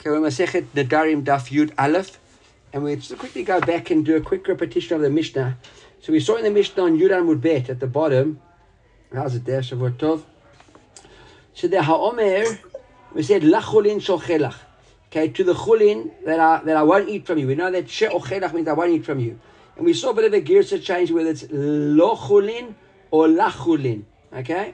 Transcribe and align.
Okay, 0.00 0.08
we're 0.08 0.26
Masechet 0.26 0.64
Nadarim 0.74 1.22
Daf 1.24 1.50
Yud 1.50 1.74
Aleph, 1.76 2.18
and 2.72 2.82
we 2.82 2.96
just 2.96 3.18
quickly 3.18 3.42
go 3.42 3.60
back 3.60 3.90
and 3.90 4.02
do 4.02 4.16
a 4.16 4.20
quick 4.22 4.48
repetition 4.48 4.96
of 4.96 5.02
the 5.02 5.10
Mishnah. 5.10 5.58
So 6.00 6.10
we 6.14 6.20
saw 6.20 6.36
in 6.36 6.44
the 6.44 6.50
Mishnah 6.50 6.84
on 6.84 6.98
Yud 6.98 7.10
Amud 7.10 7.42
Bet 7.42 7.68
at 7.68 7.80
the 7.80 7.86
bottom. 7.86 8.40
How's 9.12 9.34
it 9.34 9.44
there? 9.44 9.60
Shavuot. 9.60 10.22
So 11.52 11.68
the 11.68 11.76
Haomer, 11.76 12.58
we 13.12 13.22
said 13.22 13.42
Lachulin 13.42 14.00
Shochelach. 14.00 14.54
Okay, 15.08 15.28
to 15.28 15.44
the 15.44 15.52
chulin 15.52 16.10
that 16.24 16.40
I 16.40 16.62
that 16.64 16.78
I 16.78 16.82
won't 16.82 17.10
eat 17.10 17.26
from 17.26 17.36
you. 17.36 17.46
We 17.46 17.54
know 17.54 17.70
that 17.70 17.90
she'ochelach 17.90 18.54
means 18.54 18.68
I 18.68 18.72
won't 18.72 18.92
eat 18.92 19.04
from 19.04 19.20
you. 19.20 19.38
And 19.76 19.84
we 19.84 19.92
saw 19.92 20.12
a 20.12 20.14
bit 20.14 20.24
of 20.24 20.32
a 20.32 20.40
girsa 20.40 20.82
change 20.82 21.10
whether 21.10 21.28
it's 21.28 21.44
lo 21.50 22.16
chulin 22.16 22.74
or 23.10 23.26
lachulin. 23.26 24.04
Okay? 24.32 24.72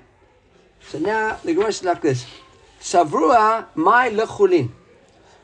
So 0.83 1.01
now 1.01 1.41
the 1.43 1.53
Gemara 1.53 1.71
is 1.71 1.83
like 1.83 2.01
this. 2.01 2.27
Savrua 2.81 3.67
my 3.75 4.11
lechulin. 4.11 4.71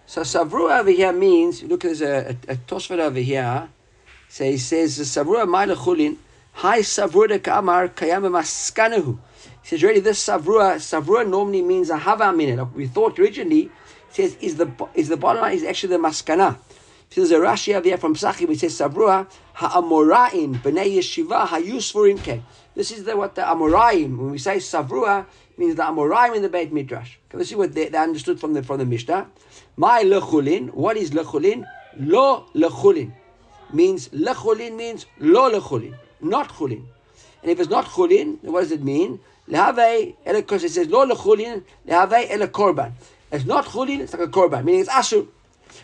So 0.06 0.22
savrua 0.22 0.80
over 0.80 0.90
here 0.90 1.12
means, 1.12 1.62
look, 1.62 1.82
there's 1.82 2.02
a, 2.02 2.36
a, 2.48 2.52
a 2.52 2.56
tosfot 2.56 2.98
over 2.98 3.18
here. 3.18 3.68
So 4.28 4.44
he 4.44 4.58
says, 4.58 4.98
savrua 4.98 5.48
my 5.48 5.66
lechulin. 5.66 6.16
Hi 6.54 6.80
savrua 6.80 7.42
kamar 7.42 7.88
kayam 7.88 8.22
maskanahu. 8.30 9.18
He 9.62 9.68
says, 9.68 9.82
really, 9.82 10.00
this 10.00 10.26
savrua, 10.26 10.76
savrua 10.76 11.28
normally 11.28 11.62
means 11.62 11.90
a 11.90 11.96
hava 11.96 12.32
minute. 12.32 12.58
Like 12.58 12.74
we 12.74 12.86
thought 12.86 13.18
originally, 13.18 13.70
He 14.12 14.22
says, 14.28 14.36
is 14.40 14.56
the 14.56 14.70
is 14.94 15.08
the 15.08 15.16
bottom 15.16 15.42
line 15.42 15.56
is 15.56 15.64
actually 15.64 15.96
the 15.96 16.02
maskana. 16.02 16.58
So 17.10 17.20
there's 17.20 17.30
a 17.30 17.36
Rashi 17.36 17.74
over 17.74 17.86
here 17.86 17.98
from 17.98 18.14
Psachim, 18.14 18.48
which 18.48 18.60
says, 18.60 18.78
savrua 18.78 19.30
ha'amoraim 19.54 20.62
b'nei 20.62 20.96
yeshiva 20.96 21.46
ha'yusfurim 21.46 22.18
ke. 22.18 22.42
This 22.74 22.90
is 22.90 23.04
the, 23.04 23.16
what 23.16 23.34
the 23.34 23.42
Amoraim, 23.42 24.16
when 24.16 24.30
we 24.30 24.38
say 24.38 24.56
Savrua, 24.56 25.26
means 25.58 25.74
the 25.74 25.82
Amoraim 25.82 26.34
in 26.34 26.42
the 26.42 26.48
Beit 26.48 26.72
Midrash. 26.72 27.16
Okay, 27.28 27.36
let's 27.38 27.50
see 27.50 27.54
what 27.54 27.74
they, 27.74 27.88
they 27.88 27.98
understood 27.98 28.40
from 28.40 28.54
the, 28.54 28.62
from 28.62 28.78
the 28.78 28.86
Mishnah. 28.86 29.26
My 29.76 30.02
lechulin, 30.02 30.70
what 30.74 30.96
is 30.96 31.10
lechulin? 31.10 31.64
Lo 31.98 32.46
lechulin. 32.54 33.12
Means 33.72 34.08
lechulin 34.08 34.76
means 34.76 35.06
lo 35.18 35.50
lechulin, 35.50 35.94
not 36.20 36.50
chulin. 36.50 36.84
And 37.42 37.50
if 37.50 37.58
it's 37.58 37.70
not 37.70 37.86
chulin, 37.86 38.42
what 38.42 38.60
does 38.60 38.72
it 38.72 38.82
mean? 38.82 39.20
Lehave, 39.48 40.14
because 40.24 40.64
it 40.64 40.70
says 40.70 40.88
lo 40.88 41.06
lechulin, 41.06 41.64
lehave 41.86 42.30
ele 42.30 42.48
korban. 42.48 42.92
It's 43.30 43.44
not 43.44 43.64
chulin, 43.64 44.00
it's 44.00 44.12
like 44.12 44.22
a 44.22 44.28
korban, 44.28 44.64
meaning 44.64 44.82
it's 44.82 44.90
asur. 44.90 45.26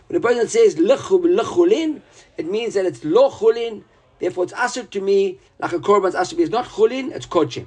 When 0.07 0.19
a 0.19 0.21
person 0.21 0.49
says 0.49 0.75
lechulin, 0.77 2.03
it 2.37 2.51
means 2.51 2.75
that 2.75 2.85
it's 2.85 3.05
lo 3.05 3.31
chulin, 3.31 3.85
Therefore, 4.19 4.45
it's 4.45 4.53
asur 4.53 4.91
to 4.91 5.01
me 5.01 5.39
like 5.59 5.73
a 5.73 5.79
korban. 5.79 6.09
It's 6.09 6.17
asur 6.17 6.31
to 6.31 6.37
me. 6.37 6.43
It's 6.43 6.53
not 6.53 6.67
chulin. 6.67 7.13
It's 7.15 7.27
kochim. 7.27 7.67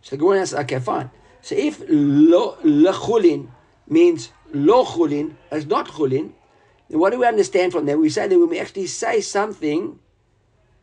So 0.00 0.16
the 0.16 0.16
Gemara 0.16 0.46
says, 0.46 0.58
okay, 0.60 0.80
fine. 0.80 1.10
So 1.42 1.54
if 1.54 1.82
lo 1.88 2.56
lechulin 2.64 3.48
means 3.86 4.30
lo 4.52 4.84
chulin, 4.84 5.34
as 5.50 5.66
not 5.66 5.88
chulin, 5.88 6.32
then 6.88 6.98
what 6.98 7.10
do 7.10 7.20
we 7.20 7.26
understand 7.26 7.72
from 7.72 7.86
that? 7.86 7.98
We 7.98 8.08
say 8.08 8.28
that 8.28 8.38
when 8.38 8.48
we 8.48 8.58
actually 8.58 8.86
say 8.86 9.20
something, 9.20 9.98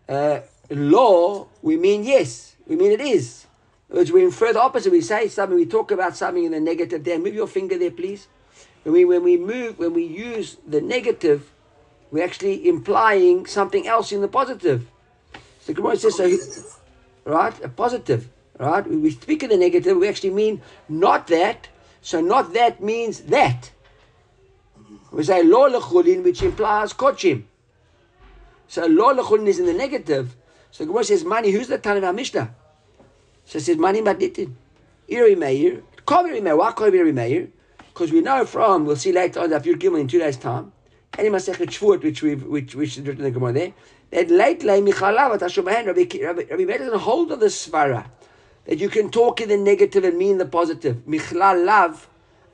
uh, 0.08 0.40
lo, 0.70 1.50
we 1.62 1.78
mean 1.78 2.04
yes. 2.04 2.56
We 2.68 2.76
mean 2.76 2.92
it 2.92 3.02
is. 3.02 3.48
Which 3.88 4.12
we 4.12 4.24
infer 4.24 4.54
the 4.54 4.62
opposite. 4.62 4.92
We 4.92 5.02
say 5.02 5.28
something. 5.28 5.56
We 5.56 5.66
talk 5.66 5.92
about 5.92 6.18
something 6.18 6.44
in 6.44 6.52
the 6.52 6.60
negative. 6.60 7.04
There, 7.04 7.20
move 7.20 7.36
your 7.36 7.48
finger 7.48 7.78
there, 7.78 7.92
please. 7.92 8.28
When 8.84 8.94
we 8.94 9.06
when 9.06 9.24
we 9.24 9.38
move 9.38 9.80
when 9.80 9.94
we 9.94 10.04
use 10.04 10.58
the 10.68 10.82
negative 10.82 11.52
we're 12.12 12.24
actually 12.24 12.68
implying 12.68 13.46
something 13.46 13.88
else 13.88 14.12
in 14.12 14.22
the 14.22 14.28
positive. 14.28 14.88
So 15.60 15.74
Gemara 15.74 15.98
says, 15.98 16.16
so, 16.16 16.32
right, 17.26 17.54
a 17.64 17.68
positive, 17.70 18.30
right? 18.58 18.88
We 18.88 19.12
speak 19.12 19.44
in 19.44 19.50
the 19.50 19.58
negative, 19.58 19.98
we 19.98 20.08
actually 20.08 20.30
mean 20.30 20.62
not 20.88 21.28
that, 21.28 21.68
so 22.06 22.22
not 22.22 22.54
that 22.54 22.84
means 22.84 23.22
that. 23.22 23.72
We 25.12 25.24
say 25.24 25.42
lo 25.42 25.68
lechulin, 25.68 26.24
which 26.24 26.44
implies 26.44 26.94
kochim. 26.94 27.46
So 28.68 28.86
lo 28.86 29.12
lechulin 29.16 29.48
is 29.48 29.58
in 29.58 29.66
the 29.66 29.74
negative. 29.74 30.36
So 30.70 30.86
Gemara 30.86 31.04
says, 31.04 31.24
money. 31.24 31.50
who's 31.50 31.68
the 31.68 31.80
Tan 31.80 32.04
of 32.04 32.14
Mishnah? 32.14 32.54
So 33.46 33.58
it 33.58 33.62
says, 33.62 33.78
Mani 33.78 34.04
Maditin. 34.04 34.54
Iri 35.08 35.36
Meir. 35.36 35.82
Call 36.06 36.28
Iri 36.28 36.42
Meir. 36.42 36.56
Why 36.56 36.74
call 36.74 36.94
Iri 36.94 37.12
Meir? 37.12 37.48
Because 37.92 38.12
we 38.12 38.22
know 38.22 38.46
from, 38.46 38.86
we'll 38.86 38.98
see 38.98 39.12
later 39.12 39.40
on 39.40 39.50
that 39.50 39.66
you're 39.66 39.76
given 39.76 40.02
in 40.02 40.08
two 40.08 40.20
days' 40.20 40.38
time, 40.38 40.74
any 41.18 41.30
Masechet 41.30 41.70
Shvuot, 41.70 42.04
which 42.04 42.22
we've 42.22 42.44
which 42.44 42.76
which 42.76 43.00
is 43.00 43.08
written 43.08 43.26
in 43.26 43.34
the 43.34 43.40
Gemara 43.40 43.54
there, 43.54 43.74
that 44.12 44.30
lately 44.30 44.80
Michalav 44.80 45.40
Atashomahen 45.40 45.88
Rabbi 45.88 46.06
Rabbi 46.24 46.44
Rabbi 46.52 46.66
Meir 46.66 46.78
doesn't 46.78 47.00
hold 47.00 47.32
of 47.32 47.40
the 47.40 47.48
svara 47.48 48.06
that 48.66 48.80
you 48.80 48.90
can 48.90 49.10
talk 49.10 49.42
in 49.42 49.50
the 49.50 49.58
negative 49.58 50.04
and 50.04 50.18
mean 50.18 50.38
the 50.38 50.46
positive. 50.46 50.98
Michlal 51.08 51.66
Michlalav 51.66 52.06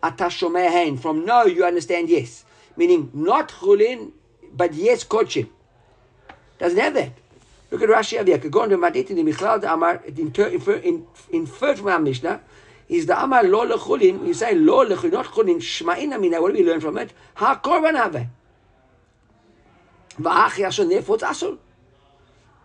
Atashomahen 0.03 0.99
from 0.99 1.25
no 1.25 1.45
you 1.45 1.63
understand 1.63 2.09
yes, 2.09 2.43
meaning 2.75 3.09
not 3.13 3.49
chulin 3.49 4.11
but 4.53 4.73
yes 4.73 5.03
kochim. 5.03 5.49
Doesn't 6.59 6.79
have 6.79 6.93
that. 6.93 7.11
Look 7.71 7.81
at 7.81 7.89
Rashi 7.89 8.17
over 8.17 8.25
here. 8.25 8.37
Go 8.37 8.61
on 8.61 8.69
to 8.69 8.77
Madit 8.77 9.09
in 9.09 9.15
the 9.15 9.31
Michlal 9.31 9.61
the 9.61 9.71
Amar 9.71 10.03
inferred 11.31 11.77
from 11.77 11.87
our 11.87 11.99
Mishnah 11.99 12.41
is 12.89 13.05
the 13.05 13.23
Amar 13.23 13.43
lo 13.43 13.65
lechulin. 13.65 14.27
You 14.27 14.33
say 14.33 14.53
lo 14.53 14.85
lechulin, 14.85 15.13
not 15.13 15.27
chulin. 15.27 15.57
Shma'in 15.57 16.13
amina. 16.13 16.41
What 16.41 16.53
do 16.53 16.59
we 16.59 16.65
learn 16.65 16.81
from 16.81 16.97
it? 16.97 17.13
Ha 17.35 17.61
korban 17.63 17.95
haveh. 17.95 18.27
V'ach 20.19 20.51
yashon. 20.51 21.57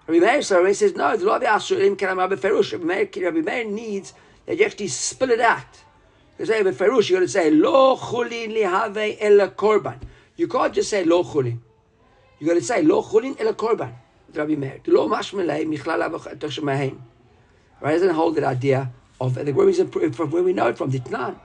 Rabbi 0.07 0.21
Meir, 0.21 0.43
so 0.43 0.59
Rabbi 0.59 0.73
says, 0.73 0.95
no, 0.95 1.17
the 1.17 1.25
asur, 1.25 1.85
im 1.85 1.97
karam 1.97 2.19
beferush. 2.19 2.73
Rabbi 2.73 2.85
Meir, 2.85 3.09
Rabbi 3.25 3.41
Meir 3.41 3.65
needs 3.65 4.15
that 4.47 4.57
you 4.57 4.65
actually 4.65 4.89
spell 4.89 5.31
it 5.31 5.41
out. 5.41 5.83
You 6.39 6.47
say 6.47 6.63
beferush, 6.63 7.11
you 7.11 7.17
got 7.17 7.21
to 7.21 7.29
say, 7.29 7.51
lo 7.51 7.97
chulin 7.97 8.55
lihave 8.57 9.17
ela 9.21 9.49
korban. 9.49 9.99
You 10.37 10.47
can't 10.47 10.73
just 10.73 10.91
say 10.91 11.05
lo 11.05 11.25
chulin. 11.25 11.59
You 12.39 12.47
got 12.47 12.55
to 12.55 12.63
say, 12.63 12.83
lo 12.83 13.03
chulin 13.03 13.41
ela 13.41 13.55
korban. 13.55 13.95
Rabbi 14.33 14.55
Meir. 14.55 14.81
Lo 14.87 15.09
mashmelei 15.09 15.67
michlal 15.67 16.09
avach 16.09 16.97
Right, 17.81 17.93
doesn't 17.93 18.15
hold 18.15 18.37
that 18.37 18.45
idea 18.45 18.91
of 19.21 19.35
the 19.35 19.53
where, 19.53 19.69
it, 19.69 20.15
from 20.15 20.31
where 20.31 20.43
we 20.43 20.53
know 20.53 20.69
it 20.69 20.79
from, 20.79 20.91
the 20.91 21.01
Tnan. 21.01 21.39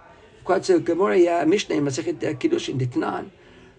Quite 0.43 0.69
a 0.69 0.79
Gemara 0.79 1.41
uh, 1.41 1.45
Mishnah 1.45 1.75
in 1.75 1.83
Masechet 1.83 2.19
Kiddushin, 2.37 2.79
the 2.79 2.87
Tnan. 2.87 3.31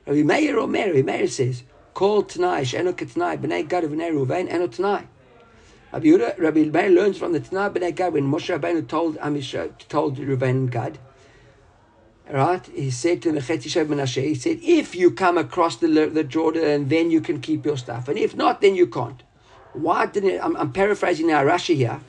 Rabbi 0.06 0.22
Meir 0.22 0.58
Omer, 0.58 0.92
Rabbi 0.92 1.02
Meir 1.02 1.28
says, 1.28 1.62
Kol 1.94 2.22
Tanai, 2.22 2.62
Sheno 2.62 2.92
Ketnai, 2.92 3.38
B'nai 3.38 3.68
Gad, 3.68 3.84
B'nai 3.84 4.10
Ruvain, 4.12 4.50
Eno 4.50 4.66
Tanai. 4.66 5.06
Rabbi 5.92 6.06
Yehuda, 6.06 6.38
Rabbi 6.38 6.64
Meir 6.64 6.90
learns 6.90 7.18
from 7.18 7.32
the 7.32 7.40
Tanai 7.40 7.68
B'nai 7.68 7.94
Gad 7.94 8.14
when 8.14 8.30
Moshe 8.30 8.58
Rabbeinu 8.58 8.88
told 8.88 9.16
Amish, 9.18 9.70
told 9.88 10.16
Ruvain 10.16 10.70
Gad. 10.70 10.98
Right, 12.30 12.64
he 12.68 12.90
said 12.90 13.20
to 13.22 13.32
Mechet 13.32 13.60
Menashe, 13.86 14.22
he 14.22 14.34
said, 14.34 14.60
if 14.62 14.94
you 14.94 15.10
come 15.10 15.36
across 15.36 15.76
the, 15.76 15.88
the 15.88 16.24
Jordan, 16.24 16.88
then 16.88 17.10
you 17.10 17.20
can 17.20 17.40
keep 17.40 17.66
your 17.66 17.76
stuff, 17.76 18.08
and 18.08 18.16
if 18.16 18.34
not, 18.34 18.60
then 18.60 18.74
you 18.74 18.86
can't. 18.86 19.22
Why 19.74 20.06
didn't 20.06 20.40
I'm, 20.42 20.56
I'm 20.56 20.72
paraphrasing 20.72 21.26
now 21.26 21.42
Rashi 21.42 21.74
here. 21.74 22.00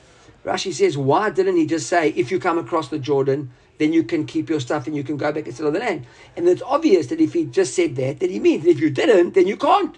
Rashi 0.44 0.72
says, 0.72 0.96
why 0.96 1.30
didn't 1.30 1.56
he 1.56 1.66
just 1.66 1.88
say, 1.88 2.10
if 2.10 2.30
you 2.30 2.38
come 2.38 2.58
across 2.58 2.88
the 2.88 2.98
Jordan, 2.98 3.50
then 3.78 3.92
you 3.92 4.04
can 4.04 4.24
keep 4.26 4.48
your 4.48 4.60
stuff 4.60 4.86
and 4.86 4.94
you 4.96 5.02
can 5.02 5.16
go 5.16 5.32
back 5.32 5.46
and 5.46 5.54
settle 5.54 5.72
the 5.72 5.78
land. 5.78 6.06
And 6.36 6.48
it's 6.48 6.62
obvious 6.62 7.08
that 7.08 7.20
if 7.20 7.32
he 7.32 7.44
just 7.44 7.74
said 7.74 7.96
that, 7.96 8.20
that 8.20 8.30
he 8.30 8.38
means 8.40 8.64
that 8.64 8.70
if 8.70 8.80
you 8.80 8.90
didn't, 8.90 9.34
then 9.34 9.46
you 9.46 9.56
can't. 9.56 9.96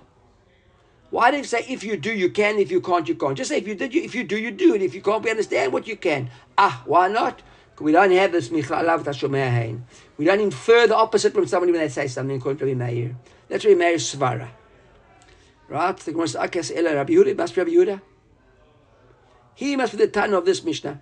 Why 1.10 1.30
did 1.30 1.38
he 1.38 1.44
say 1.44 1.64
if 1.68 1.84
you 1.84 1.96
do, 1.96 2.12
you 2.12 2.30
can, 2.30 2.58
if 2.58 2.70
you 2.70 2.80
can't, 2.80 3.08
you 3.08 3.14
can't? 3.14 3.36
Just 3.36 3.50
say 3.50 3.58
if 3.58 3.68
you 3.68 3.74
did, 3.74 3.94
you, 3.94 4.02
if 4.02 4.14
you 4.14 4.24
do, 4.24 4.36
you 4.36 4.50
do, 4.50 4.74
and 4.74 4.82
if 4.82 4.94
you 4.94 5.00
can't, 5.02 5.22
we 5.22 5.30
understand 5.30 5.72
what 5.72 5.86
you 5.86 5.96
can. 5.96 6.30
Ah, 6.58 6.82
why 6.84 7.08
not? 7.08 7.42
We 7.78 7.92
don't 7.92 8.10
have 8.10 8.32
this. 8.32 8.50
We 8.50 8.62
don't 8.62 10.40
infer 10.40 10.86
the 10.86 10.96
opposite 10.96 11.34
from 11.34 11.46
somebody 11.46 11.72
when 11.72 11.82
they 11.82 11.88
say 11.88 12.08
something 12.08 12.38
according 12.38 12.58
to 12.58 12.64
Rabbi 12.66 12.92
Meir. 12.92 13.16
That's 13.48 13.64
Rabbi 13.64 13.76
Meir's 13.76 14.14
svara. 14.14 14.48
Right? 15.68 15.96
The 15.96 16.12
Rabbi 16.12 17.12
Yehuda, 17.12 17.36
must 17.36 17.54
be 17.54 17.60
Rabbi 17.60 17.70
Yehuda. 17.72 18.00
He 19.54 19.76
must 19.76 19.92
be 19.92 19.98
the 19.98 20.08
Tana 20.08 20.38
of 20.38 20.46
this 20.46 20.64
Mishnah. 20.64 21.00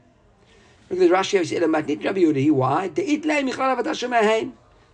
Look 0.95 1.03
at 1.03 1.09
the 1.11 1.17
Rashi 1.17 1.45
says, 1.45 1.61
"Matnit 1.61 2.05
Rabbi 2.05 2.21
Yehuda." 2.21 2.51
Why? 2.53 2.87
The 2.87 3.03
itlay 3.03 3.43
michlal 3.51 3.77
avat 3.77 4.53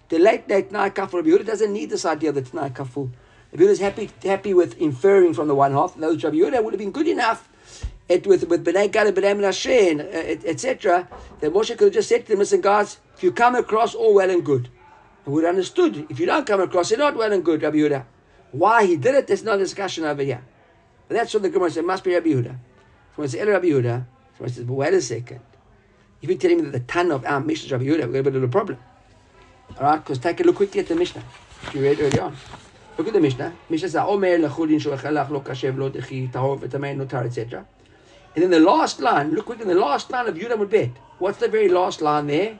The 0.08 0.18
late 0.18 0.48
late 0.48 0.70
Tanai 0.70 0.88
kaful. 0.90 1.14
Rabbi 1.14 1.28
Yehuda 1.28 1.46
doesn't 1.46 1.72
need 1.74 1.90
this 1.90 2.06
idea 2.06 2.30
of 2.30 2.36
the 2.36 2.42
Tanai 2.42 2.70
kaful. 2.70 3.10
Rabbi 3.52 3.64
Yehuda 3.64 3.68
is 3.68 3.80
happy 3.80 4.10
happy 4.24 4.54
with 4.54 4.80
inferring 4.80 5.34
from 5.34 5.48
the 5.48 5.54
one 5.54 5.72
half. 5.72 5.94
Those 5.96 6.24
Rabbi 6.24 6.36
Yehuda 6.38 6.64
would 6.64 6.72
have 6.72 6.78
been 6.78 6.90
good 6.90 7.06
enough. 7.06 7.50
It, 8.08 8.26
with 8.26 8.48
with 8.48 8.64
Bnei 8.64 8.90
Gad 8.90 9.08
and 9.08 9.16
Bnei 9.16 9.36
Menashe 9.36 10.00
uh, 10.00 10.48
etc. 10.48 11.06
That 11.40 11.52
Moshe 11.52 11.76
could 11.76 11.88
have 11.88 11.92
just 11.92 12.08
said 12.08 12.22
to 12.22 12.28
them, 12.28 12.38
"Listen, 12.38 12.62
guys, 12.62 12.98
if 13.14 13.22
you 13.22 13.30
come 13.30 13.54
across, 13.54 13.94
all 13.94 14.14
well 14.14 14.30
and 14.30 14.42
good." 14.42 14.70
And 15.26 15.34
would 15.34 15.44
understood. 15.44 16.06
If 16.08 16.18
you 16.18 16.24
don't 16.24 16.46
come 16.46 16.62
across, 16.62 16.90
it's 16.90 16.98
not 16.98 17.14
well 17.14 17.30
and 17.30 17.44
good, 17.44 17.60
Rabbi 17.60 17.76
Yehuda. 17.76 18.06
Why 18.52 18.86
he 18.86 18.96
did 18.96 19.16
it, 19.16 19.26
there's 19.26 19.44
no 19.44 19.58
discussion 19.58 20.04
over 20.04 20.22
here. 20.22 20.42
But 21.08 21.16
that's 21.16 21.34
what 21.34 21.42
the 21.42 21.50
Gemara 21.50 21.70
said. 21.70 21.84
It 21.84 21.86
must 21.86 22.04
be 22.04 22.14
Rabbi 22.14 22.30
Yehuda. 22.30 22.52
So 22.52 23.16
when 23.16 23.26
it's 23.26 23.34
Rabbi 23.34 23.66
Yehuda, 23.66 24.06
so 24.38 24.46
says, 24.46 24.64
"But 24.64 24.72
wait 24.72 24.94
a 24.94 25.02
second. 25.02 25.40
If 26.22 26.28
you're 26.28 26.38
telling 26.38 26.58
me 26.58 26.64
that 26.64 26.72
the 26.72 26.80
Tan 26.80 27.10
of 27.10 27.24
our 27.24 27.40
Mishnah 27.40 27.66
is 27.66 27.72
Rabbi 27.72 27.84
Yehuda, 27.84 28.12
we've 28.12 28.12
got 28.12 28.18
a 28.18 28.22
bit 28.24 28.36
of 28.36 28.42
a 28.42 28.48
problem. 28.48 28.78
All 29.78 29.84
right, 29.84 29.96
because 29.96 30.18
take 30.18 30.40
a 30.40 30.42
look 30.42 30.56
quickly 30.56 30.80
at 30.80 30.88
the 30.88 30.94
Mishnah. 30.94 31.24
You 31.72 31.82
read 31.82 32.00
early 32.00 32.18
on. 32.18 32.36
Look 32.98 33.06
at 33.06 33.14
the 33.14 33.20
Mishnah. 33.20 33.54
Mishnah 33.70 33.88
says, 33.88 34.04
Omer 34.06 34.38
lechulin 34.38 34.80
shoechelach 34.80 35.30
lo 35.30 35.40
kashev 35.40 35.78
lo 35.78 35.90
dechi 35.90 36.30
tahor 36.30 36.60
v'tamei 36.60 36.94
notar, 36.94 37.24
etc. 37.24 37.66
And 38.34 38.42
then 38.42 38.50
the 38.50 38.60
last 38.60 39.00
line, 39.00 39.30
look 39.30 39.46
quick 39.46 39.60
in 39.60 39.68
the 39.68 39.74
last 39.74 40.10
line 40.10 40.28
of 40.28 40.36
Yudam 40.36 40.68
Bet. 40.68 40.90
What's 41.18 41.38
the 41.38 41.48
very 41.48 41.68
last 41.68 42.02
line 42.02 42.26
there? 42.26 42.58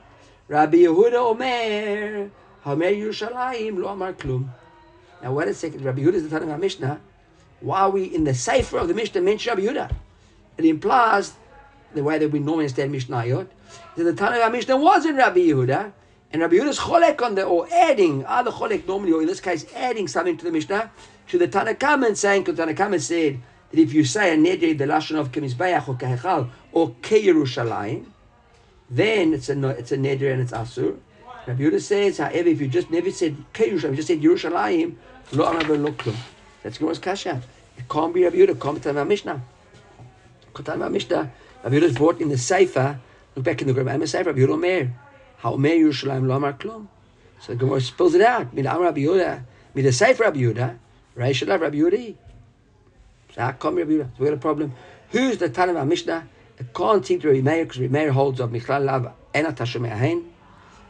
Rabbi 0.48 0.78
Yehuda 0.78 1.14
Omer, 1.14 2.30
Hamer 2.64 2.86
Yerushalayim 2.86 3.78
lo 3.78 3.88
amar 3.88 4.14
klum. 4.14 4.48
Now 5.22 5.34
wait 5.34 5.48
a 5.48 5.54
second, 5.54 5.84
Rabbi 5.84 6.00
Yehuda 6.00 6.14
is 6.14 6.28
the 6.28 6.40
Tanakh 6.40 6.58
Mishnah. 6.58 6.98
Why 7.60 7.80
are 7.80 7.90
we 7.90 8.04
in 8.04 8.24
the 8.24 8.34
Sefer 8.34 8.78
of 8.78 8.88
the 8.88 8.94
Mishnah 8.94 9.20
mention 9.20 9.50
Rabbi 9.50 9.70
Yehuda? 9.70 9.92
It 10.56 10.64
implies 10.64 11.34
the 11.94 12.02
way 12.02 12.18
that 12.18 12.30
we 12.30 12.38
normally 12.38 12.64
understand 12.64 12.94
Mishnayot, 12.94 13.46
that 13.96 14.04
the 14.04 14.12
Tanakh 14.12 14.52
Mishnah 14.52 14.76
was 14.76 15.06
in 15.06 15.16
Rabbi 15.16 15.40
Yehuda, 15.40 15.92
and 16.32 16.42
Rabbi 16.42 16.54
Yehuda 16.56 16.68
is 16.68 16.78
cholek 16.78 17.20
on 17.22 17.34
the, 17.34 17.44
or 17.44 17.66
adding, 17.72 18.24
either 18.26 18.50
cholek 18.50 18.86
normally, 18.86 19.12
or 19.12 19.20
in 19.20 19.26
this 19.26 19.40
case, 19.40 19.66
adding 19.74 20.06
something 20.06 20.36
to 20.36 20.44
the 20.44 20.52
Mishnah, 20.52 20.90
to 21.28 21.38
the 21.38 21.48
Tanakh 21.48 22.06
and 22.06 22.16
saying, 22.16 22.44
because 22.44 22.58
Tanakh 22.58 23.00
said 23.00 23.40
that 23.70 23.78
if 23.78 23.92
you 23.92 24.04
say 24.04 24.34
a 24.34 24.36
neder, 24.36 24.76
the 24.76 24.84
lashon 24.84 25.18
of 25.18 25.32
kemizbayach 25.32 25.88
or 25.88 25.94
kahechal, 25.94 26.48
or 26.72 26.90
ke 27.02 28.06
then 28.92 29.34
it's 29.34 29.48
a, 29.48 29.68
it's 29.68 29.92
a 29.92 29.96
neder 29.96 30.32
and 30.32 30.42
it's 30.42 30.52
asur. 30.52 30.98
Rabbi 31.46 31.62
Yehuda 31.62 31.80
says, 31.80 32.18
however, 32.18 32.48
if 32.48 32.60
you 32.60 32.68
just 32.68 32.90
never 32.90 33.10
said 33.10 33.36
ke 33.52 33.60
Yerushalayim, 33.60 33.96
just 33.96 34.08
said 34.08 34.20
Yerushalayim, 34.20 34.96
lo 35.32 35.52
amav 35.52 35.68
lo 35.68 35.92
klum. 35.92 36.16
That's 36.62 36.78
Gemara's 36.78 36.98
kasha. 36.98 37.40
It 37.78 37.88
can't 37.88 38.12
be 38.12 38.24
Rabbi 38.24 38.36
Yehuda, 38.36 38.50
it 38.50 38.60
can't 38.60 38.82
be 38.82 39.04
Mishnah. 39.04 39.42
Tanakh 40.54 40.90
Mishnah, 40.90 41.30
Rabbi 41.62 41.76
Yehuda 41.76 41.82
is 41.82 41.94
brought 41.94 42.20
in 42.20 42.30
the 42.30 42.38
Sefer, 42.38 42.98
look 43.36 43.44
back 43.44 43.60
in 43.60 43.68
the 43.68 43.74
Gemara, 43.74 44.06
Sefer, 44.06 44.30
Rabbi 44.30 44.40
Yehuda 44.40 44.54
Omer, 44.54 44.92
how 45.38 45.54
Omer 45.54 45.68
Yerushalayim 45.68 46.26
lo 46.26 46.36
amar 46.36 46.54
klum. 46.54 46.86
So 47.40 47.52
the 47.52 47.58
Gemara 47.58 47.80
spills 47.82 48.14
it 48.14 48.22
out. 48.22 48.54
Mit 48.54 48.64
Amar 48.64 48.84
Rabbi 48.84 49.00
Yehuda, 49.00 49.42
mit 49.74 49.82
the 49.82 49.92
Sefer 49.92 50.24
Rabbi 50.24 50.38
Yehuda, 50.38 50.78
Reish 51.16 51.46
Rabbi 51.46 51.76
Yehuda. 51.76 52.16
So 53.34 53.40
how 53.42 53.52
come 53.52 53.76
Rabbi 53.76 53.92
Yehuda? 53.92 54.04
So 54.04 54.10
we 54.18 54.26
got 54.26 54.34
a 54.34 54.38
problem. 54.38 54.72
Who's 55.10 55.36
the 55.36 55.50
Tanakh 55.50 55.86
Mishnah? 55.86 56.26
It 56.58 56.72
can't 56.72 57.04
seem 57.04 57.20
to 57.20 57.28
Rabbi 57.28 57.42
Meir, 57.42 57.64
because 57.64 57.80
Rabbi 57.80 57.92
Meir 57.92 58.12
holds 58.12 58.40
of 58.40 58.50
Michlal 58.50 58.84
Lav, 58.84 59.12
Enat 59.34 59.58
Hashem 59.58 59.84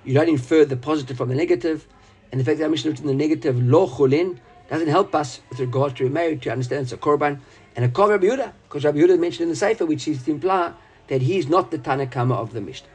You 0.05 0.14
don't 0.14 0.28
infer 0.28 0.64
the 0.64 0.76
positive 0.76 1.17
from 1.17 1.31
the 1.31 1.34
negative, 1.34 1.87
and 2.31 2.40
the 2.40 2.44
fact 2.44 2.61
that 2.61 2.70
Mishnah 2.70 2.93
in 2.93 3.06
the 3.06 3.14
negative, 3.14 3.61
Lo 3.61 3.88
Chulin, 3.88 4.38
doesn't 4.69 4.88
help 4.88 5.17
us 5.17 5.40
with 5.50 5.58
regard 5.58 5.96
to 5.96 6.05
Rabbi 6.05 6.14
Meir 6.14 6.37
to 6.37 6.50
understand 6.52 6.82
it's 6.82 6.93
a 6.93 6.96
Korban, 6.96 7.40
and 7.81 7.91
a 7.91 7.94
Kol 7.94 8.11
Rabbi 8.11 8.27
Yehuda, 8.27 8.53
because 8.65 8.85
Rabbi 8.85 8.99
Yehuda 8.99 9.19
mentioned 9.19 9.44
in 9.44 9.49
the 9.49 9.56
Sefer, 9.56 9.87
which 9.87 10.06
is 10.06 10.23
to 10.25 10.32
imply 10.32 10.75
that 11.09 11.23
he's 11.23 11.49
not 11.49 11.71
the 11.71 11.79
Tanakama 11.79 12.37
of 12.37 12.53
the 12.53 12.61
Mishnah. 12.61 12.91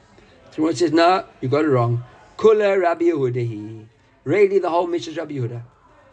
So 0.51 0.67
it 0.67 0.77
says, 0.77 0.91
no, 0.91 1.25
you 1.41 1.49
got 1.49 1.65
it 1.65 1.69
wrong. 1.69 2.03
Kula 2.37 2.79
Rabbi 2.79 3.05
Yehuda 3.05 3.47
he. 3.47 3.87
Really, 4.25 4.59
the 4.59 4.69
whole 4.69 4.85
Mishnah 4.85 5.13
is 5.13 5.17
Rabbi 5.17 5.33
Yehuda. 5.33 5.63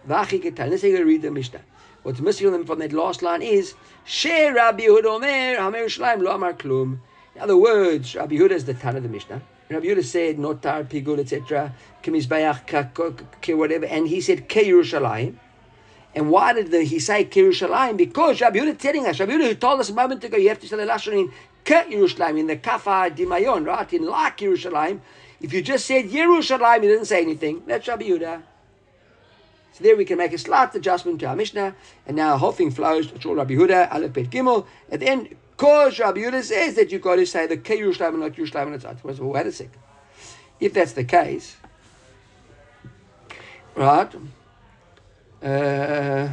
Let's 0.08 0.80
say 0.80 0.90
you 0.90 1.04
read 1.04 1.20
the 1.20 1.30
Mishnah. 1.30 1.60
What's 2.02 2.20
missing 2.20 2.64
from 2.64 2.78
that 2.78 2.94
last 2.94 3.20
line 3.20 3.42
is, 3.42 3.74
She 4.06 4.48
Rabbi 4.48 4.84
Yehuda 4.84 5.04
Omer, 5.04 5.56
Hamer 5.60 6.22
Lo 6.22 6.34
Amar 6.34 6.54
Klum. 6.54 6.98
In 7.34 7.42
other 7.42 7.58
words, 7.58 8.14
Rabbi 8.14 8.36
Yehuda 8.36 8.52
is 8.52 8.64
the 8.64 8.72
Tan 8.72 8.96
of 8.96 9.02
the 9.02 9.10
Mishnah. 9.10 9.42
Rabbi 9.68 9.84
Yehuda 9.84 10.02
said, 10.02 10.38
Notar, 10.38 10.84
Pigul, 10.88 11.18
etc., 11.18 11.74
Kemisbayach, 12.02 13.54
whatever, 13.54 13.84
and 13.84 14.08
he 14.08 14.22
said, 14.22 14.48
Ke 14.48 14.64
Yerushalayim. 14.64 15.34
And 16.14 16.30
why 16.30 16.52
did 16.52 16.70
the, 16.70 16.82
he 16.82 16.98
say 16.98 17.24
Yerushalayim? 17.24 17.96
Because 17.96 18.40
Rabbi 18.40 18.58
Yehuda 18.58 18.78
telling 18.78 19.06
us, 19.06 19.18
Rabbi 19.18 19.32
Yehuda 19.32 19.58
told 19.58 19.80
us 19.80 19.88
a 19.88 19.94
moment 19.94 20.22
ago, 20.22 20.36
you 20.36 20.50
have 20.50 20.60
to 20.60 20.68
say 20.68 20.76
the 20.76 20.84
lashon 20.84 21.12
in 21.12 21.32
Ke 21.64 21.90
in 21.90 22.46
the 22.46 22.56
Kafa 22.56 23.16
Dimayon, 23.16 23.66
right? 23.66 23.92
In 23.92 24.04
like 24.04 24.38
Yerushalayim. 24.38 25.00
If 25.40 25.52
you 25.52 25.62
just 25.62 25.86
said 25.86 26.06
Yerushalayim, 26.06 26.82
you 26.82 26.88
didn't 26.88 27.06
say 27.06 27.22
anything. 27.22 27.62
That's 27.66 27.88
Rabbi 27.88 28.04
Yehuda. 28.04 28.42
So 29.72 29.84
there 29.84 29.96
we 29.96 30.04
can 30.04 30.18
make 30.18 30.34
a 30.34 30.38
slight 30.38 30.74
adjustment 30.74 31.20
to 31.20 31.26
our 31.26 31.36
Mishnah, 31.36 31.74
and 32.06 32.16
now 32.16 32.32
the 32.32 32.38
whole 32.38 32.52
thing 32.52 32.70
flows. 32.70 33.10
It's 33.12 33.24
all 33.24 33.34
Rabbi 33.34 33.54
Yehuda, 33.54 33.94
Aleph 33.94 34.12
Bet 34.12 34.30
Gimel. 34.30 34.66
At 34.90 35.00
the 35.00 35.08
end, 35.08 35.34
because 35.56 35.98
Rabbi 35.98 36.20
Yehuda 36.20 36.42
says 36.42 36.74
that 36.74 36.92
you've 36.92 37.00
got 37.00 37.16
to 37.16 37.24
say 37.24 37.46
the 37.46 37.56
Ke 37.56 37.78
Yerushalayim 37.78 38.08
and 38.08 38.20
not 38.20 38.32
Yerushalayim, 38.32 38.66
and 38.66 38.74
it's 38.74 39.02
well, 39.02 39.30
wait 39.30 39.46
a 39.46 39.52
second. 39.52 39.80
If 40.60 40.74
that's 40.74 40.92
the 40.92 41.04
case, 41.04 41.56
right? 43.74 44.12
Uh, 45.42 46.32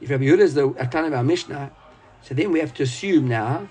if 0.00 0.10
Rabbi 0.10 0.24
Yehuda 0.24 0.40
is 0.40 0.54
the 0.54 0.68
Atan 0.70 1.06
of 1.06 1.14
our 1.14 1.24
Mishnah, 1.24 1.70
so 2.22 2.34
then 2.34 2.52
we 2.52 2.60
have 2.60 2.74
to 2.74 2.82
assume 2.82 3.28
now 3.28 3.68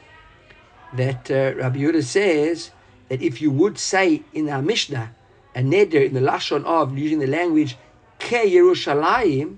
that 0.94 1.30
uh, 1.30 1.54
Rabbi 1.56 1.80
Yehuda 1.80 2.04
says 2.04 2.72
that 3.10 3.22
if 3.22 3.42
you 3.42 3.52
would 3.52 3.78
say 3.78 4.24
in 4.34 4.50
our 4.50 4.62
Mishnah 4.62 5.14
a 5.56 5.62
neder 5.62 6.06
in 6.06 6.14
the 6.14 6.20
lashon 6.20 6.64
of 6.66 6.98
using 6.98 7.20
the 7.20 7.28
language 7.28 7.76
ke 8.20 8.46
Yerushalayim, 8.46 9.58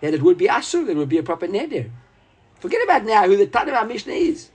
that 0.00 0.14
it 0.14 0.22
would 0.22 0.38
be 0.38 0.46
asur, 0.46 0.86
that 0.86 0.96
would 0.96 1.08
be 1.08 1.18
a 1.18 1.22
proper 1.22 1.46
neder. 1.46 1.90
Forget 2.58 2.82
about 2.84 3.04
now 3.04 3.26
who 3.26 3.36
the 3.36 3.46
Tan 3.46 3.68
of 3.68 3.74
our 3.74 3.86
Mishnah 3.86 4.12
is, 4.12 4.50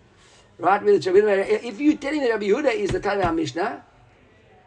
right? 0.57 0.81
If 0.85 1.79
you're 1.79 1.97
telling 1.97 2.21
that 2.21 2.29
Rabbi 2.31 2.45
Yehuda 2.45 2.73
is 2.73 2.91
the 2.91 2.99
Tan 2.99 3.19
of 3.19 3.25
our 3.25 3.33
Mishnah, 3.33 3.83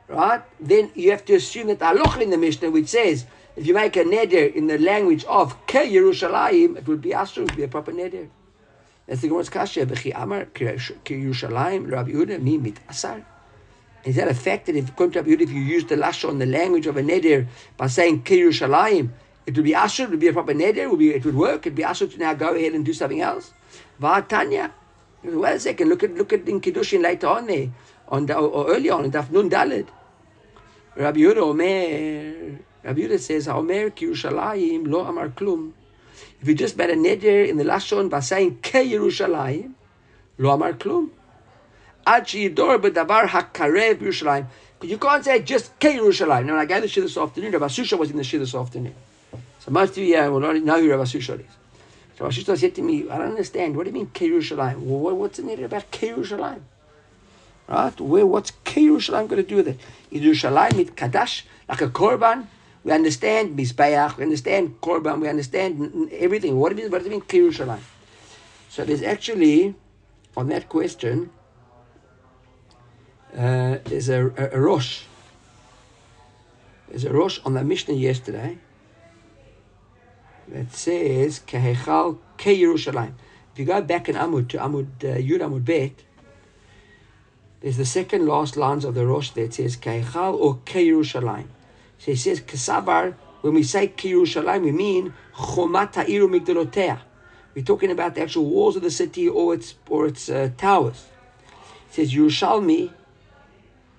right, 0.08 0.42
then 0.58 0.90
you 0.94 1.10
have 1.10 1.24
to 1.26 1.34
assume 1.34 1.68
that 1.68 1.78
the 1.78 2.20
in 2.20 2.30
the 2.30 2.38
Mishnah 2.38 2.70
which 2.70 2.88
says 2.88 3.26
if 3.58 3.66
you 3.66 3.74
make 3.74 3.96
a 3.96 4.04
neder 4.04 4.54
in 4.54 4.68
the 4.68 4.78
language 4.78 5.24
of 5.24 5.54
Ke 5.66 5.82
Yerushalayim, 5.90 6.76
it 6.76 6.86
would 6.86 7.02
be 7.02 7.10
Asr, 7.10 7.38
it 7.38 7.40
would 7.40 7.56
be 7.56 7.64
a 7.64 7.68
proper 7.68 7.92
neder. 7.92 8.28
That's 9.06 9.22
the 9.22 9.28
Gemara's 9.28 9.48
kasha. 9.48 9.86
V'chi 9.86 10.12
Amar 10.14 10.44
Ke 10.44 10.78
Yerushalayim 11.04 11.90
Rabbi 11.90 12.12
Yehuda 12.12 12.40
mi 12.40 12.58
mit 12.58 12.78
asar. 12.88 13.24
Is 14.04 14.16
that 14.16 14.28
a 14.28 14.34
fact 14.34 14.66
that 14.66 14.76
if 14.76 14.90
according 14.90 15.12
to 15.14 15.18
Rabbi 15.20 15.30
Yehuda, 15.30 15.40
if 15.40 15.50
you 15.50 15.60
use 15.60 15.84
the 15.86 15.96
lashon, 15.96 16.38
the 16.38 16.46
language 16.46 16.86
of 16.86 16.96
a 16.96 17.02
neder, 17.02 17.46
by 17.76 17.88
saying 17.88 18.22
Ke 18.22 18.38
Yerushalayim, 18.44 19.08
it 19.46 19.56
would 19.56 19.64
be 19.64 19.72
Asr, 19.72 20.04
it 20.04 20.10
would 20.10 20.20
be 20.20 20.28
a 20.28 20.32
proper 20.32 20.52
neder, 20.52 20.76
it 20.76 20.90
would, 20.90 20.98
be, 20.98 21.14
it 21.14 21.24
would 21.24 21.34
work, 21.34 21.66
it 21.66 21.70
would 21.70 21.74
be 21.74 21.82
Asr 21.82 22.10
to 22.12 22.18
now 22.18 22.34
go 22.34 22.54
ahead 22.54 22.74
and 22.74 22.84
do 22.84 22.92
something 22.92 23.20
else. 23.20 23.52
Va'atanya. 24.00 24.70
Wait 25.24 25.52
a 25.52 25.58
second, 25.58 25.88
look 25.88 26.04
at 26.04 26.14
look 26.14 26.32
at 26.32 26.46
in 26.46 26.60
Kiddushin 26.60 27.02
later 27.02 27.26
on 27.26 27.46
there, 27.46 27.70
on 28.08 28.26
the, 28.26 28.36
or 28.36 28.68
early 28.70 28.88
on 28.88 29.04
in 29.04 29.10
Daf 29.10 29.30
Nun 29.30 29.50
Dalid. 29.50 29.88
Rabbi 30.94 31.18
Yehuda 31.18 31.38
Omer, 31.38 32.58
Rabbi 32.88 33.16
says, 33.18 33.48
"Omer 33.48 33.90
Yerushalayim 33.90 34.88
lo 34.88 35.00
amar 35.00 35.28
klum." 35.28 35.72
If 36.40 36.48
you 36.48 36.54
just 36.54 36.78
made 36.78 36.88
a 36.88 36.96
neder 36.96 37.46
in 37.46 37.58
the 37.58 37.64
lashon 37.64 38.08
by 38.08 38.20
saying 38.20 38.60
ke 38.62 38.80
Yerushalayim, 38.94 39.72
lo 40.38 40.50
amar 40.52 40.72
klum. 40.72 41.10
Ad 42.06 42.24
sheyidor 42.24 42.80
b'davar 42.80 43.26
hakarev 43.26 43.96
Yerushalayim. 43.96 44.46
You 44.80 44.96
can't 44.96 45.22
say 45.22 45.42
just 45.42 45.78
ke 45.78 45.92
Yerushalayim. 46.00 46.46
Now, 46.46 46.56
I 46.56 46.64
gave 46.64 46.80
the 46.80 46.88
shir 46.88 47.02
this 47.02 47.18
afternoon. 47.18 47.52
Rabbi 47.52 47.66
Susha 47.66 47.98
was 47.98 48.10
in 48.10 48.16
the 48.16 48.24
shir 48.24 48.38
this 48.38 48.54
afternoon. 48.54 48.94
So 49.58 49.70
most 49.70 49.90
of 49.90 49.98
you 49.98 50.16
will 50.32 50.40
not 50.40 50.56
know 50.56 50.80
who 50.80 50.90
Rabbi 50.90 51.02
Susha 51.02 51.40
is. 51.40 51.46
So 52.16 52.24
Rabbi 52.24 52.36
Susha 52.36 52.56
said 52.56 52.74
to 52.76 52.80
me, 52.80 53.06
"I 53.10 53.18
don't 53.18 53.32
understand. 53.32 53.76
What 53.76 53.84
do 53.84 53.90
you 53.90 53.94
mean 53.94 54.06
ke 54.06 54.20
Yerushalayim? 54.32 54.78
Well, 54.78 55.14
what's 55.14 55.36
the 55.36 55.42
neder 55.42 55.66
about 55.66 55.90
ke 55.90 56.08
Yerushalayim?" 56.16 56.62
Right? 57.68 58.00
Where, 58.00 58.24
what's 58.24 58.52
ke 58.52 58.76
Yerushalayim 58.76 59.28
going 59.28 59.42
to 59.42 59.48
do 59.48 59.56
with 59.56 59.68
it? 59.68 59.78
Is 60.10 60.22
Yerushalayim 60.22 60.76
mit 60.76 60.96
kadash 60.96 61.42
like 61.68 61.82
a 61.82 61.88
korban? 61.88 62.46
We 62.84 62.92
understand 62.92 63.58
Mizbeach, 63.58 64.16
we 64.16 64.24
understand 64.24 64.80
Korban, 64.80 65.20
we 65.20 65.28
understand 65.28 66.10
everything. 66.12 66.58
What 66.58 66.70
does 66.70 66.78
it 66.78 66.82
mean, 66.82 66.90
what 66.92 66.98
does 66.98 67.06
it 67.06 67.10
mean 67.10 67.22
Kirushalayim? 67.22 67.80
So 68.70 68.84
there's 68.84 69.02
actually, 69.02 69.74
on 70.36 70.48
that 70.48 70.68
question, 70.68 71.30
uh, 73.36 73.78
there's 73.84 74.08
a, 74.08 74.26
a, 74.28 74.56
a 74.56 74.60
Rosh. 74.60 75.02
There's 76.88 77.04
a 77.04 77.12
Rosh 77.12 77.40
on 77.44 77.54
the 77.54 77.64
Mishnah 77.64 77.94
yesterday 77.94 78.58
that 80.48 80.72
says 80.72 81.40
Kehechal 81.40 82.18
Ke. 82.38 82.46
If 82.46 83.58
you 83.58 83.64
go 83.64 83.82
back 83.82 84.08
in 84.08 84.14
Amud 84.14 84.48
to 84.50 84.58
Amud 84.58 84.86
uh, 85.02 85.18
Yud 85.18 85.40
Amud 85.40 85.64
Bet, 85.64 86.04
there's 87.60 87.76
the 87.76 87.84
second 87.84 88.26
last 88.26 88.56
lines 88.56 88.84
of 88.84 88.94
the 88.94 89.04
Rosh 89.06 89.30
that 89.30 89.54
says 89.54 89.76
Kehechal 89.76 90.34
or 90.34 90.60
Ke. 90.64 91.04
So 91.98 92.12
he 92.12 92.16
says, 92.16 92.40
Kesabar, 92.40 93.14
when 93.40 93.54
we 93.54 93.62
say 93.62 93.88
Kirushalayim, 93.88 94.62
we 94.62 94.72
mean 94.72 95.14
Chomat 95.34 95.94
Ha'iru 95.94 96.28
Migdalotea. 96.28 97.00
We're 97.54 97.64
talking 97.64 97.90
about 97.90 98.14
the 98.14 98.22
actual 98.22 98.46
walls 98.46 98.76
of 98.76 98.82
the 98.82 98.90
city 98.90 99.28
or 99.28 99.54
its 99.54 99.74
or 99.88 100.06
its 100.06 100.28
uh, 100.28 100.50
towers. 100.56 101.06
He 101.90 102.04
says 102.04 102.14
Yerushalmi. 102.14 102.92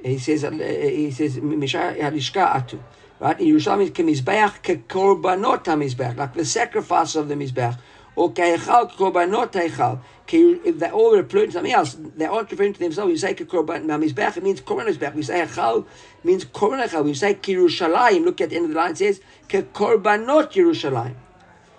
He 0.03 0.18
says 0.18 0.44
uh, 0.46 0.51
he 0.51 1.12
says 1.12 1.38
Mishar 1.38 1.98
Halishka 2.00 2.53
Atu. 2.53 2.79
Right? 3.20 3.39
In 3.39 3.48
Yerushalmi 3.48 3.91
kemizbeach 3.91 4.62
kekorbanot 4.62 5.65
hamizbeach, 5.65 6.15
like 6.15 6.34
the 6.34 6.46
sacrifice 6.46 7.15
of 7.15 7.27
the 7.27 7.36
mizbeach 7.36 7.77
or 8.20 8.34
keichal 8.34 8.92
korbanot 8.92 9.54
eichal. 9.54 10.02
They 10.30 10.90
all 10.90 11.16
refer 11.16 11.46
to 11.46 11.52
something 11.54 11.72
else. 11.72 11.96
They 12.18 12.26
aren't 12.26 12.52
referring 12.52 12.74
to 12.74 12.80
themselves. 12.80 13.12
You 13.12 13.18
say 13.18 13.34
korban 13.34 13.86
mizbeach, 13.86 14.36
it 14.36 14.44
means 14.44 14.60
korban 14.60 14.88
mizbeach. 14.90 15.16
We 15.16 15.24
say 15.24 15.46
echal 15.46 15.86
means 16.26 16.44
korban 16.44 16.86
echal. 16.86 17.06
We 17.06 17.14
say 17.14 17.36
kirushalayim. 17.36 18.26
Look 18.26 18.42
at 18.42 18.50
the 18.50 18.58
end 18.58 18.66
of 18.66 18.72
the 18.72 18.78
line. 18.78 18.92
It 18.92 18.98
says 18.98 19.22
kekorbanot 19.48 20.52
Yerushalayim. 20.52 21.12
It 21.12 21.16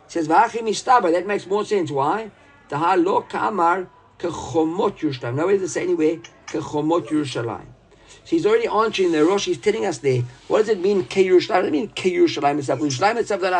says 0.08 0.28
v'achim 0.28 0.62
mistaba. 0.62 1.12
That 1.12 1.26
makes 1.26 1.46
more 1.46 1.66
sense. 1.66 1.90
Why? 1.90 2.30
Tahar 2.70 2.96
lo 2.96 3.20
kamar 3.20 3.88
kechomot 4.18 4.96
Yerushalayim. 4.98 5.34
Nowhere 5.34 5.58
does 5.58 5.64
it 5.64 5.74
say 5.74 5.82
anywhere 5.82 6.16
kechomot 6.46 7.06
Yerushalayim. 7.08 7.66
So 8.24 8.30
he's 8.30 8.46
already 8.46 8.66
answering 8.66 9.12
the 9.12 9.24
Rosh. 9.26 9.44
He's 9.44 9.58
telling 9.58 9.84
us 9.84 9.98
there. 9.98 10.22
What 10.48 10.60
does 10.60 10.70
it 10.70 10.80
mean? 10.80 11.04
Ke 11.04 11.26
Yerushalayim. 11.28 11.66
It 11.66 11.72
mean? 11.72 11.88
Ke 11.88 12.08
Yerushalayim 12.16 12.58
itself. 12.58 12.80
Yerushalayim 12.80 13.18
itself 13.18 13.42
that 13.42 13.52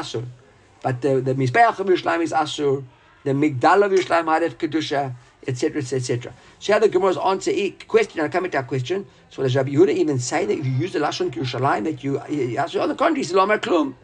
But 0.83 1.01
the, 1.03 1.21
the 1.21 1.35
Mizbeach 1.35 1.79
of 1.79 1.87
Yerushalayim 1.87 2.23
is 2.23 2.33
Asur. 2.33 2.85
The 3.25 3.33
Migdal 3.33 3.85
of 3.85 3.93
Yerushalayim 3.93 4.41
had 4.41 4.59
Kedusha. 4.59 5.15
etc., 5.47 5.81
etc.. 5.81 6.33
So 6.59 6.73
how 6.73 6.79
the 6.79 6.89
Gemara's 6.89 7.17
answer 7.17 7.53
question, 7.89 8.21
and 8.21 8.33
come 8.33 8.51
to 8.51 8.57
our 8.57 8.63
question. 8.63 9.07
So 9.31 9.43
does 9.43 9.57
Rabbi 9.57 9.71
Yehuda 9.71 9.91
even 9.91 10.19
say 10.19 10.45
that 10.45 10.53
if 10.53 10.67
you 10.67 10.73
use 10.73 10.93
the 10.93 10.99
lashon 10.99 11.31
Yerushalayim 11.31 11.85
that 11.85 12.05
you? 12.05 12.19
On 12.19 12.89
the 12.89 12.95
contrary, 12.95 13.25
says 13.25 13.37
Lomar 13.37 13.59
Klum. 13.59 13.95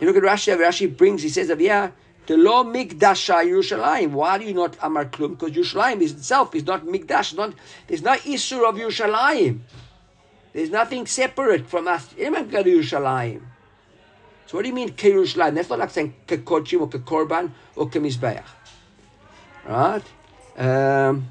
You 0.00 0.06
look 0.06 0.16
at 0.16 0.22
Rashi. 0.22 0.56
Rashi 0.56 0.94
brings. 0.94 1.22
He 1.22 1.28
says, 1.28 1.52
"Yeah, 1.58 1.90
the 2.26 2.36
law 2.36 2.64
Mikdasha 2.64 3.44
Yerushalayim. 3.44 4.10
Why 4.12 4.38
do 4.38 4.44
you 4.44 4.54
not 4.54 4.76
Amar 4.80 5.06
Klum? 5.06 5.38
Because 5.38 5.50
Yerushalayim 5.52 6.00
is 6.00 6.12
itself 6.12 6.54
is 6.54 6.64
not 6.64 6.84
Mikdash. 6.86 7.36
Not 7.36 7.54
there's 7.86 8.02
no 8.02 8.14
Isur 8.14 8.68
of 8.68 8.76
Yerushalayim. 8.76 9.60
There's 10.52 10.70
nothing 10.70 11.06
separate 11.06 11.66
from 11.66 11.88
us. 11.88 12.14
Anyone 12.18 12.48
go 12.48 12.62
to 12.62 12.70
Yerushalayim. 12.70 13.42
So 14.48 14.56
what 14.56 14.62
do 14.62 14.68
you 14.70 14.74
mean 14.74 14.88
Yerushalayim? 14.94 15.56
That's 15.56 15.68
not 15.68 15.78
like 15.78 15.90
saying 15.90 16.14
Kekochim 16.26 16.80
or 16.80 16.88
Kekorban 16.88 17.50
or 17.76 17.90
Kemizbeach. 17.90 18.42
Right? 19.66 20.02
Um, 20.56 21.28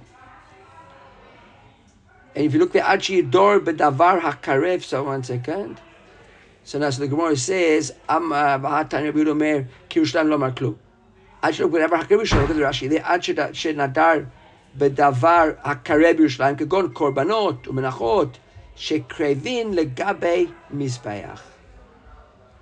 and 2.35 2.45
if 2.45 2.53
you 2.53 2.59
look 2.59 2.75
at 2.75 2.85
Achi 2.87 3.23
Dor 3.23 3.59
Bedavar 3.59 4.21
Hakarev, 4.21 4.83
so 4.83 5.05
one 5.05 5.23
second. 5.23 5.81
So 6.63 6.77
now 6.77 6.91
so 6.91 6.99
the 7.01 7.07
Gemara 7.07 7.35
says, 7.35 7.91
Am 8.07 8.29
Vahatan 8.29 9.05
Rabbi 9.05 9.27
Omer 9.27 9.67
Kirushan 9.89 10.27
Lomar 10.27 10.53
Klum. 10.53 10.75
Achi 11.41 11.63
look 11.63 11.71
whatever 11.71 11.97
Hakarev 11.97 12.21
Yerushalayim, 12.21 12.41
look 12.41 12.49
at 12.51 12.55
the 12.55 12.61
Rashi. 12.61 12.87
The 12.87 13.11
Achi 13.11 13.33
Shenadar 13.33 14.27
Bedavar 14.77 15.59
Hakarev 15.63 16.19
Yerushalayim, 16.19 16.57
Korbanot 16.67 17.63
Umenachot 17.63 18.35
Shekrevin 18.77 19.73
Legabe 19.73 20.53
Mizbeach. 20.71 21.39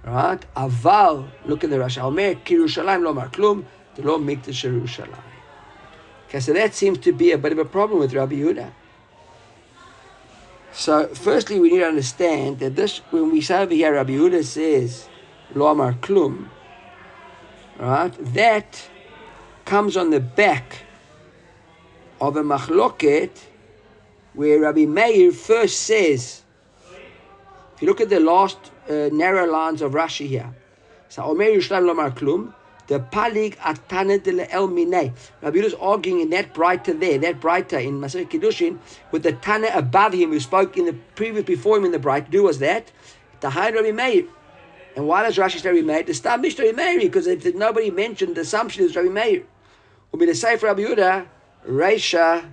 Right? 0.05 0.45
Aval, 0.55 1.27
look 1.45 1.63
at 1.63 1.71
the 1.71 1.77
Rashi. 1.77 2.01
Omer 2.01 2.35
Kirushalayim 2.35 3.01
Lomar 3.01 3.31
Klum, 3.33 3.65
the 3.95 4.03
Lo 4.03 4.19
Mikdash 4.19 4.63
er 4.65 4.79
Yerushalayim. 4.79 5.17
Okay, 6.27 6.39
so 6.39 6.53
that 6.53 6.75
seems 6.75 6.99
to 6.99 7.11
be 7.11 7.31
a 7.31 7.37
bit 7.37 7.51
of 7.51 7.57
a 7.57 7.65
problem 7.65 7.99
with 7.99 8.13
Rabbi 8.13 8.35
Yehuda. 8.35 8.71
So, 10.73 11.07
firstly, 11.07 11.59
we 11.59 11.71
need 11.71 11.79
to 11.79 11.87
understand 11.87 12.59
that 12.59 12.75
this, 12.75 12.99
when 13.09 13.31
we 13.31 13.41
say 13.41 13.61
over 13.61 13.73
here, 13.73 13.93
Rabbi 13.93 14.11
Yehuda 14.13 14.43
says, 14.43 15.07
Lo 15.55 15.67
Amar 15.67 15.93
Klum, 15.93 16.49
right, 17.79 18.13
that 18.33 18.87
comes 19.63 19.97
on 19.97 20.11
the 20.11 20.19
back 20.19 20.83
of 22.21 22.37
a 22.37 22.43
machloket 22.43 23.31
where 24.33 24.59
Rabbi 24.59 24.85
Meir 24.85 25.31
first 25.31 25.79
says, 25.79 26.43
if 27.75 27.81
you 27.81 27.87
look 27.87 28.01
at 28.01 28.09
the 28.09 28.19
last 28.19 28.57
uh, 28.89 29.09
narrow 29.11 29.45
lines 29.45 29.81
of 29.81 29.91
Rashi 29.91 30.27
here, 30.27 30.53
so 31.09 31.23
Omer 31.23 31.45
Yishlam 31.45 31.83
Lomar 31.83 32.15
Klum, 32.15 32.53
the 32.87 32.99
palig 32.99 33.55
atane 33.57 34.21
de 34.23 34.51
el 34.53 34.69
minay. 34.69 35.13
Rabbi 35.41 35.59
is 35.59 35.73
arguing 35.75 36.21
in 36.21 36.29
that 36.29 36.53
brighter 36.53 36.93
there, 36.93 37.17
that 37.17 37.41
brighter 37.41 37.79
in 37.79 37.99
Masechet 37.99 38.29
Kiddushin, 38.29 38.79
with 39.11 39.23
the 39.23 39.33
tana 39.33 39.69
above 39.73 40.13
him 40.13 40.29
who 40.29 40.39
spoke 40.39 40.77
in 40.77 40.85
the 40.85 40.93
previous 41.15 41.43
before 41.45 41.77
him 41.77 41.85
in 41.85 41.91
the 41.91 41.99
bright. 41.99 42.29
Do 42.29 42.43
was 42.43 42.59
that 42.59 42.91
the 43.41 43.49
high 43.49 43.71
Rabbi 43.71 43.91
Meir. 43.91 44.25
And 44.95 45.07
why 45.07 45.23
does 45.23 45.35
Rashi 45.37 45.59
say 45.59 45.69
Rabbi 45.69 45.85
Meir? 45.85 46.03
The 46.03 46.13
stam 46.13 46.41
Rabbi 46.41 46.71
Meir 46.71 46.99
because 46.99 47.27
if 47.27 47.55
nobody 47.55 47.91
mentioned 47.91 48.35
the 48.35 48.41
assumption 48.41 48.85
is 48.85 48.95
Rabbi 48.95 49.09
Meir. 49.09 49.43
Will 50.11 50.19
be 50.19 50.25
the 50.25 50.57
for 50.57 50.67
Rabbi 50.67 50.83
Yehuda, 50.83 51.25
Reisha. 51.67 52.51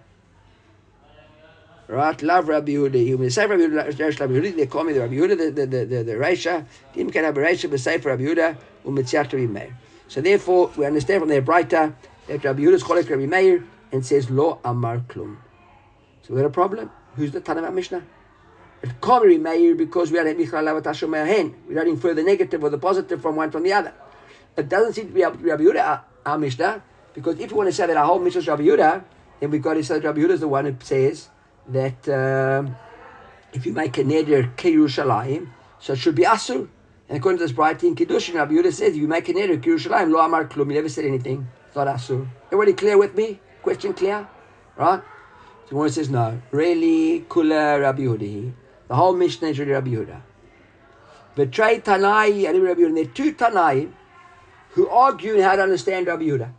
Right, 1.93 2.23
love 2.23 2.49
Rabbi 2.49 2.73
Yehuda. 2.73 2.95
He 2.95 3.15
will 3.15 3.29
say 3.29 3.45
Rabbi 3.47 3.65
Yehuda. 3.65 4.57
They 4.57 4.67
call 4.67 4.85
me 4.85 4.95
the 4.95 5.01
Rabbi 5.01 5.13
Yehuda, 5.13 5.37
the 5.37 5.67
the 5.67 5.85
the 5.85 6.03
the, 6.03 6.13
Reisha. 6.13 6.65
Dim 6.95 7.11
can 7.11 7.25
have 7.25 7.37
a 7.37 7.41
Reisha, 7.41 7.71
but 7.71 7.81
say 7.81 7.99
for 7.99 8.09
Rabbi 8.09 8.23
Yehuda, 8.23 8.57
umitziach 8.87 9.31
Rabbi 9.31 9.45
Meir. 9.45 9.77
So 10.09 10.23
therefore, 10.23 10.71
we 10.79 10.87
understand 10.87 11.21
from 11.21 11.29
their 11.29 11.43
brighter 11.43 11.95
that 12.29 12.43
Rabbi 12.43 12.63
Yehuda 12.63 12.73
is 12.73 12.83
called 12.83 13.07
Rabbi 13.11 13.27
Meir 13.27 13.63
and 13.93 14.07
says 14.07 14.31
Lo 14.31 14.59
Amar 14.65 15.01
Klum. 15.01 15.37
So 16.23 16.33
we 16.33 16.41
got 16.41 16.47
a 16.47 16.51
problem. 16.51 16.91
Who's 17.17 17.31
the 17.31 17.43
Tanakh 17.43 17.75
Mishnah? 17.75 18.03
It 18.83 18.99
can't 19.03 19.25
be 19.25 19.37
Meir 19.37 19.75
because 19.75 20.11
we 20.11 20.19
are 20.19 20.25
Michal 20.25 20.63
Lavat 20.63 21.07
Me'ahen. 21.07 21.53
We're 21.69 21.83
infer 21.83 22.15
the 22.15 22.23
negative 22.23 22.65
or 22.65 22.71
the 22.71 22.79
positive 22.79 23.21
from 23.21 23.37
one 23.37 23.51
from 23.51 23.65
the 23.65 23.75
other. 23.75 23.93
It 24.57 24.71
doesn't 24.71 24.95
seem 24.95 25.09
to 25.09 25.13
be 25.13 25.25
Rabbi 25.25 25.63
Yehuda 25.63 25.77
uh, 25.77 26.01
our 26.25 26.39
Mishnah 26.39 26.83
because 27.13 27.39
if 27.39 27.51
you 27.51 27.57
want 27.59 27.69
to 27.69 27.75
say 27.75 27.87
that 27.87 27.99
our 27.99 28.07
whole 28.07 28.19
Mishnah 28.19 28.41
is 28.41 28.49
Rabbi 28.49 28.63
Yehuda, 28.63 29.05
then 29.41 29.51
we've 29.51 29.61
got 29.61 29.75
to 29.75 29.85
say 29.85 29.99
that 29.99 30.05
Rabbi 30.05 30.21
Yehuda 30.21 30.31
is 30.31 30.41
the 30.41 30.49
one 30.49 30.65
who 30.65 30.75
says 30.81 31.29
that 31.69 32.09
um, 32.09 32.77
if 33.53 33.67
you 33.67 33.73
make 33.73 33.99
a 33.99 34.05
neder 34.05 34.55
Yerushalayim, 34.57 35.49
so 35.79 35.93
it 35.93 35.99
should 35.99 36.15
be 36.15 36.25
Asur. 36.25 36.69
And 37.09 37.19
according 37.19 37.39
to 37.39 37.45
this 37.45 37.53
bright 37.53 37.83
in 37.85 37.95
Kiddushin, 37.95 38.35
Rabbi 38.35 38.55
Yehuda 38.55 38.73
says, 38.73 38.95
if 38.95 38.97
you 38.97 39.09
make 39.09 39.29
a 39.29 39.33
neder 39.33 39.61
Yerushalayim, 39.61 40.13
lo 40.13 40.21
amar 40.21 40.47
klum, 40.47 40.69
you 40.69 40.75
never 40.75 40.89
said 40.89 41.05
anything. 41.05 41.47
It's 41.67 41.77
not 41.77 41.87
Asur. 41.87 42.27
Everybody 42.47 42.73
clear 42.73 42.99
with 42.99 43.15
me? 43.15 43.41
Question 43.63 43.93
clear? 43.93 44.29
Right? 44.77 45.03
So 45.69 45.77
one 45.77 45.91
says, 45.91 46.09
no. 46.09 46.41
Really, 46.51 47.21
Kula 47.29 47.81
Rabbi 47.81 48.03
Yehuda. 48.03 48.53
The 48.89 48.95
whole 48.95 49.15
Mishnah 49.15 49.49
is 49.49 49.59
really 49.59 49.73
Rabbi 49.73 49.91
Yehuda. 49.91 50.21
Betray 51.35 51.81
Tanai 51.81 52.45
and 52.47 52.63
Rabbi 52.63 52.81
Yehuda. 52.81 52.95
There 52.95 53.05
are 53.05 53.15
two 53.15 53.33
Tanai 53.33 53.89
who 54.71 54.89
argue 54.89 55.41
how 55.41 55.57
to 55.57 55.63
understand 55.63 56.07
Rabbi 56.07 56.25
Yehuda. 56.25 56.51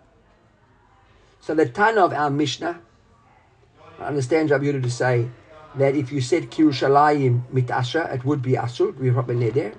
So 1.41 1.53
the 1.53 1.67
Tana 1.67 2.05
of 2.05 2.13
our 2.13 2.29
Mishnah 2.29 2.79
understands 4.03 4.51
Rabbi 4.51 4.65
Yehuda 4.65 4.83
to 4.83 4.89
say 4.89 5.29
that 5.75 5.95
if 5.95 6.11
you 6.11 6.21
said 6.21 6.51
Kirushalayim 6.51 7.43
mitasha, 7.51 8.13
it 8.13 8.23
would 8.23 8.41
be 8.41 8.53
asur, 8.53 8.99
be 8.99 9.11
proper 9.11 9.33
neder. 9.33 9.75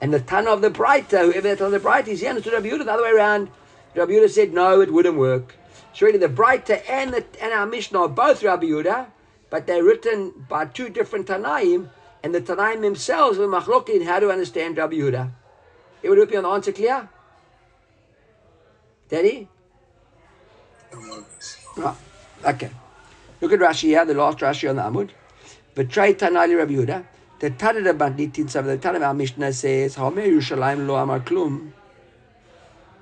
And 0.00 0.12
the 0.12 0.20
Tana 0.20 0.50
of 0.50 0.60
the 0.60 0.70
Breita, 0.70 1.32
whoever 1.32 1.54
that 1.54 1.60
on 1.60 1.72
the 1.72 1.80
Breita 1.80 2.08
is, 2.08 2.20
he 2.20 2.26
understood 2.26 2.52
Rabbi 2.52 2.68
Yehuda 2.68 2.84
the 2.84 2.92
other 2.92 3.02
way 3.02 3.10
around. 3.10 3.50
Rabbi 3.94 4.12
Yehuda 4.12 4.30
said 4.30 4.52
no, 4.52 4.80
it 4.80 4.92
wouldn't 4.92 5.16
work. 5.16 5.56
So 5.94 6.06
really 6.06 6.18
the 6.18 6.28
Breita 6.28 6.82
and 6.88 7.12
the 7.14 7.24
and 7.40 7.52
our 7.52 7.66
Mishnah 7.66 8.00
are 8.00 8.08
both 8.08 8.42
Rabbi 8.42 8.66
Yehuda, 8.66 9.06
but 9.48 9.66
they're 9.66 9.84
written 9.84 10.46
by 10.48 10.66
two 10.66 10.90
different 10.90 11.26
Tanaim, 11.26 11.88
and 12.22 12.34
the 12.34 12.40
Tanaim 12.40 12.82
themselves 12.82 13.38
were 13.38 13.48
machlokin 13.48 14.04
how 14.04 14.20
to 14.20 14.30
understand 14.30 14.76
Rabbi 14.76 14.96
Yehuda. 14.96 15.30
It 16.02 16.10
would 16.10 16.28
be 16.28 16.36
on 16.36 16.42
the 16.42 16.48
answer 16.50 16.72
clear? 16.72 17.08
Daddy? 19.08 19.48
Right. 21.76 21.96
Okay. 22.44 22.70
Look 23.40 23.52
at 23.52 23.60
Rashi 23.60 23.88
here, 23.88 24.04
the 24.04 24.14
last 24.14 24.38
Rashi 24.38 24.68
on 24.68 24.76
the 24.76 24.82
Amud. 24.82 25.10
Betray 25.74 26.14
Tanali 26.14 26.56
Rabbi 26.56 26.72
Yehuda. 26.72 27.04
The 27.38 27.50
Tana 27.50 27.90
of 27.90 27.98
Banditin, 27.98 28.50
the 28.50 28.78
Tana 28.78 28.96
of 28.96 29.02
our 29.02 29.12
Mishnah 29.12 29.52
says, 29.52 29.96
Hamer 29.96 30.22
Yerushalayim 30.22 30.86
lo 30.86 30.94
amar 30.94 31.20
klum. 31.20 31.72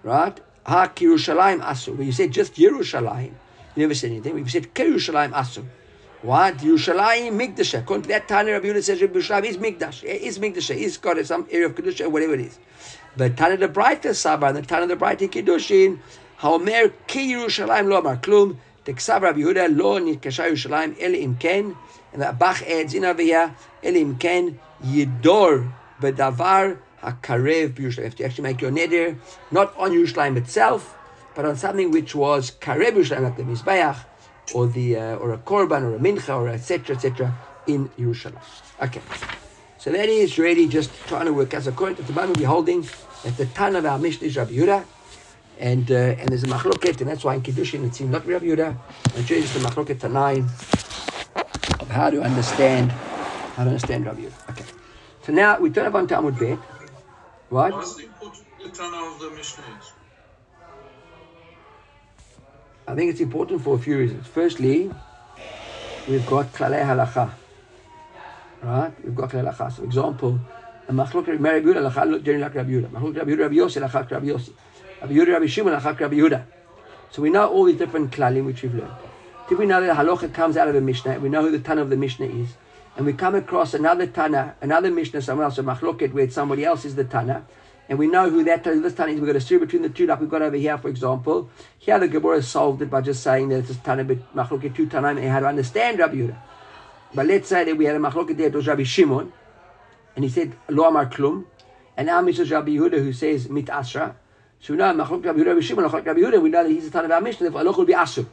Right? 0.03 0.41
Ha 0.67 0.89
ki 0.89 1.07
Yerushalayim 1.07 1.61
asu. 1.63 1.97
When 1.97 2.07
you 2.09 2.13
say 2.13 2.27
just 2.27 2.55
Yerushalayim, 2.55 3.31
you 3.77 3.83
never 3.83 3.95
said 3.95 4.11
anything. 4.11 4.35
When 4.35 4.43
you 4.43 4.51
said 4.51 4.75
ki 4.75 4.83
Yerushalayim 4.83 5.31
asu. 5.31 5.65
What? 6.23 6.57
Yerushalayim 6.57 7.39
Migdash. 7.39 7.79
According 7.79 8.03
to 8.03 8.09
that 8.09 8.27
Tana 8.27 8.51
Rabbi 8.51 8.67
Yehuda 8.67 8.83
says 8.83 9.01
Yerushalayim 9.01 9.45
is 9.45 9.57
Migdash. 9.57 10.03
Is 10.03 10.41
Migdash. 10.41 10.75
Is 10.75 10.97
got 10.99 11.25
some 11.27 11.47
area 11.53 11.67
of 11.67 11.77
Kedusha, 11.77 12.07
or 12.07 12.11
whatever 12.11 12.35
it 12.35 12.41
is. 12.41 12.59
But 13.17 13.37
Tana 13.37 13.57
the 13.57 13.69
Brighter 13.69 14.11
Sabah, 14.11 14.53
the 14.53 14.63
Tana 14.63 14.89
the 14.89 14.97
Brighter 14.97 15.29
Kiddushin, 15.29 16.01
Haomer 16.41 16.93
Ki 17.07 17.35
Yerushalayim 17.35 17.89
lo 17.89 17.99
amar 17.99 18.17
klum. 18.17 18.57
Yehuda 18.93 19.77
lo 19.77 19.99
nitkasha 19.99 20.51
Yerushalayim 20.51 20.97
ele 21.01 21.17
im 21.23 21.37
ken. 21.37 21.77
And 22.13 22.23
the 22.23 22.33
Bach 22.33 22.63
adds 22.63 22.95
in 22.95 23.05
over 23.05 23.23
here, 23.23 23.55
ele 23.83 23.97
im 23.97 24.17
ken 24.17 24.59
yidor 24.85 25.73
bedavar 26.01 26.79
hakarev 27.03 27.75
b'Yerushalayim. 27.75 28.19
You 28.19 28.27
actually 28.27 28.43
make 28.43 28.61
your 28.61 28.71
neder, 28.71 29.17
not 29.51 29.77
on 29.77 29.93
Yerushalayim 29.93 30.37
itself, 30.37 30.97
but 31.35 31.45
on 31.45 31.57
something 31.57 31.91
which 31.91 32.15
was 32.15 32.51
karev 32.51 32.93
Yerushalayim, 32.93 33.23
like 33.23 33.37
the 33.37 33.43
Mizbeach, 33.43 34.05
or 34.55 34.67
the 34.67 34.97
uh, 34.97 35.17
or 35.17 35.33
a 35.33 35.39
korban, 35.39 35.83
or 35.83 35.97
a 35.97 35.99
mincha, 35.99 36.37
or 36.37 36.49
etc. 36.49 36.97
etc. 36.97 37.35
in 37.67 37.89
Yerushalayim. 37.91 38.41
Okay. 38.83 39.01
So 39.79 39.93
that 39.93 40.09
is 40.09 40.39
really 40.39 40.67
just 40.67 40.91
trying 41.07 41.27
to 41.27 41.33
work 41.35 41.53
as 41.53 41.67
according 41.67 41.97
to 41.97 42.03
the 42.03 42.15
moment 42.15 42.39
we're 42.39 42.47
holding 42.47 42.89
that 43.23 43.37
the 43.37 43.45
ton 43.47 43.77
of 43.77 43.85
our 43.85 43.99
Mishnah 43.99 44.29
is 44.29 44.37
Rabbi 44.37 44.53
Yehuda, 44.53 44.85
and 45.59 45.91
uh, 45.91 45.95
and 45.95 46.29
there's 46.29 46.45
a 46.45 46.47
machloket, 46.47 47.01
and 47.01 47.09
that's 47.09 47.25
why 47.25 47.35
in 47.35 47.43
Kiddushin 47.43 47.85
it 47.85 47.95
seems 47.95 48.11
not 48.11 48.27
Rabbi 48.27 48.47
Yehuda, 48.47 48.77
and 49.17 49.27
just 49.27 49.55
the 49.55 49.61
machloket 49.61 49.97
Tanaim 49.97 50.45
of 51.81 51.89
how 51.91 52.11
to 52.11 52.23
understand 52.23 52.91
how 52.91 53.65
to 53.65 53.71
understand 53.71 54.07
Rabbi 54.07 54.23
Yehuda. 54.23 54.51
Okay, 54.51 54.65
so 55.23 55.33
now 55.33 55.59
we 55.59 55.71
turn 55.71 55.87
up 55.87 55.95
on 55.95 56.07
Talmud 56.07 56.39
Bet, 56.39 56.59
right? 57.51 57.73
What's 57.73 57.97
the 57.97 58.05
important 58.05 58.75
Tana 58.75 58.97
of 58.97 59.21
the 59.21 59.31
Mishnah? 59.31 59.65
I 62.87 62.95
think 62.95 63.11
it's 63.11 63.21
important 63.21 63.63
for 63.63 63.77
a 63.77 63.79
few 63.79 63.99
reasons. 63.99 64.27
Firstly, 64.27 64.91
we've 66.07 66.27
got 66.27 66.53
Klalei 66.53 66.85
Halacha, 66.85 67.31
right? 68.63 68.93
We've 69.05 69.15
got 69.15 69.31
Klalei 69.31 69.55
Halacha. 69.55 69.71
So, 69.71 69.77
for 69.77 69.85
example, 69.85 70.39
a 70.89 70.93
machlok 70.93 71.27
Rabbi 71.29 71.61
Yehuda 71.61 71.91
halacha 71.91 72.23
generally 72.23 72.43
like 72.43 72.55
Rabbi 72.55 72.71
Yehuda. 72.71 72.89
Machlok 72.91 73.17
Rabbi 73.17 73.31
Yehuda 73.31 73.39
Rabbi 73.39 73.55
Yossi 73.55 73.89
halacha 73.89 74.11
Rabbi 74.11 74.27
Yossi. 74.27 74.53
Rabbi 75.05 75.17
Yehuda 75.17 75.33
Rabbi 75.35 75.47
Shimon 75.47 75.73
like 75.75 76.01
Rabbi 76.01 76.17
Yehuda. 76.17 76.47
So 77.11 77.21
we 77.21 77.29
know 77.29 77.47
all 77.47 77.65
these 77.65 77.77
different 77.77 78.11
klalim 78.11 78.47
which 78.47 78.63
we've 78.63 78.75
learned. 78.75 78.95
Did 79.51 79.59
we 79.59 79.67
know 79.67 79.79
that 79.83 79.95
halacha 79.95 80.33
comes 80.33 80.57
out 80.57 80.69
of 80.69 80.73
the 80.73 80.81
Mishnah? 80.81 81.21
We 81.21 81.29
know 81.29 81.43
who 81.43 81.51
the 81.51 81.59
Tana 81.59 81.83
of 81.83 81.91
the 81.91 81.97
Mishnah 81.97 82.25
is. 82.25 82.55
And 82.97 83.05
we 83.05 83.13
come 83.13 83.35
across 83.35 83.75
another 83.75 84.07
Tana, 84.07 84.57
another 84.63 84.91
Mishnah 84.91 85.21
somewhere 85.21 85.45
else, 85.45 85.59
a 85.59 85.63
machloket 85.63 86.15
where 86.15 86.31
somebody 86.31 86.65
else 86.65 86.87
is 86.87 86.95
the 86.95 87.05
Tana. 87.05 87.45
and 87.91 87.99
we 87.99 88.07
know 88.07 88.31
who 88.31 88.45
that 88.45 88.65
this 88.65 88.95
Tana 88.95 89.13
is. 89.13 89.21
We've 89.21 89.27
got 89.27 89.37
a 89.37 89.41
steer 89.41 89.59
between 89.59 89.83
the 89.83 89.91
two, 89.91 90.07
like 90.07 90.21
we've 90.21 90.31
got 90.31 90.41
over 90.41 90.57
here, 90.57 90.79
for 90.79 90.89
example. 90.89 91.51
Here 91.79 91.99
the 91.99 92.09
Gemara 92.09 92.43
solved 92.43 92.81
it 92.81 92.89
by 92.89 93.03
just 93.03 93.23
saying 93.23 93.51
that 93.51 93.59
it's 93.59 93.71
a 93.71 93.75
Tana 93.75 94.05
bit 94.05 94.35
machloket 94.35 94.75
two 94.75 94.87
Tanaim 94.87 95.19
and 95.19 95.29
how 95.29 95.41
to 95.41 95.47
understand 95.47 95.99
Rabbi 95.99 96.15
Yehuda. 96.15 96.37
But 97.15 97.27
let's 97.27 97.49
say 97.49 97.65
that 97.65 97.77
we 97.77 97.85
had 97.85 97.97
a 97.97 97.99
machloket 97.99 98.39
there, 98.39 98.47
it 98.47 98.55
was 98.55 98.67
Rabbi 98.67 98.85
Shimon, 98.85 99.31
and 100.17 100.25
he 100.25 100.31
said 100.31 100.57
Lo 100.71 100.89
Amar 100.89 101.07
Klum, 101.11 101.45
and 101.95 102.07
now 102.07 102.23
Mr. 102.23 102.51
Rabbi 102.51 102.71
Yehuda 102.71 103.03
who 103.03 103.13
says 103.13 103.51
Mit 103.51 103.69
Asra. 103.69 104.17
So 104.65 104.73
we 104.73 104.79
know 104.79 104.95
machloket 104.95 105.27
Rabbi 105.27 105.41
Yehuda, 105.41 105.63
Shimon, 105.63 105.85
machloket 105.85 106.07
Rabbi 106.07 106.21
Yehuda. 106.21 106.41
We 106.41 106.49
know 106.49 106.63
that 106.63 106.71
he's 106.71 106.87
a 106.87 106.91
Tana 106.91 107.05
of 107.05 107.11
our 107.11 107.21
Mishnah. 107.21 107.51
Therefore, 107.51 107.71
Aloch 107.71 107.77
will 107.77 107.85
be 107.85 107.93
Asu. 107.93 108.27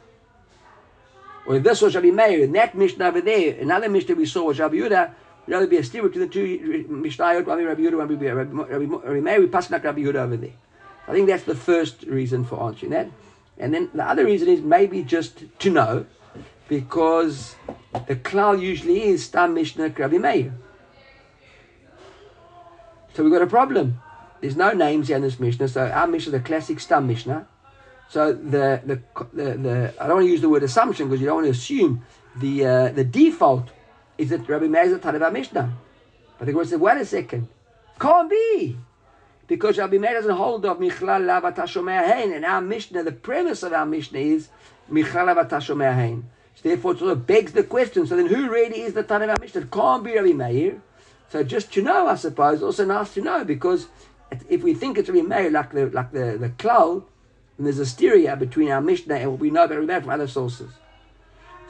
Or 1.46 1.56
if 1.56 1.62
this 1.62 1.82
was 1.82 1.94
Rabbi 1.94 2.10
Meir, 2.10 2.44
in 2.44 2.52
that 2.52 2.74
Mishnah 2.74 3.04
over 3.04 3.20
there, 3.20 3.60
another 3.60 3.90
Mishnah 3.90 4.14
we 4.14 4.24
saw 4.24 4.44
was 4.44 4.58
Rabbi 4.58 4.76
Yehuda. 4.76 5.12
There'll 5.46 5.62
only 5.62 5.68
be 5.68 5.76
a 5.76 5.84
steer 5.84 6.02
between 6.02 6.26
the 6.26 6.32
two 6.32 6.86
Mishnayot, 6.88 7.46
Rabbi 7.46 7.82
Yehuda, 7.82 7.98
Rabbi, 7.98 8.14
Rabbi, 8.14 8.62
Rabbi, 8.62 8.96
Rabbi 8.96 9.20
Meir, 9.20 9.40
we 9.40 9.46
pass 9.46 9.70
like 9.70 9.84
Rabbi 9.84 10.00
Yehuda 10.00 10.14
over 10.14 10.38
there. 10.38 10.52
I 11.06 11.12
think 11.12 11.26
that's 11.26 11.42
the 11.44 11.54
first 11.54 12.04
reason 12.04 12.46
for 12.46 12.62
answering 12.62 12.92
that. 12.92 13.10
And 13.58 13.74
then 13.74 13.90
the 13.92 14.02
other 14.02 14.24
reason 14.24 14.48
is 14.48 14.62
maybe 14.62 15.02
just 15.02 15.44
to 15.58 15.68
know, 15.68 16.06
because 16.66 17.56
the 18.06 18.16
klal 18.16 18.58
usually 18.58 19.02
is 19.02 19.26
Stam 19.26 19.52
Mishnah 19.52 19.90
Rabbi 19.90 20.16
Meir. 20.16 20.54
So 23.12 23.22
we've 23.22 23.32
got 23.32 23.42
a 23.42 23.46
problem. 23.46 24.00
There's 24.42 24.56
no 24.56 24.72
names 24.72 25.06
here 25.06 25.16
in 25.16 25.22
this 25.22 25.38
Mishnah, 25.38 25.68
so 25.68 25.86
our 25.86 26.08
Mishnah 26.08 26.34
is 26.34 26.40
a 26.40 26.42
classic 26.42 26.80
Stam 26.80 27.06
Mishnah. 27.06 27.46
So 28.08 28.32
the, 28.32 28.82
the, 28.84 29.00
the, 29.32 29.44
the 29.56 29.94
I 30.00 30.08
don't 30.08 30.16
want 30.16 30.26
to 30.26 30.30
use 30.30 30.40
the 30.40 30.48
word 30.48 30.64
assumption 30.64 31.06
because 31.06 31.20
you 31.20 31.26
don't 31.26 31.36
want 31.36 31.46
to 31.46 31.52
assume 31.52 32.04
the, 32.36 32.66
uh, 32.66 32.88
the 32.88 33.04
default 33.04 33.68
is 34.18 34.30
that 34.30 34.48
Rabbi 34.48 34.66
Meir 34.66 34.82
is 34.82 34.92
a 34.94 34.98
Tanav 34.98 35.32
Mishnah. 35.32 35.72
But 36.38 36.46
the 36.46 36.52
Gemara 36.52 36.66
said, 36.66 36.80
wait 36.80 37.00
a 37.00 37.06
second. 37.06 37.46
Can't 38.00 38.28
be. 38.28 38.76
Because 39.46 39.78
Rabbi 39.78 39.98
Meir 39.98 40.14
doesn't 40.14 40.34
hold 40.34 40.66
of 40.66 40.78
Michlal 40.78 41.22
Lavat 41.22 41.54
Hashomei 41.54 42.34
And 42.34 42.44
our 42.44 42.60
Mishnah, 42.60 43.04
the 43.04 43.12
premise 43.12 43.62
of 43.62 43.72
our 43.72 43.86
Mishnah 43.86 44.18
is 44.18 44.48
Michlal 44.90 45.32
Lavat 45.32 45.50
Hashomei 45.50 46.20
So 46.56 46.68
therefore 46.68 46.92
it 46.94 46.98
sort 46.98 47.12
of 47.12 47.28
begs 47.28 47.52
the 47.52 47.62
question. 47.62 48.08
So 48.08 48.16
then 48.16 48.26
who 48.26 48.50
really 48.50 48.80
is 48.80 48.94
the 48.94 49.04
Tanav 49.04 49.40
Mishnah? 49.40 49.60
It 49.60 49.70
can't 49.70 50.02
be 50.02 50.16
Rabbi 50.16 50.32
Meir. 50.32 50.82
So 51.28 51.42
just 51.44 51.72
to 51.74 51.82
know, 51.82 52.08
I 52.08 52.16
suppose, 52.16 52.60
also 52.62 52.84
nice 52.84 53.14
to 53.14 53.22
know 53.22 53.44
because 53.44 53.86
if 54.48 54.62
we 54.62 54.74
think 54.74 54.98
it's 54.98 55.08
Rabbi 55.08 55.26
Meir 55.26 55.50
like 55.50 55.72
the, 55.72 55.86
like 55.86 56.12
the, 56.12 56.36
the 56.38 56.50
cloud, 56.50 57.04
and 57.58 57.66
there's 57.66 57.78
a 57.78 57.86
stereo 57.86 58.36
between 58.36 58.70
our 58.70 58.80
Mishnah 58.80 59.14
and 59.14 59.30
what 59.30 59.40
we 59.40 59.50
know 59.50 59.64
about 59.64 59.78
Rabbi 59.78 60.00
from 60.00 60.10
other 60.10 60.28
sources. 60.28 60.72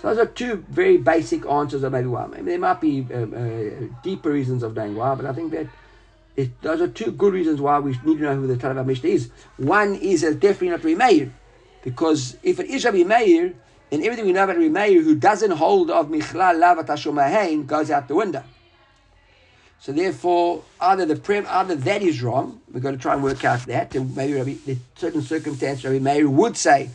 So 0.00 0.08
those 0.08 0.18
are 0.18 0.26
two 0.26 0.64
very 0.68 0.96
basic 0.96 1.46
answers 1.46 1.82
of 1.82 1.92
maybe 1.92 2.08
why. 2.08 2.26
Maybe 2.26 2.50
there 2.50 2.58
might 2.58 2.80
be 2.80 3.06
um, 3.14 3.34
uh, 3.34 4.02
deeper 4.02 4.30
reasons 4.30 4.62
of 4.62 4.74
knowing 4.74 4.96
why, 4.96 5.14
but 5.14 5.26
I 5.26 5.32
think 5.32 5.52
that 5.52 5.68
it, 6.34 6.60
those 6.62 6.80
are 6.80 6.88
two 6.88 7.12
good 7.12 7.32
reasons 7.32 7.60
why 7.60 7.78
we 7.78 7.92
need 8.04 8.18
to 8.18 8.24
know 8.24 8.36
who 8.36 8.46
the 8.46 8.56
Tanakh 8.56 8.86
Mishnah 8.86 9.10
is. 9.10 9.30
One 9.58 9.94
is 9.94 10.22
definitely 10.22 10.70
not 10.70 10.84
Rabbi 10.84 11.30
because 11.84 12.36
if 12.42 12.58
it 12.58 12.66
is 12.66 12.84
Rabbi 12.84 13.04
Meir, 13.04 13.54
then 13.90 14.02
everything 14.02 14.24
we 14.24 14.32
know 14.32 14.44
about 14.44 14.56
Rabbi 14.56 14.68
Meir, 14.68 15.02
who 15.02 15.14
doesn't 15.14 15.50
hold 15.50 15.90
of 15.90 16.08
Michlal 16.08 16.56
Lavat 16.56 16.86
Hashomahain, 16.86 17.66
goes 17.66 17.90
out 17.90 18.08
the 18.08 18.14
window. 18.14 18.42
So 19.82 19.90
therefore, 19.90 20.62
either 20.80 21.04
the 21.04 21.16
prem, 21.16 21.44
either 21.48 21.74
that 21.74 22.02
is 22.02 22.22
wrong. 22.22 22.60
We've 22.72 22.80
got 22.82 22.92
to 22.92 22.96
try 22.96 23.14
and 23.14 23.22
work 23.22 23.44
out 23.44 23.66
that. 23.66 23.92
And 23.96 24.14
maybe 24.14 24.34
Rabbi, 24.34 24.54
in 24.64 24.80
certain 24.94 25.22
circumstances, 25.22 25.84
Rabbi 25.84 25.98
Meir 25.98 26.30
would 26.30 26.56
say 26.56 26.88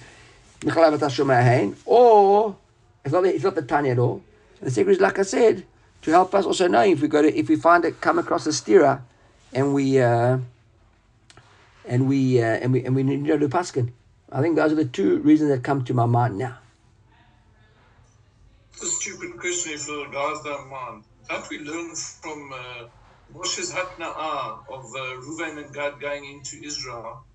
or 1.85 2.55
it's 3.03 3.13
not, 3.13 3.25
it's 3.25 3.43
not 3.43 3.55
the 3.55 3.61
Tanya 3.61 3.91
at 3.91 3.99
all. 3.99 4.23
And 4.61 4.67
the 4.67 4.71
secret 4.71 4.93
is, 4.93 5.01
like 5.01 5.19
I 5.19 5.23
said, 5.23 5.65
to 6.03 6.11
help 6.11 6.33
us 6.33 6.45
also 6.45 6.67
know 6.69 6.81
if 6.81 7.01
we 7.01 7.09
go 7.09 7.21
to, 7.21 7.37
if 7.37 7.49
we 7.49 7.57
find 7.57 7.83
it, 7.83 7.99
come 7.99 8.19
across 8.19 8.47
a 8.47 8.51
stira, 8.51 9.01
and 9.51 9.73
we 9.73 9.99
uh, 9.99 10.37
and 11.85 12.07
we 12.07 12.41
uh, 12.41 12.45
and 12.45 12.71
we 12.71 12.85
and 12.85 12.95
we 12.95 13.03
need 13.03 13.25
to 13.25 13.37
do 13.37 13.49
paskin. 13.49 13.91
I 14.31 14.41
think 14.41 14.55
those 14.55 14.71
are 14.71 14.75
the 14.75 14.85
two 14.85 15.17
reasons 15.19 15.51
that 15.51 15.61
come 15.63 15.83
to 15.83 15.93
my 15.93 16.05
mind 16.05 16.37
now. 16.37 16.57
It's 18.71 18.83
a 18.83 18.87
stupid 18.87 19.37
question 19.37 19.73
if 19.73 19.85
the 19.85 20.07
guys 20.11 20.37
don't 20.43 20.69
mind. 20.69 21.03
Don't 21.29 21.49
we 21.49 21.59
learn 21.59 21.93
from 21.93 22.53
uh, 22.53 22.87
Moshe's 23.33 23.73
Hatna'ah 23.73 24.59
of 24.69 24.85
uh, 24.95 25.59
and 25.59 25.73
Gad 25.73 25.99
going 25.99 26.23
into 26.23 26.55
Israel? 26.63 27.25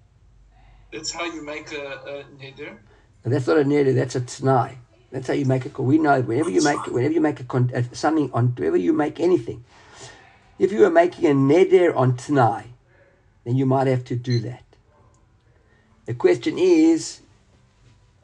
That's 0.93 1.12
how 1.12 1.25
you 1.25 1.45
make 1.45 1.73
a, 1.73 1.76
a 1.76 2.25
neder. 2.40 2.78
that's 3.25 3.47
not 3.47 3.58
a 3.58 3.64
neder, 3.64 3.95
that's 3.95 4.17
a 4.17 4.21
t'nai. 4.21 4.76
That's 5.10 5.28
how 5.28 5.34
you 5.34 5.45
make 5.45 5.67
it. 5.67 5.78
We 5.78 5.99
know 5.99 6.23
whenever 6.23 6.49
you 6.49 6.62
make 6.64 6.86
whenever 6.86 7.12
you 7.12 7.21
make 7.21 7.40
a 7.40 7.45
con- 7.45 7.71
uh, 7.75 7.82
something 7.93 8.30
on 8.32 8.49
whenever 8.56 8.78
you 8.78 8.95
make 8.95 9.21
anything, 9.21 9.62
if 10.58 10.73
you 10.73 10.86
are 10.86 10.90
making 10.90 11.26
a 11.26 11.34
neder 11.34 11.95
on 11.95 12.17
t'nai, 12.17 12.64
then 13.45 13.56
you 13.56 13.67
might 13.67 13.88
have 13.88 14.04
to 14.06 14.17
do 14.17 14.38
that. 14.40 14.64
The 16.06 16.14
question 16.14 16.56
is, 16.56 17.21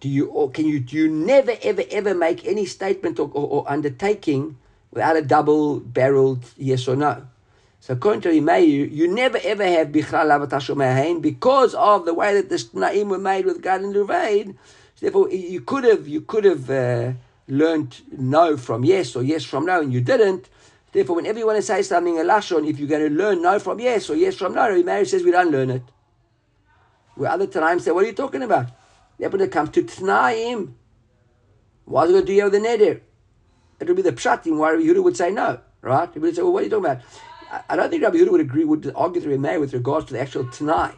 do 0.01 0.09
you 0.09 0.29
or 0.29 0.51
can 0.51 0.64
you 0.64 0.81
do 0.81 0.97
you 0.97 1.11
never 1.11 1.57
ever 1.62 1.83
ever 1.90 2.14
make 2.14 2.47
any 2.47 2.64
statement 2.64 3.19
or, 3.19 3.31
or, 3.35 3.47
or 3.49 3.71
undertaking 3.71 4.57
without 4.90 5.16
a 5.16 5.22
double 5.22 5.81
barreled 5.81 6.44
yes 6.57 6.88
or 6.88 6.96
no? 6.96 7.27
So 7.81 7.94
according 7.94 8.22
to 8.22 8.40
Meir, 8.40 8.59
you 8.59 9.12
never 9.12 9.38
ever 9.44 9.64
have 9.64 9.88
bichlal 9.88 10.31
avatashomahain 10.31 11.22
because 11.22 11.74
of 11.74 12.05
the 12.05 12.14
way 12.14 12.35
that 12.35 12.48
the 12.48 12.68
naim 12.79 13.09
were 13.09 13.18
made 13.18 13.46
with 13.46 13.62
God 13.62 13.83
and 13.83 13.94
Ruvain. 13.94 14.57
Therefore, 15.01 15.31
you 15.31 15.61
could 15.61 15.85
have 15.85 16.09
you 16.09 16.22
could 16.22 16.44
have 16.44 16.68
uh, 16.68 17.12
learned 17.46 18.01
no 18.11 18.57
from 18.57 18.85
yes 18.85 19.14
or 19.14 19.22
yes 19.22 19.44
from 19.44 19.64
no, 19.64 19.81
and 19.81 19.92
you 19.92 20.01
didn't. 20.01 20.48
Therefore, 20.90 21.16
whenever 21.16 21.38
you 21.38 21.46
want 21.46 21.57
to 21.59 21.62
say 21.62 21.83
something 21.83 22.18
a 22.18 22.22
lashon, 22.22 22.68
if 22.68 22.79
you're 22.79 22.88
going 22.88 23.09
to 23.09 23.14
learn 23.14 23.42
no 23.42 23.59
from 23.59 23.79
yes 23.79 24.11
or 24.11 24.16
yes 24.16 24.37
from 24.37 24.55
no, 24.55 24.83
Mary 24.83 25.05
says 25.05 25.22
we 25.22 25.31
don't 25.31 25.53
learn 25.53 25.70
it. 25.70 25.83
Where 27.14 27.31
other 27.31 27.46
times 27.46 27.85
say, 27.85 27.90
what 27.90 28.05
are 28.05 28.07
you 28.07 28.12
talking 28.12 28.42
about? 28.42 28.68
When 29.18 29.40
it 29.40 29.51
comes 29.51 29.70
to 29.70 29.83
t'naim, 29.83 30.72
why 31.85 32.05
is 32.05 32.11
it 32.11 32.12
going 32.12 32.24
to 32.24 32.27
do 32.27 32.33
you 32.33 32.44
with 32.44 32.53
the 32.53 32.59
neder? 32.59 33.01
It 33.81 33.87
would 33.87 33.97
be 33.97 34.03
the 34.03 34.12
pshatim 34.12 34.59
why 34.59 34.73
Rabbi 34.73 34.85
Yehuda 34.85 35.03
would 35.03 35.17
say 35.17 35.31
no, 35.31 35.61
right? 35.83 36.09
He 36.12 36.19
would 36.19 36.35
say, 36.35 36.43
well, 36.43 36.53
what 36.53 36.61
are 36.61 36.64
you 36.64 36.71
talking 36.71 36.85
about? 36.87 37.03
I 37.69 37.77
don't 37.77 37.91
think 37.91 38.03
Rabbi 38.03 38.17
Yehuda 38.19 38.31
would 38.33 38.41
agree, 38.41 38.64
would 38.64 38.93
argue 38.95 39.21
with 39.21 39.31
Rabbi 39.31 39.57
with 39.57 39.73
regards 39.73 40.07
to 40.07 40.14
the 40.14 40.21
actual 40.21 40.45
t'nai 40.45 40.95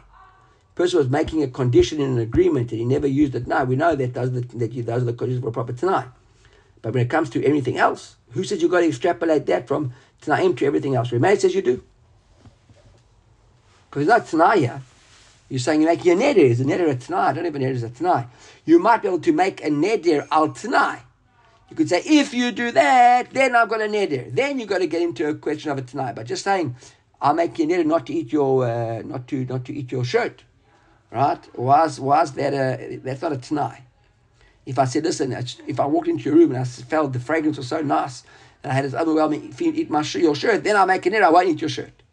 person 0.81 0.97
was 0.97 1.09
making 1.09 1.43
a 1.43 1.47
condition 1.47 1.99
in 1.99 2.11
an 2.11 2.19
agreement 2.19 2.71
and 2.71 2.79
he 2.79 2.85
never 2.85 3.07
used 3.07 3.35
it. 3.35 3.47
Now 3.47 3.63
we 3.63 3.75
know 3.75 3.95
that 3.95 4.13
those 4.13 4.31
the, 4.31 4.41
that 4.41 4.73
those 4.85 5.01
are 5.03 5.05
the 5.05 5.13
conditions 5.13 5.43
for 5.43 5.49
a 5.49 5.51
proper 5.51 5.73
tonight. 5.73 6.07
But 6.81 6.93
when 6.93 7.03
it 7.03 7.09
comes 7.09 7.29
to 7.31 7.45
anything 7.45 7.77
else, 7.77 8.15
who 8.31 8.43
says 8.43 8.61
you've 8.61 8.71
got 8.71 8.79
to 8.79 8.87
extrapolate 8.87 9.45
that 9.45 9.67
from 9.67 9.93
Tanaim 10.21 10.57
to 10.57 10.65
everything 10.65 10.95
else? 10.95 11.11
Remay 11.11 11.39
says 11.39 11.53
you 11.53 11.61
do. 11.61 11.83
Because 13.89 14.07
it's 14.07 14.09
not 14.09 14.25
Tanaya. 14.25 14.81
You're 15.49 15.59
saying 15.59 15.81
you're 15.81 15.91
making 15.91 16.13
a 16.13 16.15
neder. 16.15 16.37
Is 16.37 16.61
a 16.61 16.65
neder 16.65 16.89
a 16.89 16.95
Tanai? 16.95 17.29
I 17.29 17.33
don't 17.33 17.45
even 17.45 17.61
know 17.61 17.67
if 17.67 17.75
it's 17.75 17.83
a 17.83 17.89
Tanai. 17.89 18.25
You 18.65 18.79
might 18.79 19.01
be 19.01 19.09
able 19.09 19.19
to 19.19 19.33
make 19.33 19.63
a 19.63 19.69
neder 19.69 20.27
al 20.31 20.53
Tanai. 20.53 20.99
You 21.71 21.75
could 21.75 21.89
say, 21.89 22.03
if 22.05 22.33
you 22.33 22.51
do 22.51 22.71
that, 22.71 23.31
then 23.31 23.55
I've 23.55 23.69
got 23.69 23.81
a 23.81 23.85
neder. 23.85 24.31
Then 24.33 24.59
you've 24.59 24.69
got 24.69 24.79
to 24.79 24.87
get 24.87 25.01
into 25.01 25.27
a 25.27 25.33
question 25.33 25.71
of 25.71 25.79
a 25.79 25.81
Tanai. 25.81 26.13
But 26.13 26.27
just 26.27 26.43
saying, 26.43 26.75
I'll 27.19 27.33
make 27.33 27.57
you 27.57 27.65
a 27.65 27.67
neder 27.67 27.85
not 27.85 28.05
to 28.07 28.13
eat 28.13 28.31
your, 28.31 28.67
uh, 28.67 29.01
not 29.03 29.27
to, 29.29 29.45
not 29.45 29.65
to 29.65 29.73
eat 29.73 29.91
your 29.91 30.03
shirt 30.03 30.43
right? 31.11 31.57
Was 31.57 31.99
was 31.99 32.33
that 32.33 32.53
a 32.53 32.97
that's 32.97 33.21
not 33.21 33.33
a 33.33 33.35
t'nai. 33.35 33.81
If 34.65 34.79
I 34.79 34.85
said, 34.85 35.03
listen, 35.03 35.33
if 35.67 35.79
I 35.79 35.85
walked 35.85 36.07
into 36.07 36.23
your 36.23 36.35
room 36.35 36.51
and 36.51 36.59
I 36.59 36.63
felt 36.63 37.13
the 37.13 37.19
fragrance 37.19 37.57
was 37.57 37.67
so 37.67 37.81
nice, 37.81 38.23
and 38.63 38.71
I 38.71 38.75
had 38.75 38.85
this 38.85 38.93
overwhelming 38.93 39.51
feeling 39.51 39.75
eat 39.75 39.89
my 39.89 40.01
your 40.13 40.35
shirt, 40.35 40.63
then 40.63 40.75
I'll 40.75 40.85
make 40.85 41.05
an 41.05 41.15
error, 41.15 41.25
I 41.25 41.29
won't 41.29 41.49
eat 41.49 41.61
your 41.61 41.69
shirt. 41.69 42.03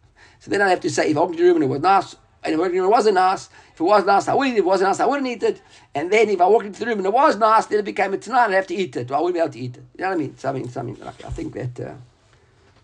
So 0.40 0.50
then 0.50 0.62
I 0.62 0.70
have 0.70 0.80
to 0.80 0.90
say, 0.90 1.10
if 1.10 1.16
I 1.16 1.20
walked 1.20 1.32
into 1.32 1.44
your 1.44 1.52
room 1.52 1.62
and 1.62 1.70
it 1.70 1.74
was 1.74 1.82
nice, 1.82 2.16
and 2.42 2.58
if 2.58 2.72
it 2.72 2.82
wasn't 2.86 3.16
nice, 3.16 3.50
if 3.78 3.80
it 3.80 3.84
was 3.84 4.04
nice, 4.04 4.28
I 4.28 4.34
wouldn't 4.34 4.54
eat 4.54 4.58
it. 4.58 4.60
If 4.60 4.64
it 4.64 4.66
wasn't 4.66 4.90
nice, 4.90 5.00
I 5.00 5.06
wouldn't 5.06 5.28
eat 5.28 5.42
it. 5.42 5.62
And 5.94 6.10
then 6.10 6.28
if 6.28 6.40
I 6.40 6.46
walked 6.46 6.66
into 6.66 6.80
the 6.80 6.86
room 6.86 6.98
and 6.98 7.06
it 7.06 7.12
was 7.12 7.36
nice, 7.36 7.66
then 7.66 7.78
it 7.78 7.84
became 7.84 8.12
a 8.12 8.18
tonight, 8.18 8.46
I'd 8.46 8.54
have 8.54 8.66
to 8.66 8.74
eat 8.74 8.96
it. 8.96 9.10
I 9.10 9.20
wouldn't 9.20 9.34
be 9.34 9.40
able 9.40 9.52
to 9.52 9.58
eat 9.58 9.76
it. 9.76 9.84
You 9.96 10.02
know 10.02 10.08
what 10.08 10.14
I 10.14 10.18
mean? 10.18 10.36
Something, 10.36 10.68
something 10.68 11.04
like 11.04 11.24
I 11.24 11.30
think 11.30 11.54
that. 11.54 11.80
Uh, 11.80 11.94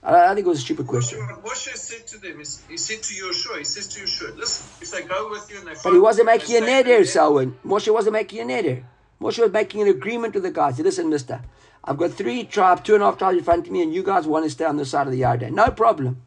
I, 0.05 0.31
I 0.31 0.35
think 0.35 0.47
it 0.47 0.51
was 0.51 0.59
a 0.59 0.63
stupid 0.63 0.87
question. 0.87 1.19
Moshe 1.21 1.75
said 1.77 2.07
to 2.09 2.19
them, 2.19 2.39
he 2.39 2.77
said 2.77 3.03
to 3.03 3.15
Yeshua, 3.15 3.59
he 3.59 3.65
says 3.65 3.89
to 3.89 4.01
Yeshua, 4.01 4.37
listen, 4.37 4.67
if 4.83 4.91
they 4.91 5.03
go 5.03 5.31
with 5.31 5.51
you 5.51 5.59
and 5.59 5.69
they 5.69 5.75
But 5.83 5.93
he 5.93 5.99
wasn't 5.99 6.27
making 6.27 6.57
a 6.57 6.61
neder, 6.61 7.07
Selwyn. 7.07 7.57
Moshe 7.65 7.93
wasn't 7.93 8.13
making 8.13 8.41
a 8.41 8.45
neder. 8.45 8.83
Moshe 9.21 9.39
was 9.39 9.51
making 9.51 9.83
an 9.83 9.89
agreement 9.89 10.35
with 10.35 10.43
the 10.43 10.51
guys. 10.51 10.77
He 10.77 10.83
said, 10.83 10.87
listen, 10.87 11.09
mister, 11.09 11.41
I've 11.83 11.97
got 11.97 12.13
three 12.13 12.45
tribes, 12.45 12.83
two 12.83 12.95
and 12.95 13.03
a 13.03 13.07
half 13.07 13.19
tribes 13.19 13.39
in 13.39 13.45
front 13.45 13.67
of 13.67 13.73
me, 13.73 13.83
and 13.83 13.95
you 13.95 14.03
guys 14.03 14.27
want 14.27 14.45
to 14.45 14.51
stay 14.51 14.65
on 14.65 14.77
the 14.77 14.85
side 14.85 15.07
of 15.07 15.13
the 15.13 15.19
yard. 15.19 15.41
No 15.53 15.71
problem. 15.71 16.23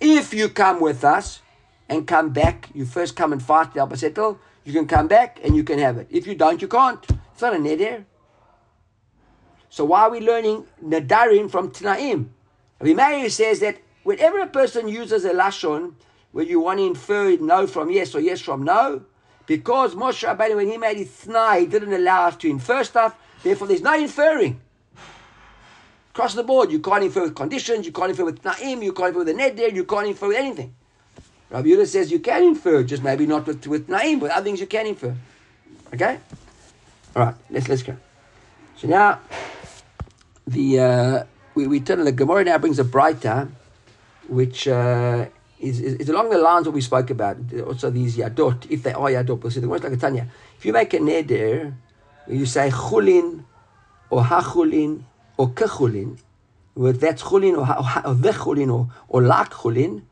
If 0.00 0.32
you 0.32 0.48
come 0.48 0.80
with 0.80 1.04
us 1.04 1.42
and 1.88 2.06
come 2.06 2.30
back, 2.30 2.68
you 2.74 2.84
first 2.84 3.16
come 3.16 3.32
and 3.32 3.42
fight 3.42 3.74
the 3.74 3.80
Albasetel, 3.80 4.38
you 4.64 4.72
can 4.72 4.86
come 4.86 5.08
back 5.08 5.40
and 5.42 5.56
you 5.56 5.64
can 5.64 5.78
have 5.78 5.96
it. 5.96 6.06
If 6.10 6.26
you 6.26 6.34
don't, 6.34 6.60
you 6.60 6.68
can't. 6.68 7.04
It's 7.32 7.42
not 7.42 7.54
a 7.54 7.58
neder. 7.58 8.04
So 9.70 9.84
why 9.84 10.02
are 10.02 10.10
we 10.10 10.20
learning 10.20 10.66
Nadarim 10.84 11.50
from 11.50 11.70
Tanaim? 11.70 12.28
Rabbi 12.80 12.94
Meir 12.94 13.30
says 13.30 13.60
that 13.60 13.78
whenever 14.02 14.40
a 14.40 14.46
person 14.46 14.88
uses 14.88 15.24
a 15.24 15.30
lashon, 15.30 15.94
where 16.32 16.44
you 16.44 16.60
want 16.60 16.78
to 16.78 16.86
infer 16.86 17.36
no 17.36 17.66
from 17.66 17.90
yes 17.90 18.14
or 18.14 18.20
yes 18.20 18.40
from 18.40 18.62
no, 18.62 19.02
because 19.46 19.94
Moshe 19.94 20.28
Rabbeinu, 20.28 20.56
when 20.56 20.68
he 20.68 20.76
made 20.76 20.98
his 20.98 21.08
t'nai, 21.08 21.60
he 21.60 21.66
didn't 21.66 21.92
allow 21.92 22.26
us 22.26 22.36
to 22.36 22.50
infer 22.50 22.84
stuff, 22.84 23.16
therefore 23.42 23.66
there's 23.66 23.80
no 23.80 23.94
inferring. 23.94 24.60
Across 26.10 26.34
the 26.34 26.42
board, 26.42 26.70
you 26.70 26.80
can't 26.80 27.04
infer 27.04 27.22
with 27.22 27.34
conditions, 27.34 27.86
you 27.86 27.92
can't 27.92 28.10
infer 28.10 28.24
with 28.24 28.42
na'im, 28.42 28.82
you 28.82 28.92
can't 28.92 29.08
infer 29.08 29.20
with 29.20 29.28
a 29.28 29.34
neder, 29.34 29.72
you 29.74 29.84
can't 29.84 30.06
infer 30.06 30.28
with 30.28 30.36
anything. 30.36 30.74
Rabbi 31.50 31.68
Yehuda 31.68 31.86
says 31.86 32.12
you 32.12 32.18
can 32.18 32.42
infer, 32.42 32.82
just 32.82 33.02
maybe 33.02 33.26
not 33.26 33.46
with, 33.46 33.66
with 33.66 33.88
Naim, 33.88 34.18
but 34.18 34.30
other 34.30 34.44
things 34.44 34.60
you 34.60 34.66
can 34.66 34.86
infer. 34.86 35.14
Okay? 35.94 36.18
All 37.16 37.24
right, 37.24 37.34
let's, 37.50 37.68
let's 37.68 37.82
go. 37.82 37.96
So 38.76 38.86
now, 38.86 39.20
the 40.46 40.80
uh, 40.80 41.24
we, 41.54 41.66
we 41.66 41.80
turn 41.80 41.98
to 41.98 42.04
the 42.04 42.12
Gemara 42.12 42.44
now 42.44 42.58
brings 42.58 42.78
a 42.78 42.84
brighter, 42.84 43.48
which 44.28 44.68
uh, 44.68 45.26
is, 45.58 45.80
is, 45.80 45.94
is, 45.94 46.08
along 46.08 46.30
the 46.30 46.38
lines 46.38 46.66
what 46.66 46.74
we 46.74 46.80
spoke 46.80 47.10
about. 47.10 47.38
Also, 47.66 47.90
these 47.90 48.16
yadot, 48.16 48.70
if 48.70 48.82
they 48.82 48.92
are 48.92 49.08
yadot, 49.08 49.40
we'll 49.42 49.50
see 49.50 49.60
the 49.60 49.66
Gemara's 49.66 49.82
like 49.82 49.94
a 49.94 49.96
Tanya. 49.96 50.28
If 50.56 50.66
you 50.66 50.72
make 50.72 50.92
a 50.94 50.98
neder, 50.98 51.74
you 52.28 52.46
say 52.46 52.70
chulin, 52.70 53.42
or 54.10 54.22
hachulin, 54.22 55.02
or 55.36 55.48
kechulin, 55.48 56.18
with 56.74 57.00
that's 57.00 57.22
chulin, 57.22 57.56
or, 57.56 57.66
or, 57.66 58.12
or 58.12 58.14
the 58.14 58.30
chulin, 58.30 58.72
or, 58.72 58.88
or 59.08 59.22
lak 59.22 59.50
chulin, 59.50 60.02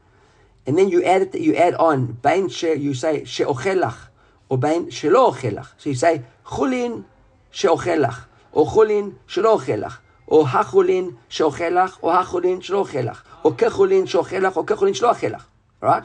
and 0.67 0.77
then 0.77 0.89
you 0.89 1.05
add 1.05 1.23
it, 1.23 1.35
you 1.35 1.55
add 1.55 1.75
on, 1.75 2.19
bain 2.23 2.49
she, 2.49 2.75
you 2.75 2.95
say 2.95 3.25
she'ochelach, 3.25 3.97
or 4.49 4.59
bain 4.59 4.87
shelo 4.91 5.33
ochelach. 5.33 5.69
So 5.79 5.91
you 5.91 5.95
say 5.97 6.23
chulin 6.45 7.05
she'ochelach, 7.51 8.25
or 8.53 8.67
chulin 8.67 9.15
shelo 9.29 9.61
ochelach, 9.61 9.99
or 10.27 10.47
hachulin 10.47 11.17
she'ochelach, 11.29 11.99
or 12.03 12.13
hachulin 12.15 12.61
shelo 12.61 12.85
ochelach, 12.85 13.19
or 13.45 13.55
kechulin 13.55 14.09
she'ochelach, 14.09 14.57
or 14.57 14.65
kechulin 14.65 14.95
shelo 14.99 15.15
ochelach. 15.15 15.43
Right? 15.81 16.03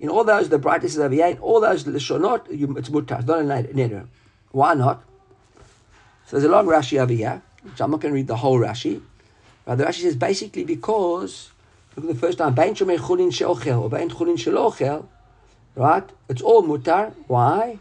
In 0.00 0.08
all 0.08 0.24
those, 0.24 0.48
the 0.48 0.58
brightness 0.58 0.96
of 0.96 1.10
the 1.10 1.16
here. 1.16 1.38
All 1.40 1.60
those, 1.60 1.84
lishonot, 1.84 2.46
it's 2.48 2.88
mutar, 2.88 3.18
it's 3.18 3.28
not 3.28 3.40
a 3.40 3.44
neder. 3.44 4.06
Why 4.50 4.74
not? 4.74 5.04
So 6.26 6.38
there's 6.38 6.44
a 6.44 6.48
long 6.48 6.66
Rashi 6.66 6.98
over 6.98 7.12
here, 7.12 7.42
which 7.62 7.80
I'm 7.80 7.90
not 7.90 8.00
going 8.00 8.12
to 8.12 8.14
read 8.16 8.26
the 8.26 8.36
whole 8.36 8.58
Rashi. 8.58 9.00
But 9.64 9.76
the 9.76 9.84
Rashi 9.84 10.00
says 10.00 10.16
basically 10.16 10.64
because 10.64 11.50
look 11.96 12.04
at 12.04 12.14
the 12.14 12.20
first 12.20 12.38
time, 12.38 12.54
Bain 12.54 12.74
Shomei 12.74 12.98
Chulin 12.98 13.32
She'ochel, 13.32 13.82
or 13.82 13.90
Bain 13.90 14.08
Chulin 14.08 14.38
She'lo 14.38 15.08
right? 15.74 16.08
It's 16.28 16.42
all 16.42 16.62
mutar. 16.62 17.14
Why? 17.26 17.78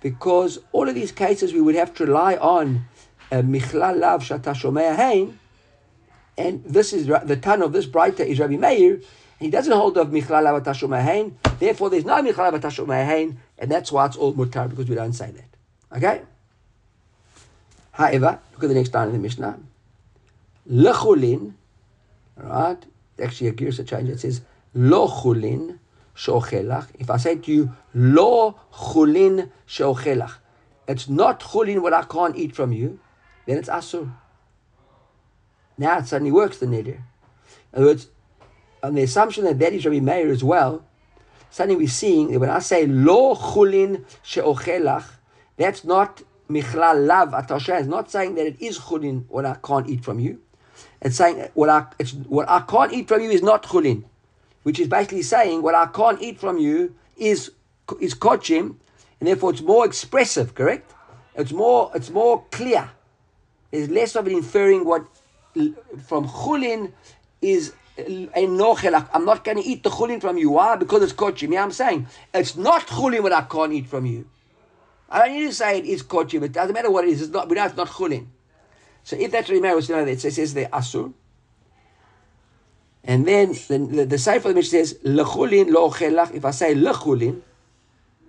Because 0.00 0.58
all 0.72 0.88
of 0.88 0.94
these 0.94 1.12
cases 1.12 1.52
we 1.52 1.60
would 1.60 1.74
have 1.74 1.92
to 1.94 2.06
rely 2.06 2.36
on 2.36 2.86
Michlal 3.30 3.98
Lav 3.98 4.22
Shata 4.22 4.96
Hein, 4.96 5.38
and 6.38 6.64
this 6.64 6.92
is 6.92 7.06
the 7.06 7.36
ton 7.36 7.62
of 7.62 7.72
this 7.72 7.86
brighter 7.86 8.22
is 8.22 8.38
Rabbi 8.38 8.56
Meir. 8.56 9.00
He 9.38 9.50
doesn't 9.50 9.72
hold 9.72 9.98
of 9.98 10.08
Michlal 10.08 10.42
Lav 10.44 10.62
Shata 10.62 10.74
Shomea 10.74 11.02
Hein. 11.02 11.38
Therefore, 11.58 11.90
there's 11.90 12.04
no 12.04 12.22
Michlal 12.22 12.52
Lav 12.52 12.54
Shata 12.54 12.86
Shomea 12.86 13.04
Hein, 13.04 13.38
and 13.58 13.70
that's 13.70 13.92
why 13.92 14.06
it's 14.06 14.16
all 14.16 14.32
mutar 14.32 14.68
because 14.68 14.88
we 14.88 14.94
don't 14.94 15.12
say 15.12 15.30
that. 15.30 15.96
Okay. 15.96 16.22
However, 17.92 18.38
look 18.54 18.64
at 18.64 18.68
the 18.68 18.74
next 18.74 18.94
line 18.94 19.08
in 19.08 19.12
the 19.12 19.18
Mishnah. 19.18 19.58
Lechulin, 20.70 21.52
right? 22.36 22.78
Actually, 23.20 23.48
a 23.48 23.52
gear 23.52 23.70
change. 23.72 24.08
It 24.08 24.20
says 24.20 24.42
lo 24.74 25.08
chulin 25.08 25.78
sheochelach. 26.16 26.88
If 26.98 27.10
I 27.10 27.16
say 27.16 27.36
to 27.36 27.52
you 27.52 27.72
lo 27.94 28.58
chulin 28.72 29.50
sheochelach, 29.66 30.34
it's 30.88 31.08
not 31.08 31.40
chulin 31.40 31.82
what 31.82 31.94
I 31.94 32.02
can't 32.02 32.36
eat 32.36 32.54
from 32.54 32.72
you 32.72 32.98
then 33.50 33.58
it's 33.58 33.68
asur. 33.68 34.08
Now 35.76 35.98
it 35.98 36.06
suddenly 36.06 36.30
works 36.30 36.58
the 36.58 36.66
neder. 36.66 36.98
In 37.72 37.74
other 37.74 37.86
words, 37.86 38.08
on 38.82 38.94
the 38.94 39.02
assumption 39.02 39.44
that 39.44 39.58
that 39.58 39.72
is 39.72 39.84
Rabbi 39.84 39.98
Meir 39.98 40.30
as 40.30 40.44
well, 40.44 40.84
suddenly 41.50 41.76
we're 41.76 41.88
seeing 41.88 42.30
that 42.30 42.38
when 42.38 42.50
I 42.50 42.60
say 42.60 42.86
lo 42.86 43.34
chulin 43.34 44.04
she'ochelach, 44.22 45.04
that's 45.56 45.84
not 45.84 46.22
michlal 46.48 47.06
lav 47.06 47.30
atosha. 47.30 47.80
It's 47.80 47.88
not 47.88 48.10
saying 48.10 48.36
that 48.36 48.46
it 48.46 48.62
is 48.62 48.78
chulin 48.78 49.24
what 49.28 49.44
I 49.44 49.56
can't 49.62 49.88
eat 49.88 50.04
from 50.04 50.20
you. 50.20 50.40
It's 51.02 51.16
saying 51.16 51.48
what 51.54 51.68
I 51.68 51.86
it's, 51.98 52.12
what 52.12 52.48
I 52.48 52.60
can't 52.60 52.92
eat 52.92 53.08
from 53.08 53.22
you 53.22 53.30
is 53.30 53.42
not 53.42 53.62
chulin, 53.62 54.04
which 54.64 54.78
is 54.78 54.88
basically 54.88 55.22
saying 55.22 55.62
what 55.62 55.74
I 55.74 55.86
can't 55.86 56.20
eat 56.20 56.38
from 56.38 56.58
you 56.58 56.94
is 57.16 57.52
is 58.00 58.14
kochim, 58.14 58.76
and 59.18 59.28
therefore 59.28 59.50
it's 59.50 59.62
more 59.62 59.86
expressive. 59.86 60.54
Correct? 60.54 60.92
It's 61.34 61.52
more 61.52 61.90
it's 61.94 62.10
more 62.10 62.44
clear. 62.50 62.90
There's 63.70 63.88
less 63.88 64.14
of 64.16 64.28
inferring 64.28 64.84
what 64.84 65.06
from 66.06 66.28
chulin 66.28 66.92
is. 67.40 67.72
I'm 67.98 68.56
not 68.56 69.44
going 69.44 69.58
to 69.58 69.62
eat 69.62 69.82
the 69.82 69.90
chulin 69.90 70.20
from 70.22 70.38
you. 70.38 70.50
Why? 70.50 70.76
Because 70.76 71.02
it's 71.02 71.12
kochim. 71.12 71.52
Yeah, 71.52 71.62
I'm 71.62 71.70
saying 71.72 72.06
it's 72.32 72.56
not 72.56 72.86
chulin 72.86 73.22
what 73.22 73.32
I 73.32 73.42
can't 73.42 73.72
eat 73.72 73.88
from 73.88 74.06
you. 74.06 74.26
I 75.10 75.26
don't 75.26 75.36
need 75.36 75.46
to 75.48 75.52
say 75.52 75.78
it 75.78 75.84
is 75.84 76.02
kochim. 76.02 76.42
It 76.42 76.52
doesn't 76.52 76.72
matter 76.72 76.90
what 76.90 77.04
it 77.04 77.10
is. 77.10 77.22
It's 77.22 77.30
not. 77.32 77.48
We 77.48 77.56
know 77.56 77.64
it's 77.66 77.76
not 77.76 77.88
chulin. 77.88 78.26
So 79.04 79.16
if 79.16 79.30
that's 79.30 79.48
what 79.50 79.74
was 79.74 79.88
that 79.88 80.08
it 80.08 80.20
says 80.20 80.54
the 80.54 80.66
asur. 80.66 81.12
And 83.04 83.26
then 83.26 83.52
the, 83.52 83.78
the, 83.78 84.04
the 84.04 84.36
of 84.36 84.42
the 84.42 84.54
Mishnah 84.54 84.84
says, 84.84 84.98
Lechulin 85.04 85.70
lo. 85.70 85.92
If 86.34 86.44
I 86.44 86.50
say 86.50 86.74
lechulin, 86.74 87.40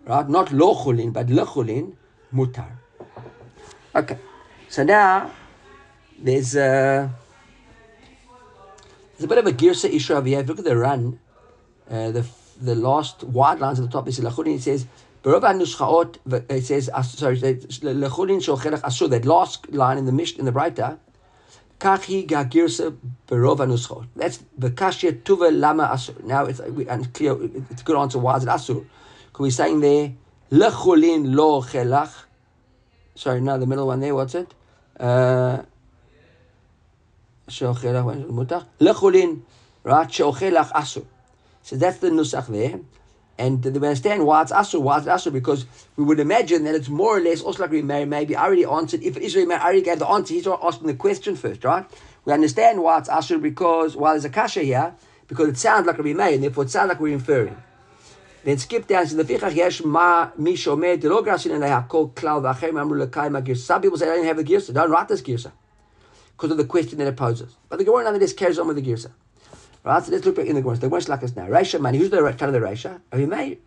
right, 0.06 0.30
not 0.30 0.52
lo 0.52 0.74
chulin, 0.76 1.12
but 1.12 1.28
lechulin, 1.28 1.94
mutar. 2.34 2.72
Okay. 3.94 4.18
So 4.70 4.84
now 4.84 5.32
there's 6.18 6.56
a 6.56 7.12
there's 9.18 9.26
a 9.26 9.28
bit 9.28 9.38
of 9.40 9.48
a 9.48 9.52
girsa 9.52 9.90
issue 9.94 10.14
over 10.14 10.28
here. 10.28 10.42
look 10.42 10.60
at 10.60 10.66
the 10.66 10.78
run, 10.78 11.20
uh, 11.90 12.12
the 12.12 12.26
the 12.62 12.76
last 12.76 13.24
wide 13.26 13.60
lines 13.60 13.80
at 13.80 13.86
the 13.86 13.92
top 13.92 14.08
is 14.08 14.20
lachulin. 14.20 14.56
It 14.56 14.62
says 14.62 14.88
It 15.24 16.64
says 16.64 16.86
sorry 16.86 17.38
lachulin 17.38 18.42
shochelach 18.42 18.82
asur. 18.82 19.10
That 19.10 19.26
last 19.26 19.70
line 19.72 19.98
in 20.00 20.06
the 20.06 20.12
mish 20.12 20.36
in 20.38 20.46
the 20.46 20.52
brighter. 20.52 20.98
Kachi 21.80 22.28
gagirsa 22.28 22.98
berova 23.28 23.68
nuschot. 23.68 24.08
That's 24.16 24.40
the 24.58 24.72
kashya 24.72 25.22
tuva 25.22 25.52
lama 25.56 25.90
asur. 25.94 26.24
Now 26.24 26.46
it's 26.46 26.60
unclear. 26.60 27.38
It's 27.70 27.82
a 27.82 27.86
good 27.86 27.98
answer. 27.98 28.18
Why 28.18 28.38
is 28.38 28.44
it 28.44 28.50
asur? 28.50 28.84
Because 29.28 29.40
we're 29.40 29.52
saying 29.52 29.80
there 29.80 30.14
lechulin 30.52 31.36
lo 31.36 31.62
chelach. 31.62 32.26
Sorry, 33.14 33.42
no, 33.42 33.60
the 33.60 33.68
middle 33.68 33.86
one 33.88 34.00
there. 34.00 34.16
What's 34.16 34.34
it? 34.34 34.54
Uh, 35.00 35.62
lechulin, 37.48 39.42
right? 39.84 40.08
Sheochelach 40.08 40.72
asur. 40.72 41.06
So 41.62 41.76
that's 41.76 41.98
the 41.98 42.10
nusach 42.10 42.48
there. 42.48 42.80
And 43.42 43.66
we 43.66 43.72
understand 43.72 44.28
why 44.28 44.44
it's 44.44 44.52
asur. 44.52 44.80
Why 44.80 45.00
it's 45.00 45.08
asur? 45.08 45.34
Because 45.34 45.66
we 45.96 46.04
would 46.04 46.20
imagine 46.20 46.64
that 46.66 46.76
it's 46.76 46.90
more 46.90 47.18
or 47.18 47.22
less 47.22 47.42
also 47.42 47.64
like 47.64 47.72
we 47.72 47.82
may 47.82 48.06
maybe 48.06 48.38
already 48.38 48.66
answered. 48.66 49.02
If 49.02 49.18
Israel 49.18 49.48
may 49.48 49.58
already 49.58 49.82
gave 49.82 49.98
the 49.98 50.08
answer, 50.08 50.36
he's 50.36 50.46
asking 50.46 50.86
the 50.86 50.94
question 50.94 51.36
first, 51.36 51.64
right? 51.64 51.84
We 52.24 52.34
understand 52.34 52.84
why 52.84 53.00
it's 53.00 53.10
asur 53.10 53.42
because 53.42 53.96
while 53.96 54.04
well, 54.04 54.14
there's 54.14 54.26
a 54.26 54.30
kasha 54.30 54.62
here, 54.62 54.94
because 55.28 55.50
it 55.50 55.58
sounds 55.58 55.88
like 55.88 55.98
Rabbi 55.98 56.14
Meir, 56.14 56.36
and 56.36 56.44
therefore 56.44 56.66
it 56.66 56.70
sounds 56.70 56.90
like 56.90 57.00
we're 57.00 57.14
inferring. 57.14 57.58
Then 58.44 58.60
skip 58.60 58.86
down 58.86 59.08
to 59.08 59.16
the 59.16 59.24
fichach 59.24 59.56
yesh 59.56 59.84
ma 59.84 60.30
mi 60.38 60.54
shomer 60.54 61.00
de 61.00 61.10
lo 61.10 61.24
grasin 61.24 61.52
and 61.60 61.90
called 61.90 62.14
klal 62.14 62.44
v'achem 62.44 62.80
amru 62.80 63.04
lekai 63.04 63.28
magir. 63.30 63.58
Some 63.58 63.82
people 63.82 63.98
say 63.98 64.08
I 64.08 64.18
didn't 64.18 64.28
have 64.28 64.38
the 64.38 64.44
girsa. 64.44 64.72
Don't 64.72 64.92
write 64.92 65.08
this 65.08 65.24
girsa 65.24 65.52
because 66.38 66.52
of 66.52 66.58
the 66.58 66.66
question 66.66 67.00
that 67.00 67.08
it 67.08 67.18
poses. 67.18 67.56
But 67.70 67.80
the 67.80 67.86
Gemara 67.86 68.04
nonetheless 68.04 68.34
carries 68.34 68.60
on 68.60 68.68
with 68.68 68.76
the 68.76 68.84
girsa. 68.84 69.10
Right. 69.84 70.04
So 70.04 70.12
let's 70.12 70.26
look 70.26 70.36
back 70.36 70.46
in 70.46 70.56
the 70.56 70.62
Gemara. 70.62 70.78
The 70.78 70.88
Gemara 70.90 71.02
like 71.08 71.24
us 71.24 71.36
now. 71.36 71.48
Reisha 71.48 71.80
money. 71.80 71.98
Who's 71.98 72.12
the 72.12 72.22
kind 72.22 72.44
of 72.44 72.54
the 72.54 72.60
Reisha? 72.60 73.02
Rabbi 73.12 73.26
Meir. 73.26 73.58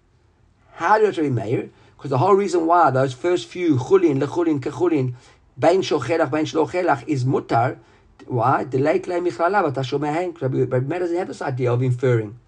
How 0.74 0.98
do 0.98 1.06
Rabbi 1.06 1.28
Meir? 1.28 1.70
Because 1.96 2.10
the 2.10 2.18
whole 2.18 2.34
reason 2.34 2.66
why 2.66 2.90
those 2.90 3.14
first 3.14 3.48
few 3.48 3.76
chulin 3.76 4.22
lechulin 4.22 4.60
kechulin 4.60 5.14
bein 5.58 5.80
shochelach 5.80 6.30
bein 6.30 6.44
shlochelach 6.44 7.06
is 7.08 7.24
mutar. 7.24 7.78
Why? 8.26 8.64
Delay 8.64 9.00
klei 9.00 9.26
michlalav. 9.26 10.40
Rabbi 10.40 10.80
Meir 10.80 10.98
doesn't 11.00 11.16
have 11.16 11.28
this 11.28 11.42
idea 11.42 11.72
of 11.72 11.82
inferring. 11.82 12.38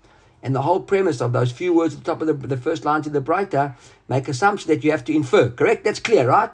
And 0.42 0.54
the 0.54 0.62
whole 0.62 0.80
premise 0.80 1.20
of 1.20 1.32
those 1.32 1.50
few 1.50 1.74
words 1.74 1.94
at 1.94 2.04
the 2.04 2.12
top 2.12 2.20
of 2.20 2.28
the, 2.28 2.34
the 2.34 2.56
first 2.56 2.84
line 2.84 3.02
to 3.02 3.10
the 3.10 3.20
brighter 3.20 3.74
make 4.08 4.28
assumption 4.28 4.68
that 4.68 4.84
you 4.84 4.92
have 4.92 5.04
to 5.06 5.12
infer. 5.12 5.48
Correct? 5.48 5.82
That's 5.82 5.98
clear, 5.98 6.28
right? 6.28 6.52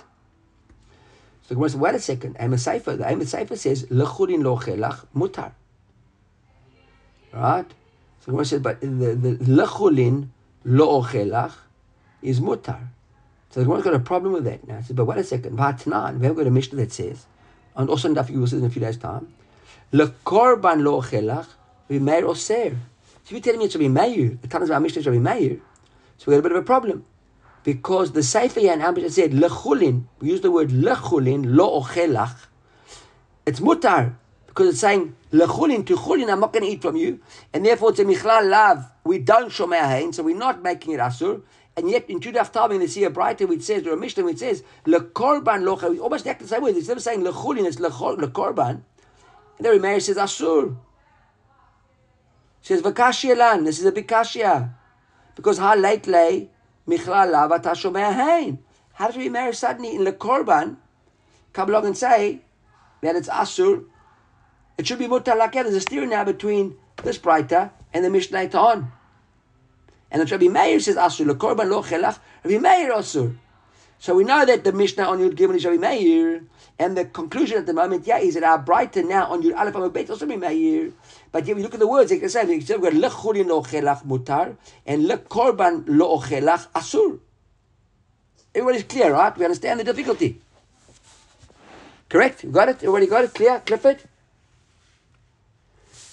So 1.43 1.49
the 1.49 1.55
Gemara 1.57 1.69
says, 1.69 1.77
wait 1.77 1.95
a 1.95 2.01
second. 2.01 2.37
Amos 2.41 2.63
Sefer, 2.63 2.97
the 2.97 3.27
Sefer 3.27 3.57
says, 3.57 3.85
Lechulin 3.87 4.43
lo 4.43 4.57
chelach 4.57 5.05
mutar. 5.15 5.53
Right? 7.33 7.67
So 8.21 8.33
Gemara 8.33 8.45
says, 8.45 8.61
but 8.61 8.81
the, 8.81 8.87
the 8.87 9.37
Lechulin 9.45 10.29
lo 10.65 11.03
chelach 11.03 11.53
is 12.21 12.41
mutar. 12.41 12.81
So 13.51 13.61
the 13.61 13.65
Gemara's 13.65 13.85
got 13.85 13.95
a 13.95 13.99
problem 13.99 14.33
with 14.33 14.45
that 14.45 14.67
now. 14.67 14.79
I 14.79 14.83
said, 14.83 14.97
but 14.97 15.07
wait 15.07 15.19
a 15.19 15.25
second. 15.25 15.59
V'atanan, 15.59 16.19
we 16.19 16.27
have 16.27 16.37
got 16.37 16.47
a 16.47 16.51
Mishnah 16.51 16.77
that 16.77 16.93
says, 16.93 17.27
and 17.75 17.89
also 17.89 18.09
in 18.09 18.15
Daf 18.15 18.31
Yusuf 18.31 18.59
in 18.59 18.65
a 18.65 18.71
few 18.71 18.81
days' 18.81 18.97
time, 18.97 19.33
Lekorban 19.93 20.83
lo 20.83 21.03
chelach 21.03 21.47
v'meir 21.91 22.23
oser. 22.23 22.77
So 23.25 23.35
you're 23.35 23.41
telling 23.41 23.61
me 23.61 23.67
it's 23.67 23.77
Rabbi 23.77 23.89
Meir, 23.89 24.39
the 24.41 24.49
Tana's 24.49 24.71
Mishnah 24.71 25.01
is 25.01 25.07
Rabbi 25.07 25.19
Meir, 25.19 25.61
so 26.19 26.25
we 26.27 26.33
got 26.33 26.41
a 26.41 26.43
bit 26.43 26.53
of 26.53 26.59
a 26.59 26.63
problem. 26.63 27.05
Because 27.65 28.13
the 28.13 28.23
Sefer 28.23 28.61
and 28.61 28.83
Amr 28.83 29.09
said, 29.09 29.31
lechulin, 29.31 30.05
we 30.19 30.31
use 30.31 30.41
the 30.41 30.51
word 30.51 30.71
lechulin, 30.71 31.45
lo 31.47 31.81
ochelach, 31.81 32.37
it's 33.47 33.61
mutar, 33.61 34.15
because 34.47 34.69
it's 34.71 34.81
saying, 34.81 35.15
lechulin 35.33 35.85
to 35.87 35.97
chulin, 35.97 36.31
I'm 36.31 36.41
not 36.41 36.53
going 36.53 36.65
to 36.65 36.71
eat 36.71 36.83
from 36.83 36.97
you, 36.97 37.21
and 37.53 37.65
therefore 37.65 37.91
it's 37.91 38.01
a 38.01 38.05
michlal 38.05 38.49
lav, 38.49 38.85
we 39.05 39.19
don't 39.19 39.51
shomei 39.51 39.87
hain, 39.89 40.13
so 40.13 40.23
we're 40.23 40.37
not 40.37 40.63
making 40.63 40.95
it 40.95 41.01
asur, 41.01 41.43
and 41.77 41.91
yet 41.91 42.09
in 42.11 42.21
Judaf 42.21 42.53
Talmud, 42.53 42.81
they 42.81 42.87
see 42.87 43.05
a 43.05 43.11
brighter 43.11 43.47
which 43.47 43.63
says, 43.63 43.87
or 43.87 43.95
a 43.95 43.97
Mishnah 43.97 44.25
which 44.25 44.39
says, 44.39 44.63
lekorban 44.87 45.65
lo 45.65 45.91
we 45.91 45.99
almost 45.99 46.27
act 46.27 46.41
the 46.41 46.49
same 46.49 46.63
way, 46.63 46.71
instead 46.71 46.97
of 46.97 47.03
saying 47.03 47.23
lechulin, 47.23 47.67
it's 47.67 47.77
lekorban, 47.77 48.83
and 49.59 49.67
then 49.67 49.81
Meir 49.81 50.01
says 50.01 50.17
asur 50.17 50.77
says 52.63 52.81
Vakashia 52.81 53.37
lan. 53.37 53.65
This 53.65 53.81
is 53.81 53.85
a 53.85 53.93
bikashia. 53.93 54.73
Because 55.35 55.59
how 55.59 55.77
late 55.77 56.07
lay 56.07 56.51
Michlala 56.89 57.51
Vatashomea 57.51 58.15
Hain. 58.15 58.59
How 58.95 59.11
does 59.11 59.31
marry 59.31 59.53
suddenly 59.53 59.97
in 59.97 60.05
the 60.05 60.13
Korban? 60.13 60.77
Come 61.53 61.69
along 61.71 61.87
and 61.87 61.97
say 61.97 62.41
that 63.03 63.17
it's 63.17 63.29
Asur. 63.29 63.85
It 64.79 64.87
should 64.87 64.99
be 64.99 65.07
Mutar 65.07 65.39
Lakia. 65.39 65.65
There's 65.65 65.75
a 65.75 65.81
steer 65.81 66.07
now 66.07 66.25
between 66.25 66.77
this 67.03 67.19
Breita 67.19 67.71
and 67.93 68.05
the 68.05 68.11
Mishnah 68.11 68.49
on. 68.55 68.93
And 70.11 70.31
Rabbi 70.31 70.49
Meir 70.49 70.81
says 70.81 70.97
Asur. 70.97 71.27
The 71.27 71.35
Korban 71.35 71.71
Lo 71.71 71.83
Chelach. 71.83 72.19
Rabbi 72.45 72.59
Meir 72.59 72.93
Asur. 72.93 73.37
So 73.99 74.15
we 74.15 74.25
know 74.25 74.45
that 74.45 74.65
the 74.65 74.73
Mishnah 74.73 75.05
on 75.05 75.21
Yud 75.21 75.37
Gimel 75.37 75.57
is 75.57 75.65
Rabbi 75.65 75.77
Meir. 75.77 76.43
And 76.79 76.97
the 76.97 77.05
conclusion 77.05 77.59
at 77.59 77.67
the 77.67 77.73
moment, 77.73 78.07
yeah, 78.07 78.19
is 78.19 78.35
that 78.35 78.43
our 78.43 78.63
Breita 78.63 79.07
now 79.07 79.27
on 79.27 79.43
Yud 79.43 79.57
Aleph 79.57 79.75
Amud 79.75 79.93
Beit 79.93 80.11
also 80.11 80.27
Rabbi 80.27 80.49
Meir. 80.49 80.93
But 81.31 81.43
if 81.43 81.49
you 81.49 81.63
look 81.63 81.75
at 81.75 81.81
the 81.81 81.87
words, 81.87 82.11
it's 82.11 82.21
the 82.21 82.29
same. 82.29 82.49
We've 82.49 82.67
got 82.67 82.93
Lechulin 82.93 83.47
Lo 83.47 83.63
Chelach 83.63 84.05
Mutar 84.05 84.57
and 84.85 85.07
Le 85.07 85.19
Korban 85.19 85.85
Lo 85.87 86.21
Chelach 86.21 86.69
Asur. 86.73 87.21
Everybody's 88.55 88.85
clear, 88.85 89.13
right? 89.13 89.37
We 89.37 89.45
understand 89.45 89.81
the 89.81 89.85
difficulty. 89.85 90.41
Correct? 92.09 92.45
You 92.45 92.51
got 92.51 92.69
it? 92.69 92.77
Everybody 92.77 93.07
got 93.07 93.25
it? 93.25 93.35
Clear? 93.35 93.63
Clifford? 93.65 94.03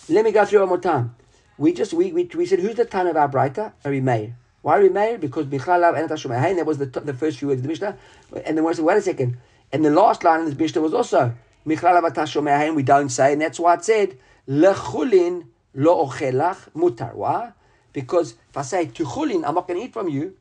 Let 0.10 0.26
me 0.26 0.32
go 0.32 0.44
through 0.44 0.62
one 0.62 0.70
more 0.70 0.80
time. 0.80 1.16
We 1.58 1.74
just 1.74 1.94
we 1.94 2.12
we, 2.12 2.24
we 2.36 2.46
said 2.46 2.60
who's 2.60 2.76
the 2.76 2.86
ton 2.86 3.08
of 3.08 3.16
our 3.16 3.28
brighter? 3.28 3.74
Rabbi 3.84 4.00
Meir. 4.00 4.36
Why 4.62 4.78
Rabbi 4.80 4.92
Meir? 4.92 5.18
Because 5.20 5.46
Michalav 5.46 5.98
and 5.98 6.10
Tashumahain, 6.10 6.56
that 6.56 6.66
was 6.66 6.80
the, 6.80 6.86
the 6.86 7.14
first 7.14 7.38
few 7.38 7.48
words 7.48 7.60
of 7.60 7.64
the 7.64 7.70
Mishnah. 7.70 7.98
And 8.46 8.58
then 8.58 8.64
we 8.64 8.74
said, 8.74 8.84
wait 8.84 8.98
a 8.98 9.02
second. 9.02 9.38
And 9.72 9.86
the 9.86 9.90
last 9.90 10.24
line 10.24 10.42
in 10.42 10.46
this 10.48 10.58
Mishnah 10.58 10.82
was 10.82 10.94
also 10.94 11.34
Michalav 11.66 12.02
Tashumahain, 12.14 12.76
we 12.76 12.84
don't 12.84 13.10
say, 13.10 13.34
and 13.34 13.42
that's 13.42 13.60
why 13.60 13.76
it 13.76 13.86
said 13.86 14.18
Lechulin 14.48 15.46
lo 15.76 16.08
ochelach 16.08 16.72
mutar. 16.74 17.14
Why? 17.14 17.52
Because 17.94 18.34
if 18.50 18.58
I 18.58 18.62
say 18.64 18.86
tuchulin, 18.88 19.48
I'm 19.48 19.56
not 19.56 19.68
going 19.68 19.80
to 19.80 19.86
eat 19.86 19.94
from 19.94 20.10
you. 20.10 20.36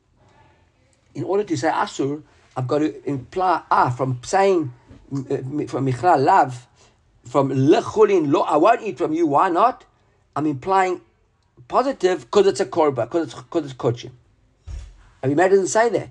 In 1.14 1.24
order 1.24 1.44
to 1.44 1.56
say 1.56 1.68
asur, 1.68 2.22
I've 2.56 2.66
got 2.66 2.78
to 2.78 3.08
imply 3.08 3.62
ah 3.70 3.90
from 3.90 4.20
saying 4.24 4.72
from 5.68 5.84
Michal 5.84 6.18
Lav, 6.18 6.66
from 7.28 7.50
Lechulin, 7.50 8.32
lo, 8.32 8.42
I 8.42 8.56
won't 8.56 8.82
eat 8.82 8.98
from 8.98 9.12
you. 9.12 9.26
Why 9.26 9.48
not? 9.48 9.84
I'm 10.34 10.46
implying 10.46 11.00
positive 11.68 12.22
because 12.22 12.46
it's 12.46 12.60
a 12.60 12.66
korba, 12.66 13.04
because 13.04 13.32
it's 13.32 13.34
because 13.34 13.64
it's 13.64 13.74
kochim. 13.74 14.10
Rabbi 15.22 15.34
Meir 15.34 15.48
doesn't 15.48 15.68
say 15.68 15.88
that. 15.90 16.10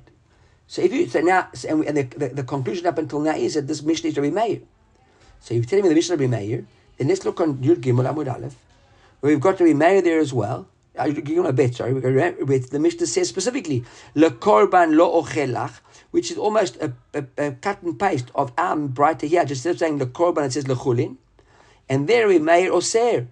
So 0.68 0.82
if 0.82 0.92
you 0.92 1.08
say 1.08 1.22
now, 1.22 1.48
and, 1.68 1.84
and 1.86 1.98
the, 1.98 2.04
the, 2.04 2.28
the, 2.30 2.44
conclusion 2.44 2.86
up 2.88 2.98
until 2.98 3.22
now 3.22 3.36
is 3.36 3.54
that 3.54 3.68
this 3.68 3.82
Mishnah 3.82 4.10
is 4.10 4.18
Rabbi 4.18 4.30
Meir. 4.30 4.60
So 5.40 5.54
you're 5.54 5.64
telling 5.64 5.84
me 5.84 5.90
the 5.90 5.96
Mishnah 5.96 6.16
is 6.16 6.22
Rabbi 6.22 6.38
Meir, 6.38 6.66
then 6.98 7.08
let's 7.08 7.24
look 7.24 7.40
on 7.40 7.58
Yud 7.58 7.78
Gimel 7.78 8.12
Amud 8.12 8.34
Aleph, 8.34 8.56
we've 9.22 9.40
got 9.40 9.60
Rabbi 9.60 9.74
Meir 9.74 10.02
there 10.02 10.20
as 10.20 10.34
well. 10.34 10.68
Give 10.98 11.30
you 11.30 11.46
a 11.46 11.54
bit, 11.54 11.76
sorry. 11.76 11.94
The 11.94 12.80
Mishnah 12.80 13.06
says 13.06 13.30
specifically, 13.30 13.86
Le 14.16 14.32
korban 14.32 14.96
lo 14.96 15.22
ochelach, 15.22 15.80
which 16.12 16.32
is 16.32 16.38
almost 16.38 16.78
a, 16.78 16.94
a, 17.14 17.26
a, 17.38 17.52
cut 17.52 17.82
and 17.84 18.00
paste 18.00 18.32
of 18.36 18.52
Am 18.58 18.88
brighter 18.88 19.28
here. 19.28 19.46
Just 19.46 19.66
instead 19.66 19.72
of 19.72 19.80
saying 19.80 20.00
Le 20.00 20.06
korban, 20.06 20.46
it 20.46 20.54
says 20.54 20.68
Le 20.68 20.76
chulin. 20.76 21.18
And 21.90 22.08
there 22.08 22.28
we 22.28 22.40
Meir 22.40 22.72
Oser. 22.72 23.28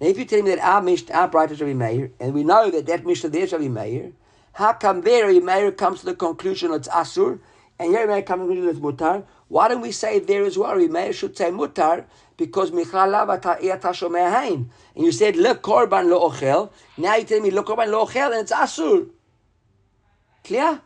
Now, 0.00 0.08
if 0.08 0.18
you 0.18 0.24
tell 0.24 0.42
me 0.42 0.50
that 0.50 0.58
our 0.58 0.82
Mishnah, 0.82 1.14
our 1.14 1.28
brighter 1.28 1.54
Rabbi 1.54 1.74
Meir, 1.74 2.10
and 2.18 2.34
we 2.34 2.42
know 2.42 2.70
that 2.70 2.86
that 2.86 3.06
Mishnah 3.06 3.30
there 3.30 3.44
is 3.44 3.52
Rabbi 3.52 3.68
Meir, 3.68 4.12
how 4.54 4.72
come 4.72 5.02
there 5.02 5.28
Rabbi 5.28 5.38
Meir 5.38 5.72
comes 5.72 6.00
to 6.00 6.06
the 6.06 6.14
conclusion 6.14 6.72
it's 6.72 6.88
Asur, 6.88 7.38
and 7.78 7.90
here 7.90 8.00
Rabbi 8.00 8.14
Meir 8.14 8.22
comes 8.22 8.42
to 8.42 8.48
the 8.48 8.54
conclusion 8.54 8.76
it's 8.76 9.00
Mutar? 9.00 9.24
Why 9.48 9.68
don't 9.68 9.80
we 9.80 9.92
say 9.92 10.18
there 10.18 10.44
as 10.44 10.58
well? 10.58 10.74
Rabbi 10.74 10.90
Meir 10.90 11.12
should 11.12 11.36
say 11.36 11.50
Mutar, 11.50 12.06
because 12.36 12.70
and 12.70 12.78
you 15.04 15.12
said 15.12 15.36
le 15.36 15.54
korban 15.54 16.08
lo 16.08 16.28
ochel. 16.28 16.70
Now 16.96 17.16
you 17.16 17.24
tell 17.24 17.40
me 17.40 17.50
le 17.50 17.62
korban 17.62 17.88
lo 17.88 18.04
ochel, 18.04 18.32
and 18.32 18.40
it's 18.40 18.52
asur. 18.52 19.08
Clear? 20.42 20.80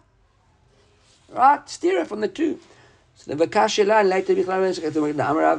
Right? 1.28 1.68
Steer 1.68 2.00
it 2.00 2.08
from 2.08 2.20
the 2.20 2.28
two. 2.28 2.58
So 3.16 3.34
the 3.34 3.46
vakashela 3.46 4.00
and 4.00 4.08
later 4.08 4.34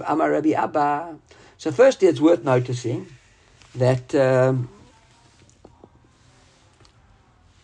Amar 0.08 0.32
Rabbi 0.32 0.52
Abba. 0.52 1.18
So 1.58 1.72
firstly, 1.72 2.08
it's 2.08 2.22
worth 2.22 2.44
noticing 2.44 3.08
that 3.76 4.14
um, 4.14 4.70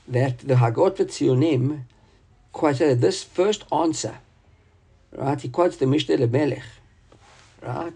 that 0.08 0.40
the 0.40 0.56
Hagot 0.56 0.98
Tzionim 0.98 1.84
quotes 2.52 2.80
this 2.80 3.24
first 3.24 3.64
answer. 3.72 4.18
Right? 5.12 5.40
He 5.40 5.50
quotes 5.50 5.78
the 5.78 5.86
Mishneh 5.86 6.18
LaMelech. 6.18 6.64
Right? 7.62 7.94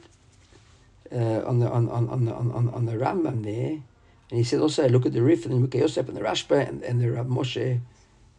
uh, 1.12 1.42
on 1.46 1.60
the 1.60 1.70
on 1.70 1.90
on 1.90 2.10
on 2.10 2.26
the 2.26 2.34
on, 2.34 2.70
on 2.70 2.86
the 2.86 2.94
Rambam 2.94 3.44
there, 3.44 3.72
and 3.72 4.38
he 4.38 4.44
said 4.44 4.60
also 4.60 4.88
look 4.90 5.06
at 5.06 5.14
the 5.14 5.22
Rif 5.22 5.46
and 5.46 5.54
the 5.54 5.68
Mukhe 5.68 5.80
Yosef 5.80 6.08
and 6.08 6.18
the 6.18 6.22
Rashba 6.22 6.68
and, 6.68 6.84
and 6.84 7.02
the 7.02 7.12
Rav 7.12 7.28
Moshe 7.28 7.80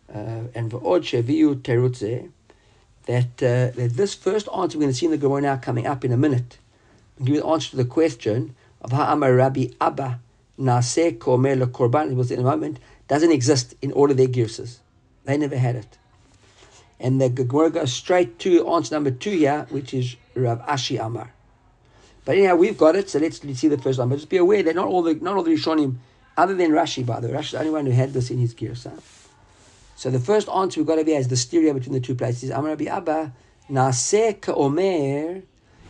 and 0.08 0.70
V'od 0.70 1.02
Sheviu 1.02 1.56
Terutze 1.56 2.30
that 3.06 3.42
uh, 3.42 3.74
that 3.76 3.92
this 3.94 4.14
first 4.14 4.48
answer 4.54 4.78
we're 4.78 4.82
going 4.82 4.92
to 4.92 4.98
see 4.98 5.06
in 5.06 5.12
the 5.12 5.18
Gemara 5.18 5.40
now 5.42 5.56
coming 5.56 5.86
up 5.86 6.04
in 6.04 6.12
a 6.12 6.16
minute. 6.16 6.58
I'll 7.18 7.26
give 7.26 7.36
you 7.36 7.40
the 7.42 7.46
answer 7.46 7.70
to 7.70 7.76
the 7.76 7.84
question 7.84 8.54
of 8.80 8.92
Ha'amar 8.92 9.34
Rabbi 9.34 9.68
Abba 9.80 10.20
Naseh 10.58 11.18
Komer 11.18 11.56
Korban. 11.66 12.12
It 12.12 12.16
was 12.16 12.30
in 12.30 12.40
a 12.40 12.42
moment 12.42 12.78
doesn't 13.08 13.32
exist 13.32 13.74
in 13.80 13.90
all 13.92 14.10
of 14.10 14.16
their 14.16 14.28
girses. 14.28 14.78
They 15.24 15.36
never 15.36 15.56
had 15.56 15.76
it. 15.76 15.98
And 17.00 17.20
the 17.20 17.28
Gemara 17.30 17.70
goes 17.70 17.92
straight 17.92 18.38
to 18.40 18.68
answer 18.68 18.94
number 18.94 19.10
two 19.10 19.30
here, 19.30 19.66
which 19.70 19.94
is 19.94 20.16
Rav 20.34 20.60
Ashi 20.66 21.04
Amar. 21.04 21.32
But 22.24 22.36
anyhow, 22.36 22.56
we've 22.56 22.76
got 22.76 22.96
it, 22.96 23.08
so 23.08 23.18
let's, 23.18 23.42
let's 23.42 23.60
see 23.60 23.68
the 23.68 23.78
first 23.78 23.98
one. 23.98 24.10
But 24.10 24.16
just 24.16 24.28
be 24.28 24.36
aware 24.36 24.62
that 24.62 24.74
not 24.74 24.86
all 24.86 25.02
the 25.02 25.14
not 25.14 25.36
all 25.36 25.42
the 25.42 25.52
Rishonim, 25.52 25.96
other 26.36 26.54
than 26.54 26.72
Rashi, 26.72 27.06
by 27.06 27.20
the 27.20 27.28
way, 27.28 27.34
Rashi 27.34 27.44
is 27.44 27.50
the 27.52 27.58
only 27.60 27.70
one 27.70 27.86
who 27.86 27.92
had 27.92 28.12
this 28.12 28.30
in 28.30 28.38
his 28.38 28.54
Girsa. 28.54 29.00
So 29.98 30.10
the 30.10 30.20
first 30.20 30.48
answer 30.48 30.78
we've 30.78 30.86
got 30.86 30.94
to 30.94 31.04
be 31.04 31.14
is 31.14 31.26
the 31.26 31.36
stereo 31.36 31.74
between 31.74 31.94
the 31.94 32.00
two 32.00 32.14
places. 32.14 32.50
Amar 32.50 32.70
Rabbi 32.70 32.84
Abba, 32.84 33.32
Naseh 33.68 34.48
Omer. 34.56 35.42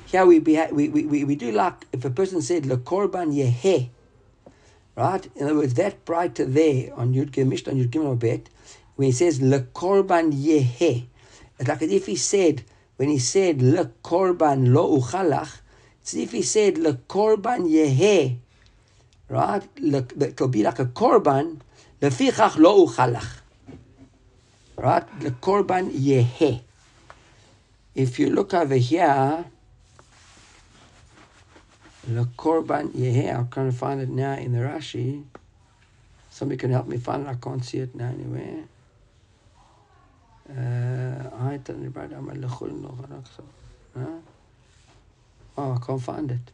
Here 0.06 0.24
we, 0.24 0.38
be, 0.38 0.58
we, 0.72 0.88
we, 0.88 1.24
we 1.24 1.34
do 1.36 1.52
like 1.52 1.86
if 1.92 2.06
a 2.06 2.10
person 2.10 2.40
said 2.40 2.64
Le 2.64 2.78
Korban 2.78 3.34
Yeheh, 3.34 3.90
right? 4.96 5.30
In 5.36 5.44
other 5.44 5.56
words, 5.56 5.74
that 5.74 6.06
brighter 6.06 6.46
there 6.46 6.94
on 6.94 7.12
Yud 7.12 7.36
Mishnah 7.36 7.72
on 7.72 7.78
Yud 7.78 7.90
Gimel 7.90 8.18
Bet, 8.18 8.48
when 8.96 9.06
he 9.06 9.12
says 9.12 9.42
Le 9.42 9.60
Korban 9.60 10.32
Yeheh, 10.32 11.04
it's 11.58 11.68
like 11.68 11.82
as 11.82 11.92
if 11.92 12.06
he 12.06 12.16
said 12.16 12.62
when 12.96 13.10
he 13.10 13.18
said 13.18 13.60
Le 13.60 13.90
Korban 14.02 14.72
Lo 14.72 14.98
Uchalach, 14.98 15.58
See 16.08 16.22
if 16.22 16.32
he 16.32 16.40
said 16.40 16.78
le 16.78 16.94
korban 16.94 17.68
yehe, 17.68 18.38
right? 19.28 19.62
It 19.76 20.40
will 20.40 20.48
be 20.48 20.62
like 20.62 20.78
a 20.78 20.86
korban. 20.86 21.58
Lefichach 22.00 22.56
lo 22.56 22.86
uchalach, 22.86 23.42
right? 24.78 25.04
Le 25.22 25.30
korban 25.30 25.90
yehe. 25.90 26.60
If 27.94 28.18
you 28.18 28.30
look 28.30 28.54
over 28.54 28.76
here, 28.76 29.44
the 32.06 32.24
korban 32.36 32.90
yehe. 32.92 33.34
I'm 33.34 33.48
trying 33.48 33.70
to 33.70 33.76
find 33.76 34.00
it 34.00 34.08
now 34.08 34.34
in 34.34 34.52
the 34.52 34.60
Rashi. 34.60 35.24
Somebody 36.30 36.58
can 36.58 36.70
help 36.70 36.86
me 36.86 36.96
find 36.98 37.26
it. 37.26 37.30
I 37.30 37.34
can't 37.34 37.64
see 37.64 37.78
it 37.78 37.94
now 37.94 38.08
anywhere. 38.08 38.64
Uh, 40.48 41.28
I 41.36 41.58
don't 41.58 41.94
know. 43.94 44.22
Oh, 45.56 45.72
I 45.72 45.78
can't 45.84 46.00
find 46.00 46.30
it 46.30 46.52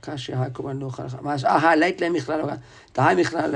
קשה 0.00 0.50
כמובן 0.54 0.78
נוכל, 0.78 1.02
אה, 1.46 1.76
לית 1.76 2.00
להם 2.00 2.12
מכלל, 2.12 2.40
דהי 2.94 3.14
מכלל, 3.14 3.54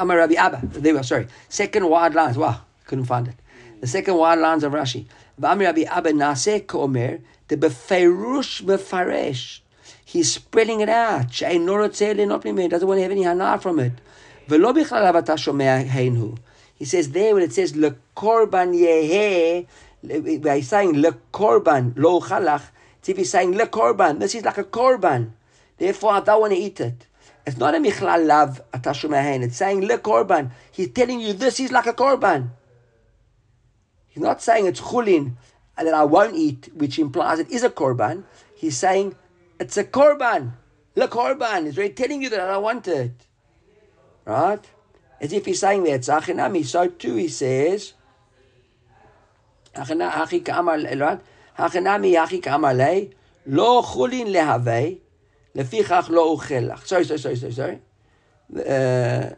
אמר 0.00 0.22
רבי 0.24 0.38
אבא, 0.38 0.58
they 0.72 0.92
were, 0.92 1.02
sorry, 1.02 1.26
second 1.50 1.84
wide 1.84 2.14
lines, 2.14 2.36
wow, 2.36 2.54
couldn't 2.86 3.04
find 3.04 3.28
it. 3.28 3.34
The 3.80 3.86
second 3.86 4.14
wide 4.16 4.38
lines 4.38 4.64
of 4.64 4.72
Rashi. 4.72 5.04
ואמר 5.38 5.68
רבי 5.68 5.84
אבא 5.88 6.12
נעשה 6.12 6.58
כאומר, 6.68 7.10
בפירוש 7.50 8.62
מפרש. 8.62 9.62
He's 10.06 10.38
spreading 10.38 10.80
it 10.80 10.88
out, 10.88 11.30
שאינו 11.30 11.74
רוצה 11.82 12.12
ליהנות 12.12 12.46
ממנו, 12.46 12.68
doesn't 12.68 12.86
want 12.86 12.98
to 12.98 13.02
have 13.02 13.18
any 13.18 13.26
הנאה 13.26 13.56
from 13.62 13.78
it. 13.78 14.00
ולא 14.48 14.72
בכלל 14.72 15.06
אבל 15.06 15.18
אתה 15.18 15.36
שומע 15.36 15.74
הן 15.74 16.16
He 16.80 16.84
says 16.84 17.08
there 17.12 17.34
when 17.34 17.42
it 17.42 17.52
says 17.52 17.76
לקורבן 17.76 18.74
יהא, 18.74 19.62
by 20.42 20.60
saying 20.60 20.92
le 20.94 21.12
korban 21.32 21.92
lo 21.96 22.20
chalach, 22.20 22.62
if 23.07 23.17
he's 23.17 23.31
saying 23.31 23.55
le 23.57 23.67
korban, 23.67 24.19
this 24.19 24.35
is 24.35 24.45
like 24.45 24.57
a 24.57 24.63
korban. 24.63 25.31
Therefore, 25.77 26.13
I 26.13 26.19
don't 26.19 26.41
want 26.41 26.53
to 26.53 26.59
eat 26.59 26.79
it. 26.79 27.07
It's 27.45 27.57
not 27.57 27.73
a 27.73 27.79
michlal 27.79 28.25
lav 28.25 28.61
atashumahain. 28.71 29.41
It's 29.41 29.57
saying 29.57 29.81
le 29.81 29.97
korban. 29.97 30.51
He's 30.71 30.89
telling 30.89 31.19
you 31.19 31.33
this 31.33 31.59
is 31.59 31.71
like 31.71 31.87
a 31.87 31.93
korban. 31.93 32.51
He's 34.07 34.21
not 34.21 34.41
saying 34.41 34.67
it's 34.67 34.81
chulin 34.81 35.33
and 35.77 35.87
that 35.87 35.93
I 35.93 36.03
won't 36.03 36.35
eat, 36.35 36.69
which 36.75 36.99
implies 36.99 37.39
it 37.39 37.49
is 37.49 37.63
a 37.63 37.69
korban. 37.69 38.23
He's 38.53 38.77
saying 38.77 39.15
it's 39.59 39.77
a 39.77 39.83
korban. 39.83 40.53
Le 40.95 41.07
korban. 41.07 41.65
He's 41.65 41.77
really 41.77 41.93
telling 41.93 42.21
you 42.21 42.29
that 42.29 42.39
I 42.39 42.47
don't 42.51 42.63
want 42.63 42.87
it. 42.87 43.25
Right? 44.25 44.63
As 45.19 45.33
if 45.33 45.45
he's 45.45 45.59
saying 45.59 45.83
that. 45.85 46.01
Zachinami. 46.01 46.63
So 46.65 46.87
too 46.87 47.15
he 47.15 47.27
says. 47.27 47.93
Right? 49.75 51.21
Hachanami 51.57 52.13
Yachik 52.13 52.43
Amalei, 52.43 53.13
Lo 53.47 53.81
Chulin 53.81 54.27
Lehave, 54.27 54.99
Lefichach 55.55 56.09
Lo 56.09 56.37
Uchelach. 56.37 56.85
Sorry, 56.85 57.03
sorry, 57.03 57.19
sorry, 57.19 57.35
sorry, 57.35 57.51
sorry. 57.51 57.79
Uh, 58.67 59.29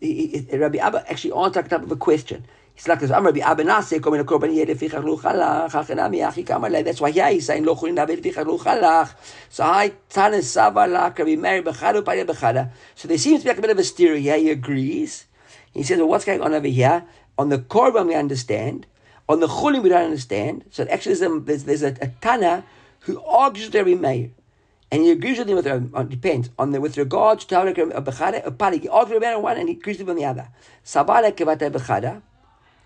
he, 0.00 0.46
he, 0.50 0.56
Rabbi 0.56 0.78
Abba 0.78 1.10
actually 1.10 1.32
answered 1.32 1.68
type 1.68 1.82
of 1.82 1.90
a 1.90 1.96
question. 1.96 2.44
He's 2.74 2.88
like 2.88 2.98
this. 3.00 3.10
I'm 3.10 3.24
Rabbi 3.24 3.40
Abba 3.40 3.62
Nase, 3.62 4.00
Komin 4.00 4.24
Korban 4.24 4.54
Yeh 4.54 4.64
Lefichach 4.64 5.04
Lo 5.04 5.16
Uchelach, 5.16 5.70
Hachanami 5.70 6.18
Yachik 6.18 6.46
Amalei. 6.46 6.84
That's 6.84 7.00
why 7.00 7.08
yeah, 7.08 7.30
he's 7.30 7.46
saying 7.46 7.64
Lo 7.64 7.74
Chulin 7.74 7.96
Lehave 7.96 8.20
Lefichach 8.20 8.46
Lo 8.46 8.58
Uchelach. 8.58 9.14
So 9.48 9.64
I 9.64 9.92
Tana 10.08 10.38
Savalak, 10.38 11.18
Rabbi 11.18 11.36
Meir 11.36 11.62
Bechada 11.62 12.02
Upaya 12.02 12.26
Bechada. 12.26 12.70
So 12.94 13.08
there 13.08 13.18
seems 13.18 13.40
to 13.40 13.44
be 13.44 13.50
like 13.50 13.58
a 13.58 13.62
bit 13.62 13.70
of 13.70 13.78
a 13.78 13.84
steer 13.84 14.16
here. 14.16 14.36
He 14.36 14.50
agrees. 14.50 15.26
He 15.72 15.82
says, 15.82 15.98
well, 15.98 16.08
what's 16.08 16.24
going 16.24 16.40
on 16.40 16.54
over 16.54 16.68
here? 16.68 17.04
On 17.36 17.48
the 17.48 17.58
Korban 17.58 18.06
we 18.06 18.14
understand, 18.14 18.86
on 19.28 19.40
the 19.40 19.46
Chulin 19.46 19.82
we 19.82 19.88
don't 19.88 20.04
understand. 20.04 20.64
So 20.70 20.86
actually 20.90 21.14
there's 21.14 21.32
a, 21.32 21.40
there's, 21.40 21.64
there's 21.64 21.82
a, 21.82 21.96
a 22.00 22.08
Tana 22.20 22.64
who 23.00 23.22
argues 23.22 23.66
with 23.66 23.74
Rabbi 23.74 23.94
Meir. 23.94 24.30
And 24.90 25.02
he 25.02 25.10
agrees 25.10 25.38
with 25.38 25.48
him 25.48 25.56
with 25.56 25.66
um, 25.66 25.90
on, 25.94 26.08
depends 26.08 26.50
on 26.58 26.70
the 26.70 26.80
with 26.80 26.96
regards 26.96 27.44
to 27.46 27.54
Talmud 27.54 27.74
Bechada, 27.74 28.56
pali. 28.56 28.78
He 28.78 28.88
argues 28.88 29.16
about 29.16 29.42
one 29.42 29.58
and 29.58 29.68
he 29.68 29.74
agrees 29.74 29.98
with 29.98 30.06
him 30.06 30.10
on 30.10 30.16
the 30.16 30.24
other. 30.24 30.48
Sabala 30.84 31.32
Kevata 31.32 31.70
Bechada, 31.70 32.22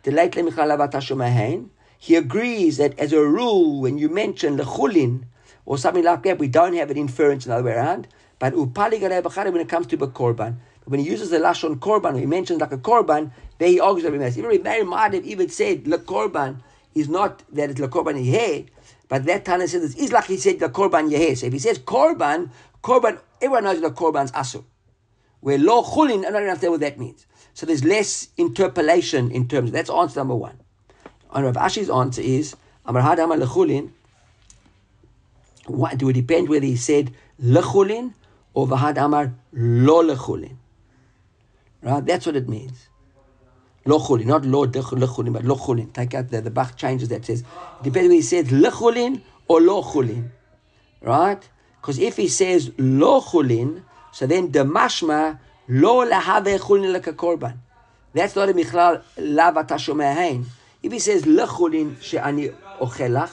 the 0.05 0.11
late 0.11 0.33
Lemichala 0.33 1.69
He 1.99 2.15
agrees 2.15 2.79
that 2.79 2.99
as 2.99 3.13
a 3.13 3.23
rule, 3.23 3.83
when 3.83 3.99
you 3.99 4.09
mention 4.09 4.57
lechulin 4.57 5.25
or 5.67 5.77
something 5.77 6.05
like 6.05 6.23
that, 6.23 6.39
we 6.39 6.49
don't 6.49 6.75
have 6.75 6.91
an 6.91 6.97
inference 6.97 7.45
in 7.45 7.51
the 7.51 7.57
other 7.57 7.65
way 7.65 7.73
around. 7.73 8.09
But 8.39 8.55
upali 8.55 9.01
Bechada 9.01 9.53
when 9.53 9.61
it 9.61 9.69
comes 9.69 9.87
to 9.89 9.99
Bekorban. 9.99 10.57
When 10.89 11.01
he 11.01 11.07
uses 11.07 11.29
the 11.29 11.39
lashon 11.39 11.79
korban, 11.79 12.19
he 12.19 12.25
mentions 12.25 12.63
like 12.63 12.73
a 12.73 12.79
korban, 12.79 13.31
there 13.59 13.69
he 13.69 13.79
argues 13.79 14.07
him. 14.07 14.15
Even 14.15 14.63
Mary 14.63 14.85
Madiv 14.85 15.23
even 15.25 15.51
said 15.51 15.85
the 15.85 15.99
korban 15.99 16.63
is 16.95 17.11
not 17.11 17.43
that 17.53 17.69
it's 17.69 17.79
the 17.79 17.89
korban 17.89 18.19
he 18.19 18.67
but 19.07 19.27
that 19.27 19.45
Tana 19.45 19.69
says 19.69 19.95
it's 19.95 20.13
like 20.13 20.25
he 20.25 20.39
said 20.39 20.59
the 20.61 20.71
korban 20.71 21.11
yeheh. 21.11 21.37
So 21.37 21.47
if 21.47 21.53
he 21.53 21.59
says 21.59 21.79
korban, 21.79 22.51
korban, 22.83 23.21
everyone 23.43 23.65
knows 23.65 23.83
the 23.83 23.91
korban's 23.91 24.33
asur. 24.33 24.65
Where 25.41 25.59
lo 25.59 25.83
chulin, 25.83 26.21
I 26.21 26.31
don't 26.31 26.33
going 26.33 26.45
to 26.45 26.51
understand 26.51 26.71
what 26.73 26.81
that 26.81 26.99
means. 26.99 27.27
So 27.53 27.67
there's 27.67 27.85
less 27.85 28.29
interpolation 28.39 29.31
in 29.31 29.47
terms. 29.47 29.73
That's 29.73 29.91
answer 29.91 30.21
number 30.21 30.37
one. 30.37 30.59
And 31.35 31.45
Rav 31.45 31.57
Ashi's 31.57 31.91
answer 31.91 32.23
is 32.23 32.57
Amar 32.87 33.03
Hadama 33.03 33.39
lechulin. 33.43 33.91
What 35.67 35.99
do 35.99 36.09
it 36.09 36.15
depend 36.15 36.49
whether 36.49 36.65
he 36.65 36.77
said 36.77 37.13
lechulin 37.43 38.15
or 38.55 38.67
v'had 38.67 38.97
amar 38.97 39.35
lo 39.53 40.03
lechulin? 40.03 40.58
Right, 41.83 42.05
that's 42.05 42.27
what 42.27 42.37
it 42.37 42.49
means. 42.49 42.89
Lo 43.87 43.99
chulin, 43.99 44.27
not 44.27 44.45
lo 44.45 44.67
lechulin, 44.67 45.33
but 45.33 45.45
lo 45.45 45.57
chulin. 45.57 45.93
Take 45.93 46.15
out 46.15 46.29
the, 46.31 46.41
the 46.41 46.51
Bach 46.51 46.77
changes 46.77 47.09
that 47.09 47.25
says, 47.25 47.41
it 47.41 47.85
depends 47.85 48.09
whether 48.09 48.15
he 48.15 48.23
says 48.23 48.49
lechulin 48.49 49.23
or 49.47 49.61
lo 49.61 49.83
chulin. 49.83 50.29
Right? 51.01 51.49
Because 51.81 51.99
if 51.99 52.17
he 52.17 52.29
says 52.29 52.73
lo 52.77 53.21
chulin, 53.21 53.83
so 54.13 54.27
then 54.27 54.51
the 54.51 54.61
mashma 54.61 55.39
lo 55.69 56.05
lahave 56.05 56.59
chulin 56.59 57.01
korban. 57.15 57.57
That's 58.13 58.35
not 58.35 58.49
a 58.49 58.53
michlal 58.53 59.03
lav 59.17 60.47
If 60.83 60.93
he 60.93 60.99
says 60.99 61.23
lechulin 61.23 62.03
she'ani 62.03 62.51
ochelach, 62.81 63.31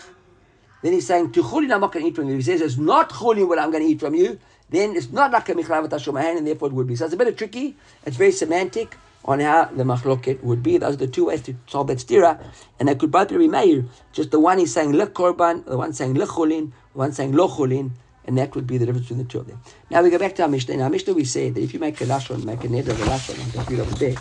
then 0.84 0.94
he's 0.94 1.08
saying 1.08 1.32
to 1.32 1.42
chulin 1.42 1.74
I'm 1.74 1.82
not 1.82 1.92
going 1.92 2.06
to 2.06 2.10
eat 2.12 2.16
from 2.16 2.28
you. 2.30 2.36
If 2.36 2.46
he 2.46 2.52
says 2.52 2.62
it's 2.62 2.78
not 2.78 3.10
chulin 3.10 3.48
what 3.48 3.58
I'm 3.58 3.72
going 3.72 3.84
to 3.84 3.90
eat 3.90 4.00
from 4.00 4.14
you, 4.14 4.40
then 4.70 4.96
it's 4.96 5.12
not 5.12 5.32
like 5.32 5.48
a 5.50 5.54
michlal 5.54 5.88
v'tashomahain, 5.88 6.38
and 6.38 6.48
therefore 6.48 6.70
it 6.70 6.74
would 6.74 6.88
be. 6.88 6.96
So 6.96 7.06
it's 7.06 7.14
a 7.14 7.18
bit 7.18 7.38
tricky. 7.38 7.76
It's 8.06 8.18
very 8.18 8.32
semantic 8.32 8.98
on 9.24 9.40
how 9.40 9.66
the 9.66 9.84
machloket 9.84 10.44
would 10.44 10.64
be. 10.64 10.78
Those 10.78 10.96
are 10.96 10.98
the 10.98 11.08
two 11.08 11.26
ways 11.26 11.42
to 11.44 11.56
solve 11.68 11.88
that 11.88 11.98
stira, 12.00 12.40
and 12.80 12.90
they 12.90 12.96
could 12.96 13.12
both 13.12 13.30
be 13.30 13.48
meir. 13.48 13.86
Just 14.14 14.32
the 14.32 14.40
one 14.40 14.60
is 14.60 14.74
saying 14.74 14.94
le 14.94 15.08
korban, 15.08 15.66
the 15.66 15.78
one 15.78 15.94
saying 15.94 16.16
le 16.16 16.26
chulin, 16.26 16.72
the 16.94 16.98
one 16.98 17.12
saying 17.12 17.34
lo 17.34 17.48
chulin, 17.48 17.92
and 18.26 18.38
that 18.38 18.56
would 18.56 18.66
be 18.66 18.78
the 18.78 18.86
difference 18.86 19.08
between 19.08 19.24
the 19.24 19.30
two 19.30 19.40
of 19.40 19.48
them. 19.48 19.60
Now 19.90 20.02
we 20.02 20.10
go 20.10 20.18
back 20.18 20.36
to 20.36 20.44
our 20.44 20.50
Mishnah. 20.50 20.74
In 20.74 20.82
our 20.82 20.90
Mishnah 20.90 21.14
we 21.14 21.26
say 21.26 21.50
that 21.50 21.62
if 21.62 21.74
you 21.74 21.80
make 21.80 22.00
a 22.02 22.06
lashon, 22.06 22.44
make 22.44 22.64
a 22.64 22.68
neder 22.68 22.90
of 22.90 23.02
a 23.02 23.06
lashon, 23.06 23.54
just 23.54 23.70
read 23.70 23.80
over 23.80 23.96
there. 23.96 24.16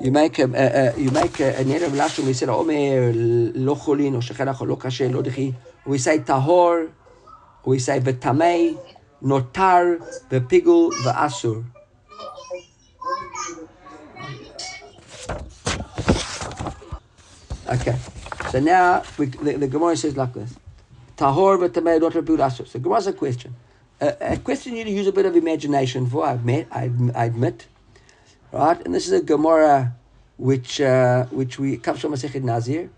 You 0.00 0.10
make 0.10 0.38
a, 0.38 0.44
a, 0.44 0.96
a 0.96 1.00
you 1.00 1.10
make 1.10 1.40
a, 1.40 1.56
a 1.56 1.60
of 1.60 1.92
lashon. 1.92 2.24
We 2.24 2.32
said 2.32 2.48
omer 2.48 3.12
lo 3.12 3.74
chulin 3.76 4.14
or 4.14 4.20
shechelach 4.20 4.60
or 4.60 4.66
lo 4.66 4.76
kasher 4.76 5.12
lo. 5.12 5.22
We 5.86 5.98
say 5.98 6.18
tahor. 6.18 6.90
We 7.64 7.78
say 7.78 7.98
v'tamei, 8.00 8.78
notar, 9.22 9.98
v'pigul, 10.30 10.92
v'asur. 10.92 11.64
Okay. 17.66 17.96
So 18.50 18.60
now 18.60 19.02
we, 19.16 19.26
the, 19.26 19.54
the 19.54 19.66
Gemara 19.68 19.96
says 19.96 20.16
like 20.16 20.34
this: 20.34 20.54
Tahor 21.16 21.58
v'tamei 21.58 21.98
notar 22.00 22.22
v'pigul 22.22 22.38
asur. 22.38 22.66
So 22.66 22.78
Gemara's 22.78 23.06
a 23.06 23.12
question. 23.14 23.54
A, 24.00 24.32
a, 24.32 24.36
question 24.36 24.76
you 24.76 24.84
need 24.84 24.90
to 24.90 24.96
use 24.96 25.06
a 25.06 25.12
bit 25.12 25.24
of 25.24 25.34
imagination 25.34 26.06
for. 26.06 26.26
I 26.26 26.34
admit. 26.34 26.68
I, 26.70 26.90
I 27.14 27.24
admit. 27.24 27.66
Right, 28.52 28.80
and 28.84 28.94
this 28.94 29.06
is 29.06 29.12
a 29.12 29.22
Gemara 29.22 29.94
which 30.36 30.80
uh, 30.80 31.24
which 31.26 31.58
we 31.58 31.78
comes 31.78 32.00
from 32.00 32.12
Masechet 32.12 32.42
Nazir. 32.42 32.90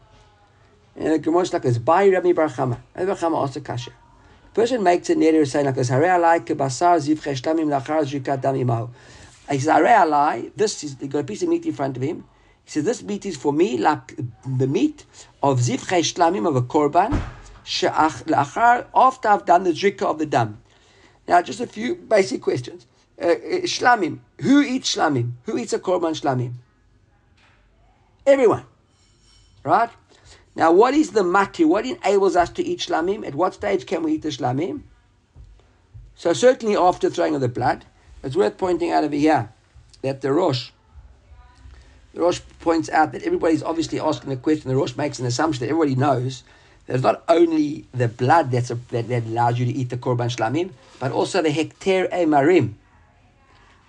And 0.97 1.13
the 1.13 1.19
Gemara 1.19 1.43
is 1.43 1.53
like 1.53 1.63
this: 1.63 1.79
By 1.79 2.09
Rami 2.09 2.33
bar 2.33 2.49
Chama. 2.49 2.79
Rabbi 2.97 3.13
Barchama 3.13 3.37
also 3.37 3.61
kasha. 3.61 3.93
Person 4.57 4.83
makes 4.83 5.11
a 5.11 5.15
neder 5.15 5.47
saying 5.47 5.67
like 5.67 5.75
this: 5.75 5.91
Harei 5.91 6.09
alai 6.09 6.41
kebasar 6.41 6.97
ziv 6.97 7.19
cheshtamim 7.19 7.69
lachar 7.69 8.01
zrikat 8.11 8.41
dam 8.41 8.55
imahu. 8.55 8.89
He 9.51 9.59
says, 9.59 9.75
Harei 9.75 9.95
alai. 9.95 10.51
This 10.57 10.83
is 10.83 10.97
he 10.99 11.09
got 11.09 11.19
a 11.19 11.25
piece 11.25 11.43
of 11.43 11.51
meat 11.51 11.67
in 11.67 11.75
front 11.75 11.95
of 11.99 12.03
him. 12.03 12.25
He 12.65 12.71
says, 12.71 12.85
this 12.85 13.03
meat 13.03 13.27
is 13.27 13.37
for 13.37 13.53
me 13.53 13.77
like 13.77 14.17
the 14.47 14.67
meat 14.67 15.05
of 15.43 15.61
zivchei 15.61 16.01
shlamim 16.01 16.49
of 16.49 16.57
a 16.57 16.63
korban, 16.63 17.21
she'achar, 17.65 18.87
after 18.95 19.29
I've 19.29 19.45
done 19.45 19.65
the 19.65 19.73
zrika 19.73 20.07
of 20.07 20.19
the 20.19 20.25
dam. 20.25 20.63
Now, 21.29 21.43
just 21.43 21.61
a 21.61 21.67
few 21.67 21.95
basic 21.95 22.41
questions. 22.41 22.87
Uh, 23.21 23.27
uh, 23.27 23.35
shlamim. 23.65 24.21
Who 24.41 24.63
eats 24.63 24.97
shlamim? 24.97 25.33
Who 25.45 25.59
eats 25.59 25.75
a 25.75 25.79
korban 25.79 26.19
shlamim? 26.19 26.55
Everyone. 28.27 28.65
Right? 29.63 29.91
Now, 30.57 30.73
what 30.73 30.95
is 30.95 31.11
the 31.11 31.23
mati? 31.23 31.65
What 31.65 31.87
enables 31.87 32.35
us 32.35 32.51
to 32.51 32.65
eat 32.65 32.81
shlamim? 32.81 33.27
At 33.27 33.35
what 33.35 33.55
stage 33.55 33.87
can 33.87 34.03
we 34.03 34.15
eat 34.15 34.23
the 34.23 34.31
shlamim? 34.31 34.83
So 36.17 36.33
certainly 36.33 36.77
after 36.77 37.11
throwing 37.11 37.35
of 37.35 37.43
the 37.43 37.49
blood. 37.49 37.85
It's 38.25 38.35
worth 38.35 38.57
pointing 38.57 38.91
out 38.91 39.05
over 39.05 39.15
here 39.15 39.51
that 40.03 40.23
the 40.23 40.33
Rosh 40.33 40.71
the 42.17 42.23
Rosh 42.23 42.41
points 42.61 42.89
out 42.89 43.13
that 43.13 43.23
everybody's 43.25 43.63
obviously 43.63 44.01
asking 44.01 44.31
the 44.31 44.37
question. 44.39 44.71
The 44.71 44.77
Rosh 44.77 44.97
makes 44.97 45.19
an 45.19 45.27
assumption 45.27 45.61
that 45.61 45.71
everybody 45.71 45.95
knows 45.95 46.45
that 46.87 46.95
it's 46.95 47.03
not 47.03 47.23
only 47.29 47.85
the 47.93 48.09
blood 48.09 48.51
that's 48.51 48.71
a, 48.71 48.77
that, 48.89 49.09
that 49.09 49.25
allows 49.25 49.59
you 49.59 49.67
to 49.67 49.73
eat 49.73 49.91
the 49.91 49.99
korban 49.99 50.35
shlamim, 50.35 50.71
but 50.99 51.13
also 51.13 51.43
the 51.43 51.51
hekter 51.51 52.11
emarim, 52.11 52.73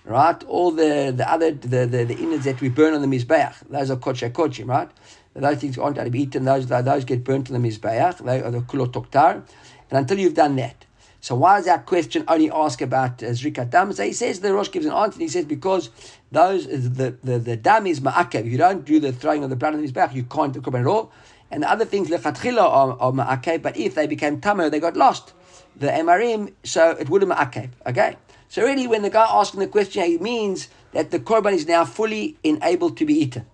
right? 0.04 0.44
All 0.44 0.70
the, 0.72 1.10
the 1.16 1.26
other 1.26 1.52
the, 1.52 1.86
the, 1.86 2.04
the 2.04 2.16
innards 2.16 2.44
that 2.44 2.60
we 2.60 2.68
burn 2.68 2.92
on 2.92 3.00
the 3.00 3.06
mizbeach, 3.06 3.66
those 3.70 3.90
are 3.90 3.96
kodshim, 3.96 4.68
right? 4.68 4.90
Those 5.40 5.58
things 5.58 5.78
aren't 5.78 5.96
to 5.96 6.10
be 6.10 6.22
eaten. 6.22 6.44
Those 6.44 6.66
those 6.66 7.04
get 7.04 7.24
burnt 7.24 7.50
in 7.50 7.60
the 7.60 7.68
mizbeach. 7.68 8.24
They 8.24 8.42
are 8.42 8.50
the 8.50 8.60
kulot 8.60 8.92
toktar. 8.92 9.42
And 9.90 9.98
until 9.98 10.18
you've 10.18 10.34
done 10.34 10.56
that, 10.56 10.84
so 11.20 11.34
why 11.34 11.58
is 11.58 11.64
that 11.64 11.86
question 11.86 12.24
only 12.28 12.50
asked 12.50 12.80
about 12.80 13.22
uh, 13.22 13.26
Zrikat 13.26 13.70
Dam? 13.70 13.92
So 13.92 14.04
he 14.04 14.12
says, 14.12 14.40
the 14.40 14.54
Rosh 14.54 14.70
gives 14.70 14.86
an 14.86 14.92
answer, 14.92 15.18
he 15.18 15.28
says, 15.28 15.44
because 15.44 15.90
those 16.30 16.66
the, 16.66 17.16
the, 17.22 17.38
the 17.38 17.56
dam 17.56 17.86
is 17.86 18.00
ma'akev. 18.00 18.46
If 18.46 18.52
you 18.52 18.58
don't 18.58 18.84
do 18.84 19.00
the 19.00 19.12
throwing 19.12 19.42
of 19.42 19.50
the 19.50 19.56
blood 19.56 19.74
in 19.74 19.84
the 19.84 19.92
back, 19.92 20.14
you 20.14 20.22
can't 20.24 20.52
do 20.52 20.60
korban 20.60 20.80
at 20.80 20.86
all. 20.86 21.10
And 21.50 21.62
the 21.62 21.70
other 21.70 21.84
things, 21.84 22.08
lechatchila, 22.08 22.60
are, 22.60 22.96
are 23.00 23.12
ma'akev, 23.12 23.62
but 23.62 23.76
if 23.76 23.94
they 23.94 24.06
became 24.06 24.40
tamer, 24.40 24.70
they 24.70 24.80
got 24.80 24.96
lost. 24.96 25.32
The 25.76 25.88
emarim, 25.88 26.52
so 26.62 26.90
it 26.90 27.08
would 27.08 27.22
have 27.22 27.30
ma'akev. 27.30 27.70
Okay? 27.86 28.16
So 28.48 28.62
really, 28.62 28.86
when 28.86 29.02
the 29.02 29.10
guy 29.10 29.26
asking 29.28 29.60
the 29.60 29.66
question, 29.66 30.04
he 30.04 30.18
means 30.18 30.68
that 30.92 31.10
the 31.10 31.18
korban 31.18 31.52
is 31.52 31.66
now 31.66 31.84
fully 31.84 32.36
enabled 32.44 32.96
to 32.98 33.04
be 33.04 33.14
eaten. 33.14 33.44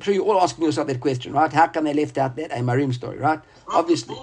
I'm 0.00 0.04
sure 0.04 0.14
you're 0.14 0.24
all 0.24 0.40
asking 0.40 0.64
yourself 0.64 0.86
that 0.86 0.98
question, 0.98 1.34
right? 1.34 1.52
How 1.52 1.66
come 1.66 1.84
they 1.84 1.92
left 1.92 2.16
out 2.16 2.34
that 2.36 2.52
emarim 2.52 2.94
story, 2.94 3.18
right? 3.18 3.38
Obviously. 3.68 4.16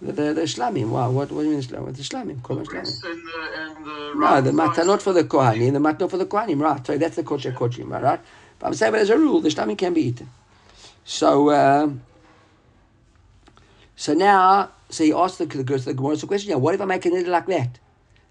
The, 0.00 0.12
the, 0.12 0.32
the 0.32 0.40
shlamim. 0.44 0.88
Wow, 0.88 1.10
what, 1.10 1.30
what 1.30 1.42
do 1.42 1.48
you 1.48 1.52
mean 1.52 1.60
shlamim? 1.60 1.94
The 1.94 2.02
shlamim, 2.02 2.40
korban 2.40 2.64
shlamim. 2.64 2.86
And 2.86 3.02
the, 3.02 3.12
and 3.58 3.84
the 3.84 4.14
No, 4.14 4.40
the 4.40 4.52
matanot 4.52 5.02
for 5.02 5.12
the 5.12 5.24
kohanim, 5.24 5.74
the 5.74 5.78
matanot 5.78 6.08
for 6.10 6.16
the 6.16 6.24
kohanim, 6.24 6.62
right? 6.62 6.86
So 6.86 6.96
that's 6.96 7.16
the 7.16 7.22
kodesh 7.22 7.52
kochim, 7.52 7.90
right? 7.90 8.20
But 8.58 8.66
I'm 8.66 8.72
saying, 8.72 8.92
but 8.92 9.02
as 9.02 9.10
a 9.10 9.18
rule, 9.18 9.42
the 9.42 9.50
shlamim 9.50 9.76
can 9.76 9.92
be 9.92 10.00
eaten. 10.00 10.30
So, 11.04 11.50
uh, 11.50 11.90
so 13.96 14.14
now, 14.14 14.70
so 14.88 15.04
he 15.04 15.12
asked 15.12 15.36
the, 15.36 15.44
the, 15.44 15.62
the 15.62 15.92
Gemara 15.92 16.16
a 16.22 16.26
question, 16.26 16.48
yeah, 16.48 16.56
what 16.56 16.74
if 16.74 16.80
I 16.80 16.86
make 16.86 17.04
a 17.04 17.10
niddah 17.10 17.26
like 17.26 17.44
that? 17.48 17.78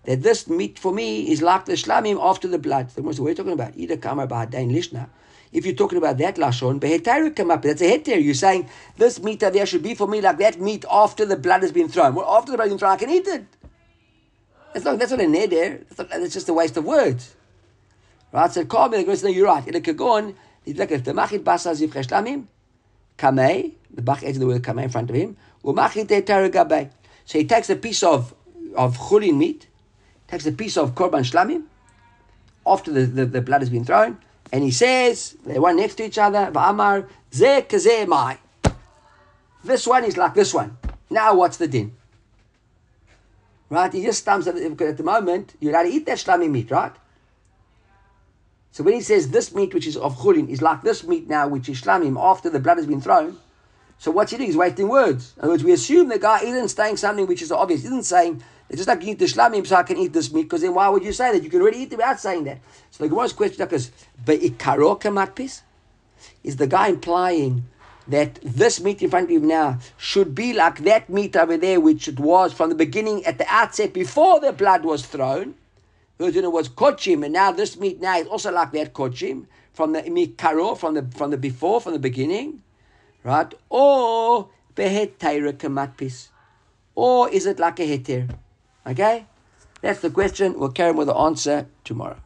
That 0.06 0.24
this 0.24 0.48
meat 0.48 0.80
for 0.80 0.92
me 0.92 1.32
is 1.32 1.44
like 1.44 1.66
the 1.66 1.74
shlamim 1.74 2.18
after 2.20 2.48
the 2.48 2.58
blood. 2.58 2.90
The 2.90 3.02
Gemara 3.02 3.14
said, 3.14 3.22
what 3.22 3.28
are 3.28 3.30
you 3.30 3.36
talking 3.36 3.54
about? 3.54 3.78
Either 3.78 3.98
kamar 3.98 4.26
ba'adain 4.26 4.72
lishna. 4.72 5.10
If 5.52 5.66
you're 5.66 5.76
talking 5.76 5.98
about 5.98 6.18
that 6.20 6.36
lashon, 6.36 6.80
behetayru 6.80 7.36
come 7.36 7.52
up. 7.52 7.64
That's 7.64 7.82
a 7.82 7.98
heter. 7.98 8.24
You're 8.24 8.34
saying 8.34 8.70
this 8.98 9.22
meat 9.22 9.40
there 9.40 9.66
should 9.66 9.82
be 9.82 9.96
for 9.96 10.08
me 10.08 10.22
like 10.22 10.38
that 10.38 10.60
meat 10.60 10.86
after 10.92 11.26
the 11.26 11.38
blood 11.38 11.64
has 11.64 11.72
been 11.72 11.90
thrown. 11.90 12.16
Well, 12.16 12.30
after 12.30 12.52
the 12.52 12.58
blood 12.58 12.66
has 12.66 12.74
been 12.74 12.80
thrown, 12.80 12.92
I 12.92 12.98
can 12.98 13.10
eat 13.10 13.28
it. 13.28 13.46
That's 14.74 14.86
not 14.86 15.00
that's 15.00 15.12
not 15.12 15.22
a 15.22 15.24
neder. 15.24 15.88
That's, 15.88 15.98
not, 15.98 16.10
that's 16.10 16.34
just 16.34 16.50
a 16.50 16.54
waste 16.54 16.78
of 16.78 16.86
words. 16.86 17.36
Right? 18.32 18.52
So 18.52 18.64
call 18.66 18.90
me. 18.90 18.98
The 18.98 19.04
goes, 19.06 19.24
no, 19.24 19.30
you're 19.30 19.48
right. 19.48 19.68
In 19.68 19.76
a 19.76 19.80
kagon, 19.80 20.36
he's 20.64 20.78
like 20.78 20.92
if 20.92 21.04
the 21.04 21.14
machit 21.14 21.44
basa 21.44 21.72
ziv 21.72 21.90
cheshlamim, 21.90 22.46
kamei. 23.18 23.74
The 23.92 24.04
bach 24.04 24.24
adds 24.24 24.38
the 24.38 24.46
word 24.46 24.62
kamei 24.62 24.84
in 24.84 24.90
front 24.90 25.10
of 25.10 25.16
him. 25.16 25.36
Umachit 25.64 26.08
gabei. 26.08 26.92
So 27.26 27.40
he 27.40 27.46
takes 27.46 27.70
a 27.72 27.76
piece 27.76 28.04
of 28.04 28.36
of 28.76 28.98
chulin 28.98 29.38
meat 29.38 29.66
takes 30.30 30.46
a 30.46 30.52
piece 30.52 30.78
of 30.78 30.94
korban 30.96 31.24
shlamim 31.30 31.64
after 32.66 32.92
the, 32.92 33.06
the, 33.06 33.26
the 33.26 33.42
blood 33.42 33.62
has 33.62 33.70
been 33.70 33.84
thrown, 33.84 34.18
and 34.52 34.64
he 34.64 34.72
says, 34.72 35.36
they're 35.46 35.62
one 35.62 35.78
next 35.78 35.96
to 35.96 36.06
each 36.06 36.18
other, 36.18 36.52
Va'amar, 36.52 37.08
ze 37.34 37.62
kaze 37.62 38.08
mai. 38.08 38.38
This 39.64 39.86
one 39.86 40.06
is 40.06 40.18
like 40.18 40.34
this 40.34 40.54
one. 40.54 40.78
Now 41.10 41.36
what's 41.36 41.58
the 41.58 41.68
din? 41.68 41.96
Right? 43.70 43.92
He 43.94 44.04
just 44.04 44.22
stumps 44.22 44.48
at 44.48 44.56
the, 44.56 44.86
at 44.86 44.98
the 44.98 45.04
moment, 45.04 45.54
you're 45.60 45.72
allowed 45.72 45.84
to 45.84 45.90
eat 45.90 46.06
that 46.08 46.18
shlamim 46.18 46.52
meat, 46.52 46.72
right? 46.72 46.94
So 48.72 48.84
when 48.84 48.94
he 48.94 49.02
says 49.02 49.30
this 49.30 49.54
meat, 49.54 49.74
which 49.74 49.86
is 49.86 49.98
of 49.98 50.18
chulin, 50.18 50.50
is 50.50 50.62
like 50.62 50.82
this 50.82 51.04
meat 51.04 51.28
now, 51.28 51.48
which 51.48 51.70
is 51.70 51.82
shlamim, 51.82 52.20
after 52.20 52.50
the 52.50 52.60
blood 52.60 52.78
has 52.78 52.88
been 52.88 53.02
thrown, 53.02 53.38
so 54.00 54.12
what's 54.12 54.32
he 54.32 54.38
doing? 54.38 54.48
He's 54.48 54.56
wasting 54.56 54.88
words. 54.88 55.34
In 55.36 55.44
other 55.44 55.52
words, 55.52 55.64
we 55.64 55.74
assume 55.74 56.08
the 56.08 56.18
guy 56.18 56.42
isn't 56.42 56.70
saying 56.70 56.98
something 56.98 57.28
which 57.28 57.42
is 57.42 57.52
obvious. 57.52 57.84
Isn't 57.84 58.06
saying, 58.06 58.42
it's 58.70 58.78
just 58.78 58.88
like 58.88 59.02
you 59.04 59.12
eat 59.12 59.20
the 59.20 59.26
shlamim, 59.26 59.66
so 59.66 59.76
I 59.76 59.84
can 59.84 59.98
eat 59.98 60.14
this 60.14 60.32
meat, 60.32 60.44
because 60.44 60.62
then 60.62 60.74
why 60.74 60.88
would 60.90 61.04
you 61.04 61.12
say 61.12 61.32
that? 61.34 61.44
You 61.44 61.50
can 61.50 61.62
already 61.62 61.80
eat 61.80 61.92
it 61.92 61.98
without 61.98 62.20
saying 62.20 62.44
that. 62.44 62.60
So 62.92 63.04
the 63.04 63.10
Gemara's 63.10 63.34
question 63.34 63.68
is, 63.72 63.92
Be'ikaro 64.24 65.00
kamatpis? 65.02 65.62
Is 66.44 66.58
the 66.58 66.68
guy 66.68 66.90
implying 66.90 67.66
that 68.08 68.40
this 68.44 68.80
meat 68.82 69.02
in 69.02 69.10
front 69.10 69.26
of 69.26 69.32
you 69.32 69.40
now 69.40 69.80
should 69.98 70.36
be 70.36 70.54
like 70.54 70.80
that 70.80 71.10
meat 71.10 71.36
over 71.36 71.58
there, 71.58 71.80
which 71.80 72.08
it 72.08 72.20
was 72.20 72.54
from 72.54 72.70
the 72.70 72.76
beginning 72.76 73.26
at 73.26 73.38
the 73.38 73.46
outset 73.48 73.94
before 73.94 74.40
the 74.40 74.52
blood 74.52 74.84
was 74.84 75.06
thrown? 75.06 75.56
Because 76.18 76.36
it 76.36 76.52
was 76.52 76.68
kochim, 76.68 77.24
and 77.24 77.34
now 77.34 77.52
this 77.52 77.80
meat 77.80 78.02
now 78.02 78.18
is 78.18 78.28
also 78.28 78.52
like 78.52 78.72
that 78.74 78.94
kochim 78.94 79.46
from 79.74 79.94
the 79.94 80.04
meat 80.10 80.38
karo, 80.38 80.76
from 80.76 80.94
the 80.96 81.08
from 81.16 81.32
the 81.32 81.38
before, 81.38 81.80
from 81.80 81.94
the 81.94 82.00
beginning, 82.00 82.62
right? 83.24 83.54
Or 83.70 84.50
behet 84.76 85.18
kamatpis, 85.18 86.28
or 86.96 87.30
is 87.30 87.46
it 87.46 87.58
like 87.58 87.80
a 87.80 87.84
heter? 87.84 88.30
Okay, 88.90 89.26
that's 89.82 90.00
the 90.00 90.10
question. 90.10 90.60
We'll 90.60 90.72
carry 90.72 90.90
on 90.90 90.98
with 90.98 91.08
the 91.08 91.16
answer 91.16 91.68
tomorrow. 91.84 92.18